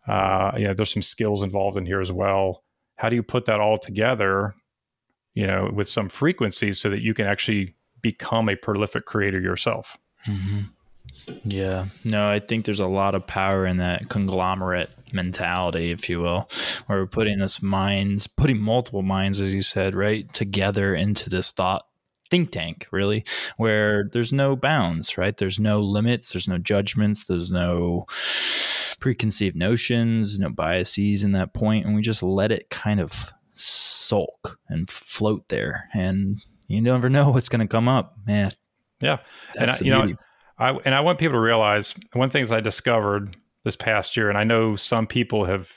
Uh, 0.07 0.53
you 0.57 0.65
know, 0.65 0.75
there's 0.75 0.93
some 0.93 1.03
skills 1.03 1.43
involved 1.43 1.77
in 1.77 1.87
here 1.87 2.01
as 2.01 2.13
well. 2.13 2.65
How 2.97 3.09
do 3.09 3.17
you 3.17 3.23
put 3.23 3.47
that 3.47 3.61
all 3.61 3.79
together 3.79 4.55
you 5.35 5.47
know, 5.47 5.71
with 5.73 5.89
some 5.89 6.09
frequency 6.09 6.73
so 6.73 6.91
that 6.91 7.01
you 7.01 7.15
can 7.15 7.27
actually 7.27 7.75
become 8.03 8.49
a 8.49 8.57
prolific 8.57 9.05
creator 9.05 9.41
yourself. 9.41 9.99
Mm-hmm. 10.27 10.61
Yeah, 11.45 11.87
no, 12.05 12.31
I 12.31 12.41
think 12.41 12.65
there's 12.65 12.81
a 12.81 12.87
lot 12.87 13.15
of 13.15 13.27
power 13.27 13.67
in 13.67 13.79
that 13.79 14.09
conglomerate 14.09 14.91
mentality, 15.13 15.91
if 15.91 16.09
you 16.09 16.21
will, 16.21 16.49
where 16.87 17.01
we're 17.01 17.07
putting 17.07 17.41
us 17.43 17.63
minds, 17.63 18.27
putting 18.27 18.61
multiple 18.61 19.03
minds, 19.03 19.41
as 19.41 19.55
you 19.55 19.63
said, 19.63 19.95
right, 19.95 20.31
together 20.33 20.95
into 20.95 21.29
this 21.31 21.53
thought 21.53 21.85
think 22.31 22.53
tank, 22.53 22.87
really, 22.93 23.25
where 23.57 24.09
there's 24.13 24.33
no 24.33 24.55
bounds, 24.55 25.19
right? 25.19 25.37
There's 25.37 25.59
no 25.59 25.81
limits, 25.81 26.33
there's 26.33 26.49
no 26.49 26.59
judgments, 26.59 27.25
there's 27.25 27.51
no 27.51 28.07
preconceived 29.01 29.57
notions, 29.57 30.39
no 30.39 30.49
biases 30.49 31.25
in 31.25 31.33
that 31.33 31.53
point, 31.53 31.85
and 31.85 31.95
we 31.95 32.03
just 32.03 32.23
let 32.23 32.53
it 32.53 32.71
kind 32.71 33.01
of 33.01 33.33
sulk 33.55 34.59
and 34.69 34.89
float 34.89 35.49
there, 35.49 35.89
and 35.95 36.45
you 36.69 36.81
never 36.81 37.09
know 37.09 37.31
what's 37.31 37.49
going 37.49 37.61
to 37.61 37.67
come 37.67 37.89
up, 37.89 38.17
man. 38.27 38.53
Yeah, 39.01 39.19
and 39.59 39.71
I, 39.71 39.75
you 39.77 39.93
beauty. 39.93 40.13
know, 40.13 40.17
I 40.59 40.71
and 40.85 40.95
I 40.95 41.01
want 41.01 41.19
people 41.19 41.35
to 41.35 41.41
realize 41.41 41.95
one 42.13 42.31
thing 42.31 42.43
is 42.43 42.53
I 42.53 42.61
discovered 42.61 43.37
this 43.65 43.77
past 43.77 44.17
year, 44.17 44.29
and 44.29 44.39
I 44.39 44.45
know 44.45 44.77
some 44.77 45.07
people 45.07 45.45
have 45.47 45.73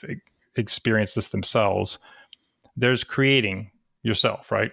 experienced 0.56 1.14
this 1.14 1.28
themselves. 1.28 1.98
There's 2.76 3.04
creating 3.04 3.70
yourself, 4.02 4.52
right? 4.52 4.72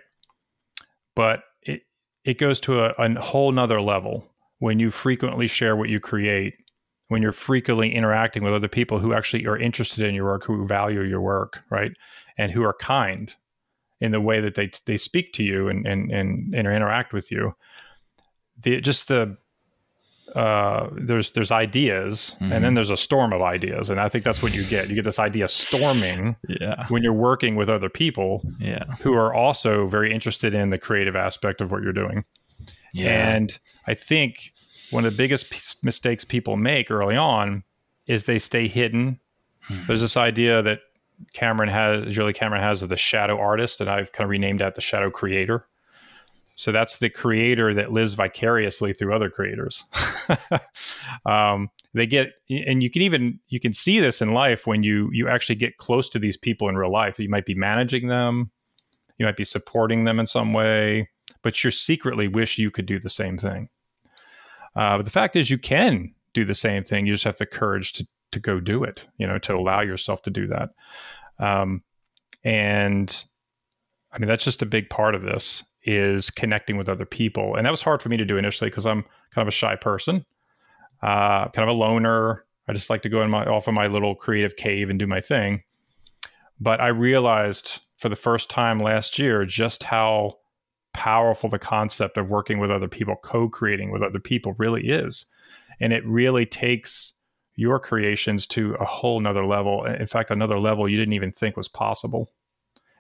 But 1.15 1.43
it 1.61 1.81
it 2.23 2.37
goes 2.37 2.59
to 2.61 2.85
a, 2.85 2.89
a 2.97 3.19
whole 3.21 3.51
nother 3.51 3.81
level 3.81 4.27
when 4.59 4.79
you 4.79 4.91
frequently 4.91 5.47
share 5.47 5.75
what 5.75 5.89
you 5.89 5.99
create 5.99 6.53
when 7.11 7.21
you're 7.21 7.33
frequently 7.33 7.93
interacting 7.93 8.41
with 8.41 8.53
other 8.53 8.69
people 8.69 8.97
who 8.97 9.13
actually 9.13 9.45
are 9.45 9.57
interested 9.57 10.05
in 10.05 10.15
your 10.15 10.23
work, 10.23 10.45
who 10.45 10.65
value 10.65 11.01
your 11.01 11.19
work, 11.19 11.59
right? 11.69 11.91
And 12.37 12.53
who 12.53 12.63
are 12.63 12.71
kind 12.71 13.35
in 13.99 14.13
the 14.13 14.21
way 14.21 14.39
that 14.39 14.55
they 14.55 14.71
they 14.85 14.95
speak 14.95 15.33
to 15.33 15.43
you 15.43 15.67
and 15.67 15.85
and 15.85 16.09
and, 16.09 16.55
and 16.55 16.67
interact 16.69 17.11
with 17.11 17.29
you. 17.29 17.53
The 18.61 18.79
just 18.79 19.09
the 19.09 19.35
uh, 20.33 20.87
there's 20.93 21.31
there's 21.31 21.51
ideas 21.51 22.33
mm-hmm. 22.35 22.45
and 22.45 22.51
then 22.53 22.61
mm-hmm. 22.61 22.75
there's 22.75 22.89
a 22.89 22.95
storm 22.95 23.33
of 23.33 23.41
ideas 23.41 23.89
and 23.89 23.99
i 23.99 24.07
think 24.07 24.23
that's 24.23 24.41
what 24.41 24.55
you 24.55 24.63
get 24.63 24.87
you 24.87 24.95
get 24.95 25.03
this 25.03 25.19
idea 25.19 25.45
storming 25.49 26.37
yeah 26.47 26.87
when 26.87 27.03
you're 27.03 27.11
working 27.11 27.57
with 27.57 27.69
other 27.69 27.89
people 27.89 28.41
yeah 28.57 28.85
who 29.01 29.13
are 29.13 29.33
also 29.33 29.87
very 29.87 30.13
interested 30.13 30.55
in 30.55 30.69
the 30.69 30.77
creative 30.77 31.17
aspect 31.17 31.59
of 31.59 31.69
what 31.69 31.83
you're 31.83 31.91
doing 31.91 32.23
yeah. 32.93 33.35
and 33.35 33.59
i 33.87 33.93
think 33.93 34.53
one 34.91 35.05
of 35.05 35.11
the 35.11 35.17
biggest 35.17 35.49
p- 35.49 35.59
mistakes 35.83 36.23
people 36.23 36.55
make 36.55 36.91
early 36.91 37.15
on 37.15 37.63
is 38.07 38.25
they 38.25 38.39
stay 38.39 38.67
hidden. 38.67 39.19
Hmm. 39.61 39.85
There's 39.87 40.01
this 40.01 40.17
idea 40.17 40.61
that 40.61 40.79
Cameron 41.33 41.69
has, 41.69 42.13
Julie 42.13 42.33
Cameron 42.33 42.61
has 42.61 42.81
of 42.81 42.89
the 42.89 42.97
shadow 42.97 43.39
artist, 43.39 43.81
and 43.81 43.89
I've 43.89 44.11
kind 44.11 44.25
of 44.25 44.29
renamed 44.29 44.59
that 44.59 44.75
the 44.75 44.81
shadow 44.81 45.09
creator. 45.09 45.67
So 46.55 46.71
that's 46.71 46.97
the 46.97 47.09
creator 47.09 47.73
that 47.73 47.91
lives 47.91 48.13
vicariously 48.13 48.93
through 48.93 49.15
other 49.15 49.29
creators. 49.29 49.85
um, 51.25 51.69
they 51.93 52.05
get, 52.05 52.33
and 52.49 52.83
you 52.83 52.89
can 52.89 53.01
even 53.01 53.39
you 53.47 53.59
can 53.59 53.73
see 53.73 53.99
this 53.99 54.21
in 54.21 54.33
life 54.33 54.67
when 54.67 54.83
you 54.83 55.09
you 55.11 55.27
actually 55.27 55.55
get 55.55 55.77
close 55.77 56.09
to 56.09 56.19
these 56.19 56.37
people 56.37 56.69
in 56.69 56.77
real 56.77 56.91
life. 56.91 57.19
You 57.19 57.29
might 57.29 57.45
be 57.45 57.55
managing 57.55 58.07
them, 58.07 58.51
you 59.17 59.25
might 59.25 59.37
be 59.37 59.43
supporting 59.43 60.03
them 60.03 60.19
in 60.19 60.25
some 60.25 60.53
way, 60.53 61.09
but 61.41 61.63
you 61.63 61.71
secretly 61.71 62.27
wish 62.27 62.57
you 62.57 62.69
could 62.69 62.85
do 62.85 62.99
the 62.99 63.09
same 63.09 63.37
thing. 63.37 63.69
Uh, 64.75 64.97
but 64.97 65.05
the 65.05 65.11
fact 65.11 65.35
is, 65.35 65.49
you 65.49 65.57
can 65.57 66.13
do 66.33 66.45
the 66.45 66.55
same 66.55 66.83
thing. 66.83 67.05
You 67.05 67.13
just 67.13 67.25
have 67.25 67.37
the 67.37 67.45
courage 67.45 67.93
to 67.93 68.07
to 68.31 68.39
go 68.39 68.59
do 68.59 68.83
it. 68.83 69.07
You 69.17 69.27
know, 69.27 69.37
to 69.39 69.55
allow 69.55 69.81
yourself 69.81 70.21
to 70.23 70.29
do 70.29 70.47
that. 70.47 70.69
Um, 71.39 71.83
and 72.43 73.25
I 74.11 74.19
mean, 74.19 74.27
that's 74.27 74.43
just 74.43 74.61
a 74.61 74.65
big 74.65 74.89
part 74.89 75.15
of 75.15 75.23
this 75.23 75.63
is 75.83 76.29
connecting 76.29 76.77
with 76.77 76.87
other 76.87 77.05
people, 77.05 77.55
and 77.55 77.65
that 77.65 77.71
was 77.71 77.81
hard 77.81 78.01
for 78.01 78.09
me 78.09 78.17
to 78.17 78.25
do 78.25 78.37
initially 78.37 78.69
because 78.69 78.85
I'm 78.85 79.03
kind 79.31 79.43
of 79.43 79.47
a 79.47 79.51
shy 79.51 79.75
person, 79.75 80.25
uh, 81.01 81.49
kind 81.49 81.69
of 81.69 81.75
a 81.75 81.79
loner. 81.79 82.45
I 82.67 82.73
just 82.73 82.89
like 82.89 83.01
to 83.01 83.09
go 83.09 83.23
in 83.23 83.29
my 83.29 83.45
off 83.45 83.67
of 83.67 83.73
my 83.73 83.87
little 83.87 84.15
creative 84.15 84.55
cave 84.55 84.89
and 84.89 84.99
do 84.99 85.07
my 85.07 85.21
thing. 85.21 85.63
But 86.59 86.79
I 86.79 86.89
realized 86.89 87.81
for 87.97 88.07
the 88.09 88.15
first 88.15 88.49
time 88.49 88.79
last 88.79 89.17
year 89.19 89.45
just 89.45 89.83
how 89.83 90.37
powerful 90.93 91.49
the 91.49 91.59
concept 91.59 92.17
of 92.17 92.29
working 92.29 92.59
with 92.59 92.71
other 92.71 92.87
people, 92.87 93.15
co 93.15 93.47
creating 93.49 93.91
with 93.91 94.01
other 94.01 94.19
people 94.19 94.55
really 94.57 94.87
is. 94.87 95.25
And 95.79 95.93
it 95.93 96.05
really 96.05 96.45
takes 96.45 97.13
your 97.55 97.79
creations 97.79 98.47
to 98.47 98.75
a 98.75 98.85
whole 98.85 99.19
nother 99.19 99.45
level. 99.45 99.85
In 99.85 100.07
fact, 100.07 100.31
another 100.31 100.59
level 100.59 100.87
you 100.87 100.97
didn't 100.97 101.13
even 101.13 101.31
think 101.31 101.57
was 101.57 101.67
possible. 101.67 102.29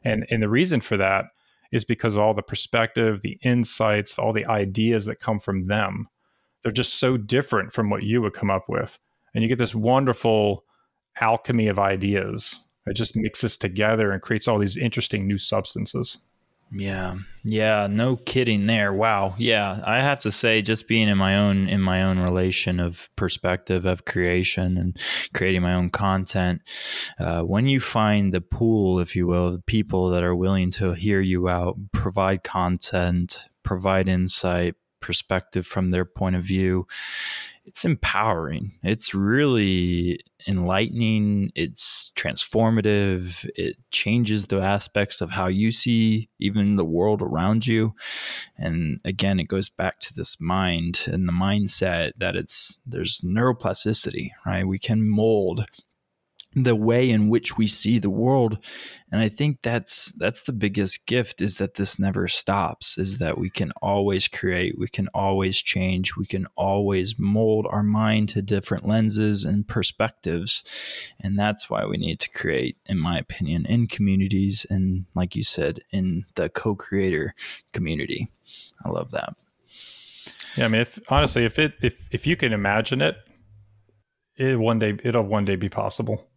And, 0.03 0.25
and 0.29 0.41
the 0.41 0.49
reason 0.49 0.81
for 0.81 0.97
that 0.97 1.25
is 1.71 1.85
because 1.85 2.17
all 2.17 2.33
the 2.33 2.41
perspective, 2.41 3.21
the 3.21 3.37
insights, 3.43 4.19
all 4.19 4.33
the 4.33 4.47
ideas 4.47 5.05
that 5.05 5.19
come 5.19 5.39
from 5.39 5.65
them, 5.67 6.07
they're 6.63 6.71
just 6.71 6.95
so 6.95 7.17
different 7.17 7.73
from 7.73 7.89
what 7.89 8.03
you 8.03 8.21
would 8.21 8.33
come 8.33 8.51
up 8.51 8.65
with. 8.67 8.99
And 9.33 9.41
you 9.41 9.47
get 9.47 9.57
this 9.57 9.73
wonderful 9.73 10.65
alchemy 11.19 11.67
of 11.67 11.79
ideas. 11.79 12.61
It 12.85 12.93
just 12.93 13.15
mixes 13.15 13.57
together 13.57 14.11
and 14.11 14.21
creates 14.21 14.47
all 14.47 14.59
these 14.59 14.77
interesting 14.77 15.27
new 15.27 15.37
substances. 15.37 16.17
Yeah. 16.71 17.15
Yeah, 17.43 17.87
no 17.87 18.15
kidding 18.15 18.65
there. 18.65 18.93
Wow. 18.93 19.35
Yeah, 19.37 19.81
I 19.85 19.99
have 19.99 20.19
to 20.21 20.31
say 20.31 20.61
just 20.61 20.87
being 20.87 21.09
in 21.09 21.17
my 21.17 21.37
own 21.37 21.67
in 21.67 21.81
my 21.81 22.03
own 22.03 22.19
relation 22.19 22.79
of 22.79 23.09
perspective 23.15 23.85
of 23.85 24.05
creation 24.05 24.77
and 24.77 24.97
creating 25.33 25.63
my 25.63 25.73
own 25.73 25.89
content, 25.89 26.61
uh, 27.19 27.41
when 27.41 27.67
you 27.67 27.79
find 27.79 28.33
the 28.33 28.41
pool, 28.41 28.99
if 28.99 29.15
you 29.15 29.27
will, 29.27 29.55
of 29.55 29.65
people 29.65 30.09
that 30.11 30.23
are 30.23 30.35
willing 30.35 30.71
to 30.71 30.93
hear 30.93 31.19
you 31.19 31.49
out, 31.49 31.77
provide 31.91 32.43
content, 32.43 33.45
provide 33.63 34.07
insight, 34.07 34.75
perspective 35.01 35.65
from 35.67 35.91
their 35.91 36.05
point 36.05 36.35
of 36.35 36.43
view 36.43 36.87
it's 37.71 37.85
empowering. 37.85 38.73
It's 38.83 39.13
really 39.13 40.19
enlightening. 40.45 41.53
It's 41.55 42.11
transformative. 42.17 43.49
It 43.55 43.77
changes 43.91 44.47
the 44.47 44.59
aspects 44.59 45.21
of 45.21 45.29
how 45.29 45.47
you 45.47 45.71
see 45.71 46.27
even 46.37 46.75
the 46.75 46.83
world 46.83 47.21
around 47.21 47.65
you. 47.65 47.93
And 48.57 48.99
again 49.05 49.39
it 49.39 49.47
goes 49.47 49.69
back 49.69 50.01
to 50.01 50.13
this 50.13 50.41
mind 50.41 51.05
and 51.07 51.29
the 51.29 51.31
mindset 51.31 52.11
that 52.17 52.35
it's 52.35 52.77
there's 52.85 53.21
neuroplasticity 53.21 54.31
right? 54.45 54.67
We 54.67 54.77
can 54.77 55.07
mold 55.07 55.65
the 56.53 56.75
way 56.75 57.09
in 57.09 57.29
which 57.29 57.57
we 57.57 57.65
see 57.65 57.97
the 57.97 58.09
world. 58.09 58.57
And 59.11 59.21
i 59.21 59.29
think 59.29 59.61
that's 59.61 60.11
that's 60.13 60.43
the 60.43 60.53
biggest 60.53 61.05
gift 61.05 61.41
is 61.41 61.57
that 61.57 61.75
this 61.75 61.99
never 61.99 62.27
stops 62.27 62.97
is 62.97 63.17
that 63.17 63.37
we 63.37 63.49
can 63.49 63.71
always 63.81 64.27
create 64.27 64.77
we 64.77 64.87
can 64.87 65.09
always 65.09 65.61
change 65.61 66.15
we 66.15 66.25
can 66.25 66.47
always 66.55 67.19
mold 67.19 67.67
our 67.69 67.83
mind 67.83 68.29
to 68.29 68.41
different 68.41 68.87
lenses 68.87 69.45
and 69.45 69.67
perspectives. 69.67 71.11
And 71.19 71.37
that's 71.37 71.69
why 71.69 71.85
we 71.85 71.97
need 71.97 72.19
to 72.21 72.29
create 72.29 72.77
in 72.85 72.97
my 72.97 73.17
opinion 73.17 73.65
in 73.65 73.87
communities 73.87 74.65
and 74.69 75.05
like 75.15 75.35
you 75.35 75.43
said 75.43 75.81
in 75.91 76.25
the 76.35 76.49
co-creator 76.49 77.33
community. 77.73 78.27
I 78.83 78.89
love 78.89 79.11
that. 79.11 79.35
Yeah 80.57 80.65
i 80.65 80.67
mean 80.67 80.81
if 80.81 80.99
honestly 81.09 81.45
if 81.45 81.59
it 81.59 81.73
if 81.81 81.95
if 82.11 82.27
you 82.27 82.35
can 82.35 82.51
imagine 82.53 83.01
it 83.01 83.15
it 84.41 84.57
one 84.57 84.79
day 84.79 84.97
it'll 85.03 85.23
one 85.23 85.45
day 85.45 85.55
be 85.55 85.69
possible. 85.69 86.27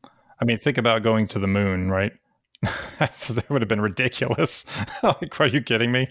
I 0.40 0.44
mean, 0.44 0.58
think 0.58 0.78
about 0.78 1.02
going 1.02 1.26
to 1.28 1.38
the 1.38 1.46
moon, 1.46 1.90
right? 1.90 2.12
that 2.98 3.44
would 3.48 3.62
have 3.62 3.68
been 3.68 3.80
ridiculous. 3.80 4.64
like, 5.02 5.40
are 5.40 5.46
you 5.46 5.62
kidding 5.62 5.92
me? 5.92 6.08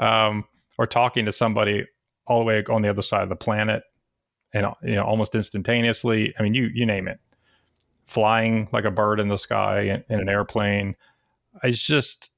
Um, 0.00 0.44
or 0.78 0.86
talking 0.86 1.24
to 1.26 1.32
somebody 1.32 1.86
all 2.26 2.38
the 2.40 2.44
way 2.44 2.64
on 2.70 2.82
the 2.82 2.88
other 2.88 3.02
side 3.02 3.22
of 3.22 3.28
the 3.28 3.36
planet, 3.36 3.82
and 4.52 4.66
you 4.82 4.94
know, 4.94 5.04
almost 5.04 5.34
instantaneously. 5.34 6.34
I 6.38 6.42
mean, 6.42 6.54
you 6.54 6.70
you 6.72 6.86
name 6.86 7.08
it, 7.08 7.20
flying 8.06 8.68
like 8.72 8.84
a 8.84 8.90
bird 8.90 9.20
in 9.20 9.28
the 9.28 9.38
sky 9.38 9.80
in, 9.80 10.04
in 10.08 10.20
an 10.20 10.28
airplane. 10.28 10.96
It's 11.62 11.84
just 11.84 12.30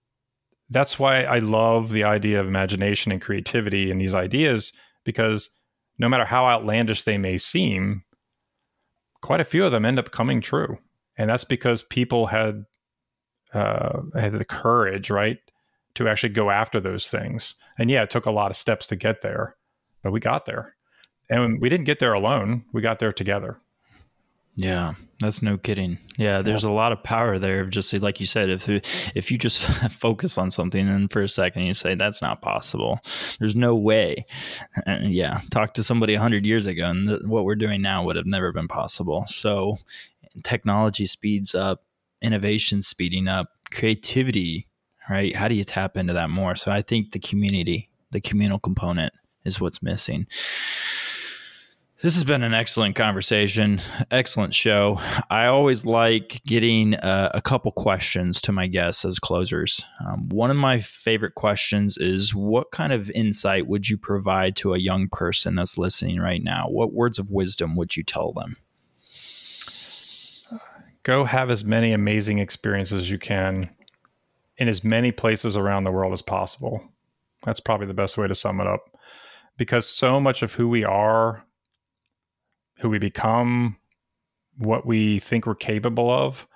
that's 0.71 0.99
why 0.99 1.25
I 1.25 1.41
love 1.41 1.91
the 1.91 2.05
idea 2.05 2.41
of 2.41 2.47
imagination 2.47 3.13
and 3.13 3.21
creativity 3.21 3.91
and 3.91 4.01
these 4.01 4.15
ideas 4.15 4.73
because 5.05 5.51
no 5.99 6.09
matter 6.09 6.25
how 6.25 6.47
outlandish 6.47 7.03
they 7.03 7.19
may 7.19 7.37
seem, 7.37 8.05
quite 9.21 9.41
a 9.41 9.45
few 9.45 9.64
of 9.64 9.73
them 9.73 9.85
end 9.85 9.99
up 9.99 10.11
coming 10.11 10.41
true, 10.41 10.79
and 11.16 11.31
that's 11.31 11.45
because 11.45 11.83
people 11.83 12.27
had 12.27 12.64
uh, 13.53 14.01
had 14.14 14.33
the 14.33 14.45
courage, 14.45 15.11
right, 15.11 15.39
to 15.95 16.09
actually 16.09 16.31
go 16.31 16.51
after 16.51 16.81
those 16.81 17.09
things. 17.09 17.55
And 17.79 17.91
yeah, 17.91 18.03
it 18.03 18.11
took 18.11 18.27
a 18.27 18.31
lot 18.31 18.51
of 18.51 18.57
steps 18.57 18.87
to 18.89 18.97
get 18.97 19.23
there, 19.23 19.57
but 20.03 20.12
we 20.12 20.21
got 20.21 20.47
there, 20.47 20.77
and 21.29 21.61
we 21.61 21.68
didn't 21.68 21.87
get 21.87 21.99
there 21.99 22.12
alone. 22.12 22.64
We 22.73 22.81
got 22.81 22.99
there 22.99 23.12
together. 23.12 23.61
Yeah, 24.57 24.95
that's 25.21 25.43
no 25.43 25.57
kidding. 25.57 25.99
Yeah, 26.19 26.43
there's 26.43 26.65
a 26.65 26.71
lot 26.71 26.93
of 26.93 27.03
power 27.03 27.39
there. 27.39 27.65
Just 27.65 27.97
like 28.01 28.21
you 28.21 28.27
said, 28.27 28.51
if 28.51 28.69
if 29.15 29.31
you 29.31 29.39
just 29.39 29.63
focus 29.93 30.37
on 30.39 30.51
something 30.51 30.89
and 30.89 31.11
for 31.11 31.23
a 31.23 31.29
second 31.29 31.63
you 31.63 31.75
say 31.75 31.95
that's 31.95 32.21
not 32.21 32.43
possible, 32.43 33.01
there's 33.39 33.57
no 33.57 33.75
way. 33.75 34.27
And 34.87 35.13
yeah, 35.15 35.41
talk 35.51 35.75
to 35.75 35.83
somebody 35.83 36.15
hundred 36.15 36.45
years 36.45 36.67
ago, 36.67 36.85
and 36.87 37.09
th- 37.09 37.23
what 37.25 37.45
we're 37.45 37.55
doing 37.55 37.81
now 37.81 38.05
would 38.05 38.17
have 38.17 38.27
never 38.27 38.53
been 38.53 38.69
possible. 38.69 39.25
So, 39.29 39.79
technology 40.43 41.07
speeds 41.07 41.55
up, 41.55 41.85
innovation 42.21 42.83
speeding 42.83 43.29
up, 43.29 43.49
creativity. 43.71 44.67
Right? 45.09 45.35
How 45.35 45.49
do 45.49 45.55
you 45.55 45.65
tap 45.65 45.97
into 45.97 46.13
that 46.13 46.31
more? 46.31 46.55
So, 46.55 46.71
I 46.71 46.83
think 46.83 47.13
the 47.13 47.19
community, 47.19 47.89
the 48.11 48.21
communal 48.21 48.59
component, 48.59 49.13
is 49.45 49.61
what's 49.61 49.83
missing. 49.83 50.27
This 52.03 52.15
has 52.15 52.25
been 52.25 52.43
an 52.43 52.55
excellent 52.55 52.97
conversation, 52.97 53.79
excellent 54.11 54.55
show. 54.55 54.99
I 55.29 55.47
always 55.47 55.85
like 55.85 56.41
getting 56.47 56.95
uh, 56.95 57.31
a 57.35 57.43
couple 57.43 57.73
questions 57.73 58.41
to 58.43 58.53
my 58.53 58.69
guests 58.69 59.05
as 59.05 59.19
closers. 59.19 59.85
Um, 60.07 60.31
one 60.31 60.51
of 60.51 60.57
my 60.57 60.81
favorite 60.81 61.35
questions 61.35 61.99
is 61.99 62.35
What 62.35 62.71
kind 62.71 62.95
of 62.95 63.11
insight 63.11 63.67
would 63.67 63.91
you 63.91 63.99
provide 63.99 64.57
to 64.57 64.73
a 64.73 64.79
young 64.79 65.11
person 65.11 65.57
that's 65.57 65.77
listening 65.77 66.21
right 66.21 66.43
now? 66.43 66.69
What 66.71 66.95
words 66.95 67.19
of 67.19 67.31
wisdom 67.31 67.77
would 67.77 67.95
you 67.95 68.03
tell 68.03 68.33
them? 68.33 68.57
Go 71.03 71.25
have 71.25 71.51
as 71.51 71.65
many 71.65 71.93
amazing 71.93 72.39
experiences 72.39 73.03
as 73.03 73.11
you 73.11 73.19
can 73.19 73.69
in 74.57 74.69
as 74.69 74.83
many 74.83 75.13
places 75.13 75.55
around 75.55 75.85
the 75.85 75.93
world 75.93 76.15
as 76.15 76.23
possible. 76.23 76.83
That's 77.45 77.61
probably 77.61 77.89
the 77.89 77.93
best 77.93 78.17
way 78.17 78.27
to 78.27 78.35
sum 78.35 78.59
it 78.59 78.67
up. 78.67 78.97
Because 79.59 79.87
so 79.87 80.19
much 80.19 80.41
of 80.41 80.55
who 80.55 80.67
we 80.67 80.83
are 80.83 81.45
who 82.81 82.89
we 82.89 82.99
become, 82.99 83.76
what 84.59 84.87
we 84.87 85.18
think 85.18 85.47
we're 85.47 85.55
capable 85.55 86.11
of, 86.11 86.47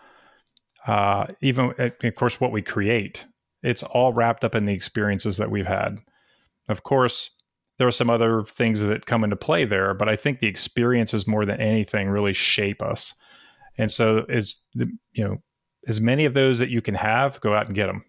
uh, 0.87 1.27
even 1.41 1.73
of 1.79 2.15
course 2.15 2.41
what 2.41 2.53
we 2.53 2.63
create. 2.63 3.27
It's 3.63 3.83
all 3.83 4.13
wrapped 4.13 4.45
up 4.45 4.55
in 4.55 4.67
the 4.67 4.75
experiences 4.75 5.39
that 5.39 5.51
we've 5.51 5.67
had. 5.67 5.99
Of 6.69 6.83
course, 6.83 7.31
there 7.79 7.87
are 7.87 7.93
some 7.93 8.11
other 8.11 8.45
things 8.45 8.81
that 8.81 9.07
come 9.07 9.25
into 9.25 9.37
play 9.37 9.65
there, 9.65 9.95
but 9.95 10.09
I 10.09 10.17
think 10.17 10.41
the 10.41 10.47
experiences 10.47 11.27
more 11.27 11.45
than 11.45 11.61
anything 11.61 12.09
really 12.09 12.33
shape 12.33 12.83
us. 12.83 13.15
And 13.77 13.91
so, 13.91 14.25
as 14.29 14.59
you 14.75 15.25
know, 15.25 15.39
as 15.87 16.01
many 16.01 16.25
of 16.25 16.35
those 16.35 16.59
that 16.61 16.71
you 16.71 16.81
can 16.81 16.95
have, 16.95 17.41
go 17.41 17.55
out 17.55 17.67
and 17.67 17.75
get 17.75 17.87
them. 17.87 18.05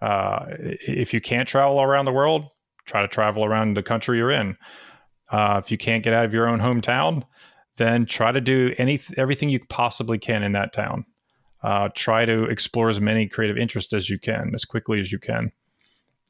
Uh, 0.00 0.46
if 0.48 1.12
you 1.12 1.20
can't 1.20 1.48
travel 1.48 1.80
around 1.80 2.04
the 2.04 2.12
world, 2.12 2.46
try 2.86 3.02
to 3.02 3.08
travel 3.08 3.44
around 3.44 3.74
the 3.74 3.82
country 3.82 4.18
you're 4.18 4.30
in. 4.30 4.56
Uh, 5.30 5.60
if 5.62 5.70
you 5.70 5.78
can't 5.78 6.02
get 6.02 6.14
out 6.14 6.24
of 6.24 6.34
your 6.34 6.48
own 6.48 6.60
hometown, 6.60 7.22
then 7.76 8.06
try 8.06 8.32
to 8.32 8.40
do 8.40 8.74
any 8.78 9.00
everything 9.16 9.48
you 9.48 9.60
possibly 9.68 10.18
can 10.18 10.42
in 10.42 10.52
that 10.52 10.72
town. 10.72 11.04
Uh, 11.62 11.88
try 11.94 12.24
to 12.24 12.44
explore 12.44 12.88
as 12.88 13.00
many 13.00 13.26
creative 13.26 13.56
interests 13.58 13.92
as 13.92 14.08
you 14.08 14.18
can 14.18 14.52
as 14.54 14.64
quickly 14.64 15.00
as 15.00 15.10
you 15.10 15.18
can, 15.18 15.50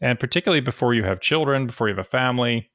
and 0.01 0.19
particularly 0.19 0.61
before 0.61 0.95
you 0.95 1.05
have 1.05 1.21
children, 1.21 1.67
before 1.67 1.89
you 1.89 1.95
have 1.95 2.05
a 2.05 2.09
family. 2.09 2.71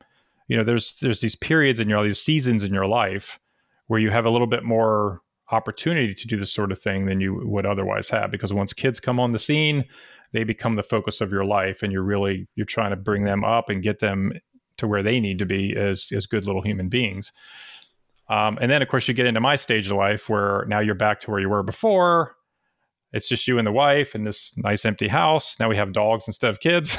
You 0.47 0.57
know, 0.57 0.63
there's 0.63 0.93
there's 1.01 1.21
these 1.21 1.35
periods 1.35 1.79
in 1.79 1.89
your 1.89 2.03
these 2.03 2.21
seasons 2.21 2.63
in 2.63 2.73
your 2.73 2.87
life 2.87 3.39
where 3.87 3.99
you 3.99 4.09
have 4.11 4.25
a 4.25 4.29
little 4.29 4.47
bit 4.47 4.63
more 4.63 5.21
opportunity 5.51 6.13
to 6.13 6.27
do 6.27 6.37
this 6.37 6.51
sort 6.53 6.71
of 6.71 6.79
thing 6.79 7.05
than 7.05 7.19
you 7.19 7.41
would 7.45 7.65
otherwise 7.65 8.09
have 8.09 8.31
because 8.31 8.53
once 8.53 8.71
kids 8.73 8.99
come 9.01 9.19
on 9.19 9.33
the 9.33 9.39
scene 9.39 9.83
they 10.31 10.43
become 10.43 10.75
the 10.75 10.83
focus 10.83 11.19
of 11.19 11.31
your 11.31 11.43
life 11.43 11.83
and 11.83 11.91
you're 11.91 12.03
really 12.03 12.47
you're 12.55 12.65
trying 12.65 12.91
to 12.91 12.95
bring 12.95 13.25
them 13.25 13.43
up 13.43 13.69
and 13.69 13.83
get 13.83 13.99
them 13.99 14.31
to 14.81 14.87
where 14.87 15.01
they 15.01 15.19
need 15.19 15.39
to 15.39 15.45
be 15.45 15.75
as 15.75 16.11
as 16.11 16.27
good 16.27 16.45
little 16.45 16.61
human 16.61 16.89
beings. 16.89 17.31
Um, 18.29 18.57
and 18.61 18.71
then 18.71 18.81
of 18.81 18.87
course 18.87 19.07
you 19.07 19.13
get 19.13 19.25
into 19.25 19.41
my 19.41 19.55
stage 19.55 19.87
of 19.87 19.97
life 19.97 20.29
where 20.29 20.65
now 20.67 20.79
you're 20.79 20.95
back 20.95 21.19
to 21.21 21.31
where 21.31 21.39
you 21.39 21.49
were 21.49 21.63
before. 21.63 22.35
It's 23.13 23.27
just 23.27 23.47
you 23.47 23.57
and 23.57 23.67
the 23.67 23.71
wife 23.71 24.15
in 24.15 24.23
this 24.23 24.53
nice 24.55 24.85
empty 24.85 25.07
house. 25.09 25.59
Now 25.59 25.67
we 25.67 25.75
have 25.75 25.91
dogs 25.91 26.25
instead 26.27 26.49
of 26.49 26.61
kids. 26.61 26.97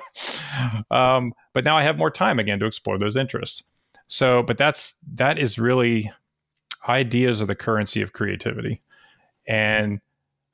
um, 0.90 1.32
but 1.54 1.64
now 1.64 1.76
I 1.76 1.82
have 1.82 1.96
more 1.96 2.10
time 2.10 2.38
again 2.38 2.58
to 2.60 2.66
explore 2.66 2.98
those 2.98 3.16
interests. 3.16 3.62
So, 4.08 4.42
but 4.42 4.58
that's 4.58 4.94
that 5.14 5.38
is 5.38 5.58
really 5.58 6.12
ideas 6.86 7.40
are 7.40 7.46
the 7.46 7.54
currency 7.54 8.02
of 8.02 8.12
creativity, 8.12 8.82
and 9.48 10.00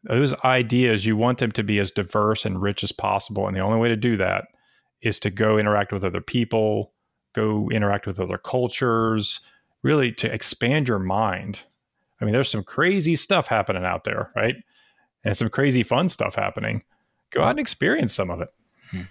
those 0.05 0.33
ideas 0.45 1.05
you 1.05 1.17
want 1.17 1.39
them 1.39 1.51
to 1.53 1.65
be 1.65 1.81
as 1.81 1.91
diverse 1.91 2.45
and 2.45 2.63
rich 2.63 2.85
as 2.85 2.93
possible. 2.93 3.49
And 3.49 3.57
the 3.57 3.61
only 3.61 3.81
way 3.81 3.89
to 3.89 3.97
do 3.97 4.17
that 4.19 4.45
is 5.03 5.21
to 5.21 5.31
go 5.31 5.59
interact 5.59 5.93
with 5.93 6.05
other 6.05 6.21
people, 6.21 6.93
go 7.35 7.69
interact 7.71 8.07
with 8.07 8.19
other 8.19 8.39
cultures, 8.39 9.41
really 9.83 10.13
to 10.13 10.33
expand 10.33 10.89
your 10.89 10.99
mind. 10.99 11.61
I 12.21 12.25
mean, 12.25 12.33
there's 12.33 12.51
some 12.51 12.65
crazy 12.65 13.17
stuff 13.17 13.47
happening 13.47 13.85
out 13.85 14.05
there, 14.05 14.31
right? 14.35 14.57
And 15.25 15.37
some 15.37 15.49
crazy 15.49 15.83
fun 15.83 16.09
stuff 16.09 16.35
happening. 16.35 16.83
Go 17.31 17.43
out 17.43 17.51
and 17.51 17.61
experience 17.61 18.15
some 18.15 18.31
of 18.31 18.41
it. 18.41 18.49
Hmm. 18.91 19.03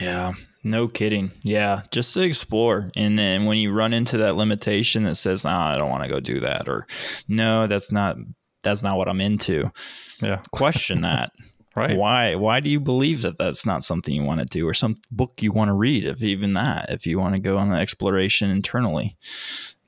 Yeah, 0.00 0.32
no 0.62 0.88
kidding. 0.88 1.30
Yeah, 1.42 1.82
just 1.90 2.12
to 2.14 2.20
explore. 2.20 2.90
And 2.96 3.18
then 3.18 3.46
when 3.46 3.58
you 3.58 3.72
run 3.72 3.92
into 3.92 4.18
that 4.18 4.36
limitation 4.36 5.04
that 5.04 5.14
says, 5.14 5.44
"No, 5.44 5.50
I 5.50 5.76
don't 5.78 5.90
want 5.90 6.02
to 6.02 6.10
go 6.10 6.20
do 6.20 6.40
that," 6.40 6.68
or 6.68 6.86
"No, 7.28 7.66
that's 7.66 7.90
not 7.92 8.16
that's 8.62 8.82
not 8.82 8.98
what 8.98 9.08
I'm 9.08 9.20
into." 9.20 9.70
Yeah, 10.20 10.42
question 10.52 11.02
that. 11.02 11.32
Right. 11.76 11.94
Why? 11.94 12.34
Why 12.36 12.60
do 12.60 12.70
you 12.70 12.80
believe 12.80 13.20
that 13.22 13.36
that's 13.36 13.66
not 13.66 13.84
something 13.84 14.14
you 14.14 14.22
want 14.22 14.40
to 14.40 14.46
do, 14.46 14.66
or 14.66 14.72
some 14.72 14.96
book 15.10 15.42
you 15.42 15.52
want 15.52 15.68
to 15.68 15.74
read? 15.74 16.06
If 16.06 16.22
even 16.22 16.54
that, 16.54 16.88
if 16.88 17.06
you 17.06 17.18
want 17.18 17.34
to 17.34 17.40
go 17.40 17.58
on 17.58 17.70
an 17.70 17.78
exploration 17.78 18.48
internally, 18.48 19.18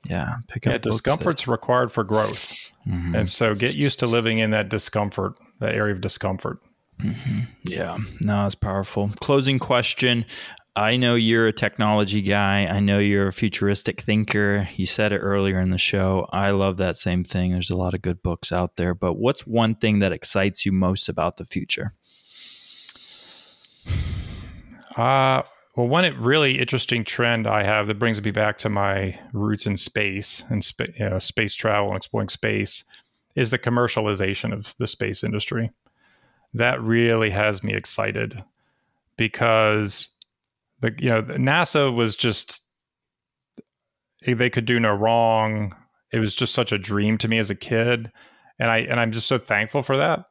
yeah, 0.05 0.35
pick 0.47 0.67
up. 0.67 0.71
Yeah, 0.73 0.77
discomfort's 0.77 1.45
that, 1.45 1.51
required 1.51 1.91
for 1.91 2.03
growth, 2.03 2.53
mm-hmm. 2.87 3.15
and 3.15 3.27
so 3.27 3.55
get 3.55 3.73
used 3.73 3.97
to 3.99 4.07
living 4.07 4.37
in 4.37 4.51
that 4.51 4.69
discomfort, 4.69 5.33
that 5.59 5.73
area 5.73 5.95
of 5.95 6.01
discomfort. 6.01 6.59
Mm-hmm. 7.01 7.39
Yeah, 7.63 7.97
no, 8.21 8.45
it's 8.45 8.53
powerful. 8.53 9.09
Closing 9.19 9.57
question: 9.57 10.25
I 10.75 10.95
know 10.95 11.15
you're 11.15 11.47
a 11.47 11.53
technology 11.53 12.21
guy. 12.21 12.65
I 12.65 12.79
know 12.79 12.99
you're 12.99 13.27
a 13.27 13.33
futuristic 13.33 14.01
thinker. 14.01 14.69
You 14.75 14.85
said 14.85 15.11
it 15.11 15.17
earlier 15.17 15.59
in 15.59 15.71
the 15.71 15.77
show. 15.77 16.27
I 16.31 16.51
love 16.51 16.77
that 16.77 16.95
same 16.95 17.23
thing. 17.23 17.51
There's 17.51 17.69
a 17.69 17.77
lot 17.77 17.93
of 17.93 18.01
good 18.01 18.23
books 18.23 18.51
out 18.51 18.77
there. 18.77 18.93
But 18.93 19.15
what's 19.15 19.45
one 19.45 19.75
thing 19.75 19.99
that 19.99 20.13
excites 20.13 20.65
you 20.65 20.71
most 20.71 21.09
about 21.09 21.37
the 21.37 21.45
future? 21.45 21.93
Uh, 24.97 25.43
Well, 25.75 25.87
one 25.87 26.03
really 26.21 26.59
interesting 26.59 27.05
trend 27.05 27.47
I 27.47 27.63
have 27.63 27.87
that 27.87 27.99
brings 27.99 28.21
me 28.21 28.31
back 28.31 28.57
to 28.57 28.69
my 28.69 29.17
roots 29.31 29.65
in 29.65 29.77
space 29.77 30.43
and 30.49 30.65
spa- 30.65 30.85
you 30.99 31.09
know, 31.09 31.19
space 31.19 31.53
travel 31.53 31.87
and 31.89 31.95
exploring 31.95 32.27
space 32.27 32.83
is 33.35 33.49
the 33.49 33.59
commercialization 33.59 34.51
of 34.51 34.75
the 34.77 34.87
space 34.87 35.23
industry. 35.23 35.71
That 36.53 36.81
really 36.81 37.29
has 37.29 37.63
me 37.63 37.73
excited 37.75 38.43
because 39.15 40.09
the 40.81 40.93
you 40.97 41.09
know 41.09 41.21
NASA 41.21 41.93
was 41.93 42.15
just 42.15 42.61
eh, 44.25 44.33
they 44.33 44.49
could 44.49 44.65
do 44.65 44.79
no 44.79 44.93
wrong. 44.93 45.75
It 46.11 46.19
was 46.19 46.35
just 46.35 46.53
such 46.53 46.71
a 46.71 46.77
dream 46.77 47.17
to 47.19 47.27
me 47.27 47.37
as 47.37 47.49
a 47.49 47.55
kid, 47.55 48.11
and 48.59 48.71
I 48.71 48.79
and 48.79 48.99
I'm 48.99 49.11
just 49.11 49.27
so 49.27 49.37
thankful 49.37 49.83
for 49.83 49.97
that 49.97 50.25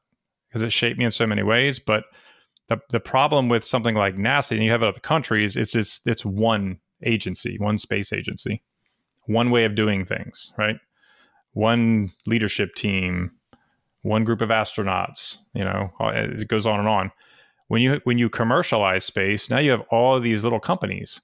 because 0.49 0.63
it 0.63 0.73
shaped 0.73 0.99
me 0.99 1.05
in 1.05 1.11
so 1.11 1.27
many 1.27 1.43
ways. 1.43 1.79
But 1.79 2.05
the 2.69 2.79
the 2.91 3.01
problem 3.01 3.49
with 3.49 3.65
something 3.65 3.95
like 3.95 4.17
NASA, 4.17 4.53
and 4.53 4.65
you 4.65 4.71
have 4.71 4.83
it 4.83 4.89
other 4.89 5.01
countries, 5.01 5.57
it's 5.57 5.75
it's 5.75 6.01
it's 6.07 6.25
one 6.25 6.79
agency, 7.05 7.57
one 7.59 7.79
space 7.79 8.13
agency, 8.13 8.63
one 9.27 9.51
way 9.51 9.65
of 9.65 9.75
doing 9.75 10.05
things, 10.05 10.53
right? 10.59 10.77
One 11.53 12.13
leadership 12.27 12.75
team, 12.75 13.33
one 14.03 14.25
group 14.25 14.41
of 14.41 14.51
astronauts. 14.51 15.39
You 15.55 15.65
know, 15.65 15.91
eh, 16.01 16.27
it 16.41 16.49
goes 16.49 16.67
on 16.67 16.79
and 16.79 16.89
on. 16.89 17.13
When 17.69 17.83
you 17.83 18.01
when 18.05 18.19
you 18.19 18.29
commercialize 18.29 19.05
space, 19.05 19.49
now 19.51 19.59
you 19.59 19.71
have 19.71 19.85
all 19.91 20.21
these 20.21 20.43
little 20.43 20.61
companies, 20.61 21.21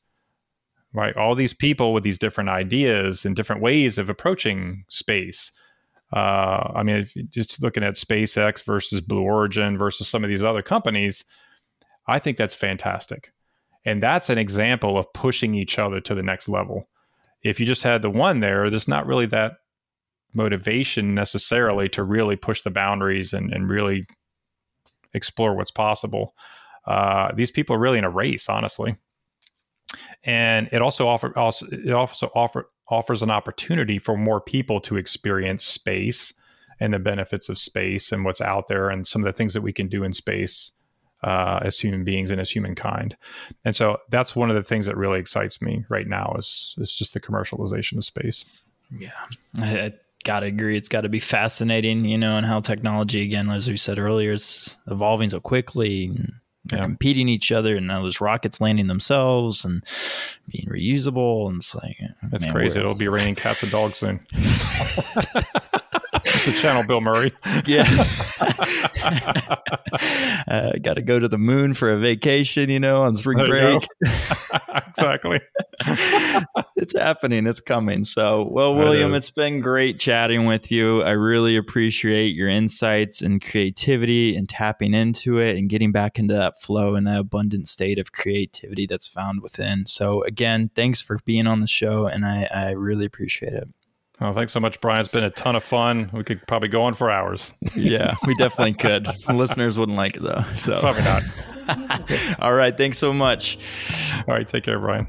right? 0.93 1.17
All 1.17 1.35
these 1.35 1.55
people 1.55 1.93
with 1.93 2.05
these 2.05 2.19
different 2.19 2.51
ideas 2.51 3.25
and 3.25 3.35
different 3.35 3.63
ways 3.63 3.99
of 3.99 4.09
approaching 4.09 4.85
space. 4.89 5.51
Uh, 6.15 6.71
I 6.75 6.83
mean, 6.83 7.07
just 7.31 7.63
looking 7.63 7.83
at 7.83 7.95
SpaceX 7.95 8.63
versus 8.63 9.01
Blue 9.01 9.23
Origin 9.23 9.77
versus 9.77 10.07
some 10.07 10.23
of 10.23 10.31
these 10.31 10.45
other 10.45 10.63
companies, 10.63 11.25
I 12.07 12.19
think 12.19 12.37
that's 12.37 12.55
fantastic. 12.55 13.33
And 13.85 14.03
that's 14.03 14.31
an 14.31 14.39
example 14.39 14.97
of 14.99 15.13
pushing 15.13 15.55
each 15.55 15.79
other 15.79 16.01
to 16.01 16.15
the 16.15 16.23
next 16.23 16.49
level. 16.49 16.89
If 17.43 17.59
you 17.59 17.67
just 17.67 17.83
had 17.83 18.03
the 18.03 18.11
one 18.11 18.41
there, 18.41 18.71
there's 18.71 18.89
not 18.89 19.07
really 19.07 19.27
that 19.27 19.55
motivation 20.35 21.15
necessarily 21.15 21.89
to 21.91 22.03
really 22.03 22.37
push 22.37 22.63
the 22.63 22.71
boundaries 22.71 23.33
and, 23.33 23.53
and 23.53 23.69
really 23.69 24.07
explore 25.15 25.55
what's 25.55 25.71
possible. 25.71 26.35
Uh, 26.87 27.33
these 27.35 27.51
people 27.51 27.75
are 27.77 27.79
really 27.79 27.99
in 27.99 28.05
a 28.05 28.11
race, 28.11 28.49
honestly. 28.49 28.97
And 30.25 30.69
it 30.73 30.83
also 30.83 31.07
offer 31.07 31.37
also 31.39 31.67
it 31.71 31.93
also 31.93 32.31
offer 32.35 32.69
offers 32.89 33.23
an 33.23 33.31
opportunity 33.31 33.99
for 33.99 34.17
more 34.17 34.41
people 34.41 34.81
to 34.81 34.97
experience 34.97 35.65
space 35.65 36.35
and 36.81 36.93
the 36.93 36.99
benefits 36.99 37.49
of 37.49 37.59
space 37.59 38.13
and 38.13 38.25
what's 38.25 38.41
out 38.41 38.69
there 38.69 38.91
and 38.91 39.07
some 39.07 39.23
of 39.23 39.27
the 39.27 39.37
things 39.37 39.55
that 39.55 39.63
we 39.63 39.73
can 39.73 39.89
do 39.89 40.03
in 40.03 40.13
space 40.13 40.73
uh, 41.23 41.61
as 41.63 41.79
human 41.79 42.05
beings 42.05 42.31
and 42.31 42.41
as 42.41 42.51
humankind. 42.51 43.17
And 43.65 43.75
so 43.75 43.99
that's 44.11 44.37
one 44.37 44.51
of 44.51 44.57
the 44.57 44.63
things 44.63 44.87
that 44.87 44.97
really 44.97 45.19
excites 45.19 45.63
me 45.63 45.85
right 45.89 46.07
now 46.07 46.35
is 46.39 46.75
is 46.79 46.95
just 46.95 47.15
the 47.15 47.21
commercialization 47.21 47.97
of 47.97 48.05
space. 48.05 48.45
Yeah, 48.91 49.11
I, 49.59 49.93
gotta 50.25 50.47
agree. 50.47 50.77
It's 50.77 50.89
got 50.89 51.03
to 51.03 51.09
be 51.09 51.21
fascinating, 51.21 52.05
you 52.05 52.19
know, 52.19 52.37
and 52.37 52.47
how 52.47 52.61
technology, 52.61 53.23
again, 53.23 53.49
as 53.51 53.69
we 53.69 53.77
said 53.77 53.99
earlier, 53.99 54.33
is 54.33 54.77
evolving 54.91 55.29
so 55.31 55.41
quickly. 55.41 56.07
And, 56.07 56.33
yeah. 56.73 56.79
competing 56.79 57.29
each 57.29 57.53
other, 57.53 57.77
and 57.77 57.87
now 57.87 58.01
there's 58.01 58.23
rockets 58.23 58.59
landing 58.59 58.87
themselves 58.87 59.67
and 59.67 59.85
being 60.49 60.67
reusable, 60.67 61.49
and 61.49 61.57
it's 61.57 61.75
like 61.75 61.99
that's 62.31 62.45
man, 62.45 62.55
crazy. 62.55 62.79
It'll 62.79 62.95
be 62.95 63.07
raining 63.07 63.35
cats 63.35 63.63
and 63.63 63.71
dogs 63.71 63.99
soon. 63.99 64.27
the 66.25 66.57
channel, 66.61 66.83
Bill 66.83 67.01
Murray. 67.01 67.33
yeah, 67.67 67.85
uh, 70.49 70.73
got 70.83 70.95
to 70.95 71.03
go 71.03 71.19
to 71.19 71.29
the 71.29 71.39
moon 71.39 71.75
for 71.75 71.93
a 71.93 71.99
vacation, 71.99 72.71
you 72.71 72.81
know, 72.81 73.03
on 73.03 73.17
spring 73.17 73.39
break. 73.39 73.87
exactly. 74.89 75.41
it's 76.77 76.97
happening. 76.97 77.47
It's 77.47 77.61
coming. 77.61 78.05
So, 78.05 78.49
well, 78.51 78.75
William, 78.75 79.15
it 79.15 79.19
it's 79.19 79.31
been 79.31 79.61
great 79.61 79.99
chatting 79.99 80.47
with 80.47 80.71
you. 80.73 81.03
I 81.03 81.11
really 81.11 81.57
appreciate 81.57 82.35
your 82.35 82.49
insights 82.49 83.23
and 83.23 83.43
creativity 83.43 84.37
and 84.37 84.49
tapping 84.49 84.95
into 84.95 85.39
it 85.39 85.57
and 85.57 85.69
getting 85.69 85.93
back 85.93 86.19
into 86.19 86.35
that 86.35 86.61
flow 86.61 86.95
and 86.95 87.07
that 87.07 87.21
abundant 87.21 87.69
state 87.69 87.99
of 87.99 88.13
creativity 88.13 88.87
that's 88.87 89.07
found 89.07 89.43
within. 89.43 89.87
So, 89.87 90.23
again, 90.25 90.71
thanks 90.75 91.01
for 91.01 91.19
being 91.25 91.47
on 91.47 91.61
the 91.61 91.67
show, 91.67 92.07
and 92.07 92.25
I, 92.25 92.49
I 92.53 92.71
really 92.71 93.05
appreciate 93.05 93.53
it. 93.53 93.69
Oh, 94.25 94.33
thanks 94.33 94.53
so 94.53 94.61
much, 94.61 94.81
Brian. 94.81 95.01
It's 95.01 95.11
been 95.11 95.23
a 95.23 95.29
ton 95.29 95.55
of 95.55 95.63
fun. 95.63 96.09
We 96.11 96.25
could 96.25 96.47
probably 96.47 96.71
go 96.71 96.85
on 96.85 96.95
for 96.95 97.11
hours. 97.11 97.53
yeah, 97.77 98.17
we 98.27 98.35
definitely 98.37 98.73
could. 98.73 99.07
Listeners 99.29 99.79
wouldn't 99.79 99.99
like 99.99 100.17
it 100.17 100.23
though. 100.23 100.43
So 100.57 100.81
probably 100.81 101.03
not. 101.03 101.23
All 102.39 102.55
right. 102.55 102.75
Thanks 102.75 102.97
so 102.97 103.13
much. 103.13 103.59
All 104.27 104.35
right. 104.35 104.49
Take 104.49 104.65
care, 104.65 104.79
Brian. 104.79 105.09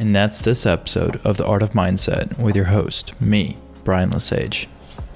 And 0.00 0.14
that's 0.14 0.40
this 0.40 0.66
episode 0.66 1.24
of 1.24 1.36
The 1.36 1.46
Art 1.46 1.62
of 1.62 1.70
Mindset 1.70 2.36
with 2.36 2.56
your 2.56 2.64
host, 2.64 3.20
me, 3.20 3.58
Brian 3.84 4.10
Lesage. 4.10 4.68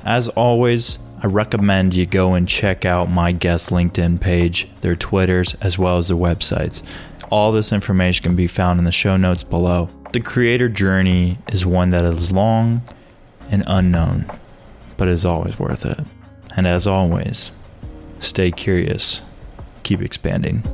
As 0.05 0.29
always, 0.29 1.01
I 1.21 1.27
recommend 1.27 1.95
you 1.95 2.07
go 2.07 2.35
and 2.35 2.49
check 2.49 2.85
out 2.85 3.11
my 3.11 3.33
guest 3.33 3.71
LinkedIn 3.71 4.21
page, 4.21 4.69
their 4.83 4.95
Twitters, 4.95 5.55
as 5.55 5.77
well 5.81 5.99
as 5.99 6.07
their 6.07 6.17
websites. 6.17 6.85
All 7.29 7.51
this 7.51 7.73
information 7.73 8.23
can 8.23 8.37
be 8.37 8.47
found 8.47 8.79
in 8.79 8.85
the 8.85 8.93
show 8.93 9.17
notes 9.17 9.43
below. 9.43 9.91
The 10.13 10.21
creator 10.21 10.69
journey 10.69 11.39
is 11.49 11.67
one 11.67 11.89
that 11.91 12.05
is 12.05 12.31
long 12.31 12.83
and 13.53 13.63
unknown, 13.69 14.27
but 14.97 15.07
is 15.07 15.25
always 15.25 15.59
worth 15.59 15.87
it. 15.87 16.01
And 16.57 16.67
as 16.67 16.87
always, 16.89 17.53
stay 18.19 18.51
curious, 18.51 19.23
keep 19.85 20.03
expanding. 20.03 20.65